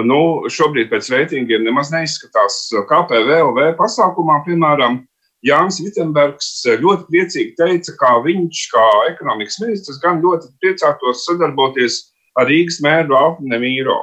nu, 0.03 0.19
šobrīd 0.51 0.91
pēc 0.91 1.13
reitingiem 1.15 1.63
nemaz 1.63 1.93
neizskatās 1.95 2.57
KPVLV 2.91 3.77
pasākumā, 3.79 4.41
piemēram, 4.49 5.05
Jānis 5.47 5.79
Vitsenbergs 5.85 6.51
ļoti 6.81 7.07
priecīgi 7.13 7.55
teica, 7.61 7.95
ka 8.01 8.11
viņš, 8.25 8.65
kā 8.73 8.85
ekonomikas 9.13 9.61
ministrs, 9.63 10.03
gan 10.03 10.23
ļoti 10.25 10.51
priecātos 10.59 11.23
sadarboties 11.29 12.01
ar 12.41 12.49
Rīgas 12.51 12.81
mēru 12.83 13.15
Alpu 13.15 13.47
Nemīro. 13.47 14.01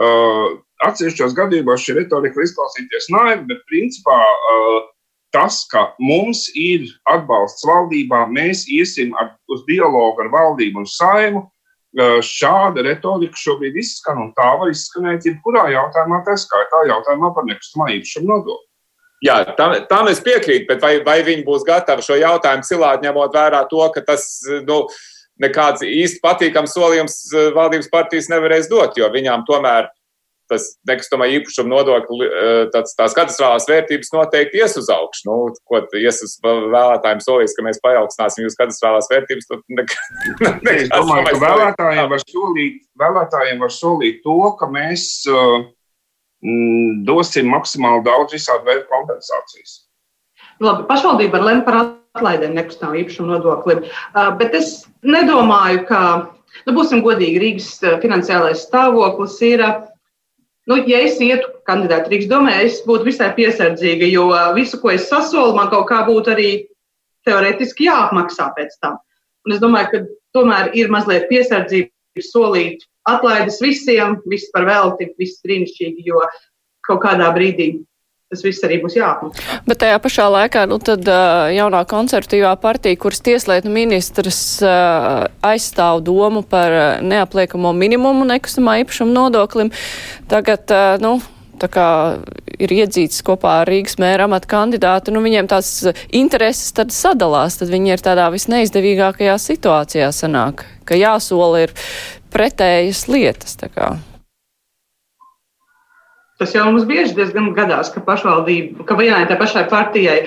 Uh, 0.00 0.60
atsevišķos 0.86 1.36
gadījumos 1.36 1.84
šī 1.84 1.98
retorika 2.00 2.38
var 2.38 2.46
izklausīties 2.46 3.10
naivi, 3.12 3.46
bet 3.50 3.62
principā 3.70 4.18
uh, 4.20 4.80
tas, 5.34 5.62
ka 5.70 5.90
mums 6.02 6.46
ir 6.58 6.88
atbalsts 7.10 7.66
valdībā, 7.68 8.26
mēs 8.32 8.66
iesim 8.70 9.14
ar, 9.20 9.34
uz 9.52 9.64
dialogu 9.68 10.24
ar 10.24 10.32
valdību 10.32 10.84
un 10.84 10.88
saimu. 10.90 11.44
Uh, 11.90 12.18
šāda 12.22 12.84
retorika 12.86 13.34
šobrīd 13.34 13.76
izskan, 13.82 14.20
un 14.22 14.34
tā 14.36 14.48
var 14.60 14.70
izskanēt 14.70 15.26
jebkurā 15.26 15.66
jautājumā, 15.74 16.20
tā 16.26 16.36
skaitā 16.38 16.84
jautājumā 16.86 17.32
par 17.34 17.48
nekustamā 17.48 17.88
īpašuma 17.96 18.30
nodokli. 18.30 18.66
Jā, 19.26 19.42
tam, 19.58 19.74
tam 19.90 20.08
es 20.08 20.22
piekrītu, 20.24 20.64
bet 20.70 20.80
vai, 20.80 20.92
vai 21.04 21.18
viņi 21.26 21.42
būs 21.44 21.66
gatavi 21.66 22.04
šo 22.06 22.16
jautājumu 22.16 22.64
cilāt, 22.64 23.02
ņemot 23.04 23.34
vērā 23.36 23.64
to, 23.68 23.82
ka 23.92 24.04
tas 24.06 24.22
nu, 24.64 24.84
nekāds 25.42 25.82
īsti 25.84 26.22
patīkams 26.22 26.78
solījums 26.78 27.18
uh, 27.34 27.50
valdības 27.58 27.90
partijas 27.92 28.30
nevarēs 28.32 28.70
dot, 28.70 28.94
jo 28.96 29.10
viņām 29.12 29.44
tomēr 29.50 29.90
tas 30.50 30.66
nekustamā 30.90 31.28
īpašuma 31.36 31.70
nodokļa, 31.70 32.28
eh, 32.28 32.62
tāds, 32.74 32.94
tās 32.98 33.14
katastrālās 33.16 33.68
vērtības 33.70 34.12
noteikti 34.14 34.60
ies 34.60 34.76
uz 34.80 34.90
augšu. 34.92 35.26
Nu, 35.28 35.36
ko 35.68 35.82
ies 36.00 36.22
uz 36.26 36.36
vēlētājiem 36.44 37.22
solīs, 37.24 37.54
ka 37.56 37.64
mēs 37.66 37.80
paaugstināsim 37.84 38.44
jūsu 38.44 38.58
katastrālās 38.58 39.10
vērtības, 39.12 39.50
tad 39.50 39.62
nekā, 39.80 40.06
nekā, 40.66 40.72
es 40.74 40.90
domāju, 40.92 41.28
ka 41.28 41.42
vēlētājiem 41.44 42.10
var, 42.14 42.24
solīt, 42.24 42.80
vēlētājiem 43.00 43.62
var 43.62 43.74
solīt 43.74 44.24
to, 44.26 44.40
ka 44.60 44.68
mēs 44.72 45.06
uh, 45.30 45.62
dosim 47.06 47.48
maksimāli 47.52 48.04
daudz 48.06 48.34
visādi 48.36 48.68
veidu 48.68 48.86
kompensācijas. 48.90 49.78
Labi, 50.60 50.84
pašvaldība 50.88 51.38
var 51.38 51.46
lemt 51.46 51.66
par 51.68 51.78
atlaidēm 51.84 52.56
nekustamā 52.58 53.00
īpašuma 53.04 53.36
nodoklim, 53.36 53.84
uh, 53.86 54.34
bet 54.40 54.56
es 54.58 54.74
nedomāju, 55.06 55.86
ka, 55.88 56.02
nu, 56.66 56.74
būsim 56.76 57.04
godīgi, 57.06 57.40
Rīgas 57.44 57.70
finansiālais 58.02 58.66
stāvoklis 58.66 59.38
ir 59.46 59.64
Nu, 60.68 60.76
ja 60.86 61.00
es 61.06 61.16
ietu 61.24 61.48
kandidātu 61.68 62.12
Rīgas 62.12 62.28
domē, 62.30 62.56
es 62.66 62.80
būtu 62.86 63.08
visai 63.08 63.30
piesardzīga, 63.36 64.08
jo 64.12 64.26
visu, 64.56 64.78
ko 64.82 64.92
es 64.92 65.08
sasolu, 65.08 65.54
man 65.56 65.70
kaut 65.72 65.88
kā 65.88 66.02
būtu 66.08 66.34
arī 66.34 66.50
teorētiski 67.28 67.88
jāapmaksā 67.88 68.50
pēc 68.56 68.76
tam. 68.82 68.98
Un 69.46 69.56
es 69.56 69.62
domāju, 69.62 69.88
ka 69.92 70.02
tomēr 70.36 70.70
ir 70.76 70.92
mazliet 70.92 71.28
piesardzība 71.30 72.24
solīt 72.26 72.84
atlaides 73.08 73.60
visiem, 73.64 74.18
viss 74.28 74.52
par 74.52 74.68
velti, 74.68 75.08
viss 75.18 75.40
brīnišķīgi, 75.46 76.04
jo 76.10 76.20
kaut 76.86 77.00
kādā 77.04 77.30
brīdī 77.34 77.72
tas 78.30 78.44
viss 78.46 78.62
arī 78.62 78.78
būs 78.78 78.94
jāapmaksā. 78.94 79.56
Bet 79.66 79.80
tajā 79.82 79.96
pašā 80.02 80.28
laikā, 80.30 80.62
nu 80.70 80.78
tad 80.82 81.08
jaunā 81.50 81.80
konservatīvā 81.90 82.52
partija, 82.62 82.98
kuras 83.02 83.24
tieslietu 83.26 83.72
ministrs 83.74 84.60
aizstāv 84.62 86.04
domu 86.06 86.44
par 86.46 87.02
neapliekamo 87.02 87.72
minimumu 87.74 88.28
nekustamā 88.30 88.78
īpašuma 88.84 89.16
nodoklim, 89.16 89.72
tagad, 90.30 90.70
nu, 91.02 91.16
tā 91.60 91.68
kā 91.74 91.88
ir 92.60 92.74
iedzīts 92.76 93.24
kopā 93.26 93.60
ar 93.64 93.70
Rīgas 93.70 93.98
mēra 94.00 94.28
amata 94.28 94.48
kandidātu, 94.50 95.14
nu 95.14 95.24
viņiem 95.24 95.50
tās 95.50 95.72
intereses 96.14 96.70
tad 96.76 96.94
sadalās, 96.94 97.58
tad 97.58 97.72
viņi 97.72 97.96
ir 97.96 98.04
tādā 98.04 98.28
visneizdevīgākajā 98.30 99.34
situācijā 99.42 100.12
sanāk, 100.14 100.64
ka 100.86 100.98
jāsola 100.98 101.66
ir 101.66 101.74
pretējas 102.30 103.08
lietas. 103.10 103.58
Tā 103.58 103.72
kā. 103.74 103.90
Tas 106.40 106.54
jau 106.56 106.62
mums 106.70 106.86
bieži 106.88 107.12
diezgan 107.18 107.50
gadās, 107.52 107.90
ka 107.92 108.00
pašvaldība, 108.00 108.86
ka 108.88 108.96
vienai 108.96 109.26
tai 109.28 109.36
pašai 109.36 109.66
partijai 109.68 110.18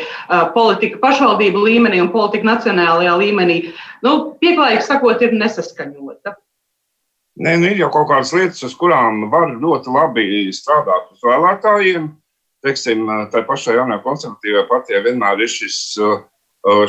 politika 0.53 0.99
pašvaldību 1.01 1.63
līmenī 1.65 2.03
un 2.03 2.11
politika 2.13 2.51
nacionālajā 2.51 3.15
līmenī, 3.17 3.55
nu, 4.05 4.11
pieklājīgi 4.43 4.85
sakot, 4.85 5.25
ir 5.25 5.33
nesaskaņota. 5.39 6.35
Nē, 7.41 7.55
nu 7.57 7.71
ir 7.71 7.81
jau 7.81 7.89
kaut 7.95 8.11
kādas 8.11 8.29
lietas, 8.37 8.61
uz 8.67 8.77
kurām 8.77 9.25
var 9.33 9.55
ļoti 9.57 9.89
labi 9.89 10.27
strādāt 10.53 11.09
uz 11.15 11.25
vēlētājiem. 11.25 12.11
Teiksim, 12.63 13.09
tā 13.33 13.41
pašai 13.47 13.79
jaunajai 13.79 14.05
konservatīvajai 14.05 14.69
partijai 14.69 15.01
vienmēr 15.09 15.41
ir 15.41 15.49
šis, 15.51 15.79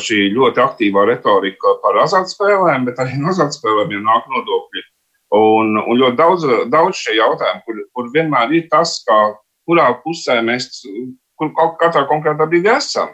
šī 0.04 0.18
ļoti 0.36 0.60
aktīvā 0.68 1.08
retorika 1.08 1.78
par 1.80 1.96
azartspēlēm, 2.04 2.84
bet 2.90 3.00
arī 3.00 3.16
no 3.22 3.32
azartspēlēm 3.32 3.96
jau 3.96 4.04
nāk 4.04 4.28
nodokļi 4.36 4.84
Un, 5.34 5.74
un 5.80 5.98
ļoti 5.98 6.18
daudz, 6.18 6.44
daudz 6.70 7.00
šie 7.00 7.16
jautājumi, 7.18 7.62
kur, 7.66 7.78
kur 7.96 8.10
vienmēr 8.14 8.52
ir 8.54 8.68
tas, 8.70 9.00
kā, 9.08 9.18
kurā 9.66 9.88
pusē 10.04 10.38
mēs 10.46 10.68
kur 11.40 11.52
katrā 11.80 12.04
konkrētā 12.10 12.46
brīdī 12.48 12.70
esam. 12.76 13.12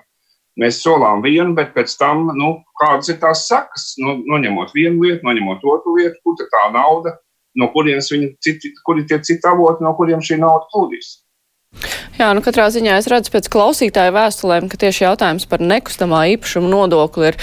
Mēs 0.60 0.82
solām 0.82 1.22
vienu, 1.24 1.54
bet 1.56 1.72
pēc 1.76 1.94
tam, 1.96 2.26
nu, 2.36 2.52
kādas 2.80 3.08
ir 3.12 3.20
tās 3.22 3.46
sekas, 3.48 3.94
nu, 4.02 4.18
noņemot 4.28 4.74
vienu 4.76 5.06
lietu, 5.06 5.24
noņemot 5.24 5.64
otru 5.72 5.96
lietu, 5.96 6.18
kur 6.26 6.36
tā 6.42 6.66
nauda, 6.74 7.14
no 7.56 7.70
kurienes 7.72 8.10
viņi 8.12 8.34
citi, 8.44 8.74
kuri 8.84 9.06
tie 9.08 9.20
citi 9.24 9.48
avoti, 9.48 9.84
no 9.86 9.94
kuriem 9.96 10.20
šī 10.24 10.40
nauda 10.42 10.68
plūdīs. 10.74 11.14
Jā, 12.18 12.32
nu 12.36 12.42
katrā 12.44 12.66
ziņā 12.74 12.98
es 13.00 13.06
redzu 13.08 13.32
pēc 13.32 13.46
klausītāju 13.54 14.12
vēstulēm, 14.12 14.66
ka 14.68 14.80
tieši 14.82 15.06
jautājums 15.06 15.46
par 15.48 15.62
nekustamā 15.62 16.26
īpašuma 16.34 16.68
nodokli 16.68 17.30
ir, 17.30 17.38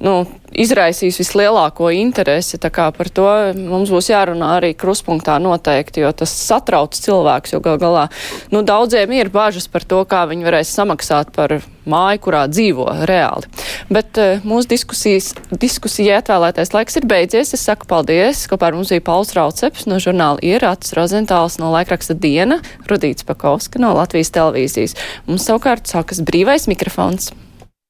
nu, 0.00 0.22
izraisījis 0.54 1.20
vislielāko 1.22 1.90
interesi, 1.94 2.60
par 2.60 3.10
to 3.14 3.28
mums 3.56 3.92
būs 3.92 4.10
jārunā 4.12 4.56
arī 4.58 4.72
kruspunktā 4.78 5.38
noteikti, 5.42 6.04
jo 6.04 6.12
tas 6.12 6.32
satrauc 6.32 6.96
cilvēks, 6.96 7.54
jo 7.54 7.60
gal 7.64 7.78
galā, 7.82 8.08
nu, 8.52 8.62
daudziem 8.62 9.12
ir 9.16 9.32
bažas 9.32 9.68
par 9.68 9.84
to, 9.84 10.04
kā 10.08 10.26
viņi 10.30 10.48
varēs 10.48 10.74
samaksāt 10.76 11.32
par 11.34 11.60
māju, 11.88 12.20
kurā 12.26 12.44
dzīvo 12.50 12.86
reāli. 13.08 13.48
Bet 13.92 14.18
uh, 14.20 14.42
mūsu 14.46 14.70
diskusijai 14.70 16.18
atvēlētais 16.20 16.74
laiks 16.74 16.98
ir 17.00 17.08
beidzies. 17.10 17.54
Es 17.56 17.66
saku 17.66 17.88
paldies. 17.90 18.46
Kopā 18.50 18.70
ar 18.70 18.78
mums 18.78 18.92
bija 18.94 19.04
Pauls 19.06 19.34
Rauceps 19.36 19.88
no 19.90 19.98
žurnāla 20.02 20.42
Ierāts 20.46 20.94
Rozentāls 20.98 21.58
no 21.62 21.72
laikraksta 21.74 22.14
Diena, 22.18 22.60
Rudīts 22.90 23.26
Pakovska 23.26 23.82
no 23.82 23.94
Latvijas 23.98 24.32
televīzijas. 24.34 24.98
Mums 25.30 25.48
savukārt 25.48 25.90
sākas 25.90 26.22
brīvais 26.24 26.70
mikrofons. 26.70 27.32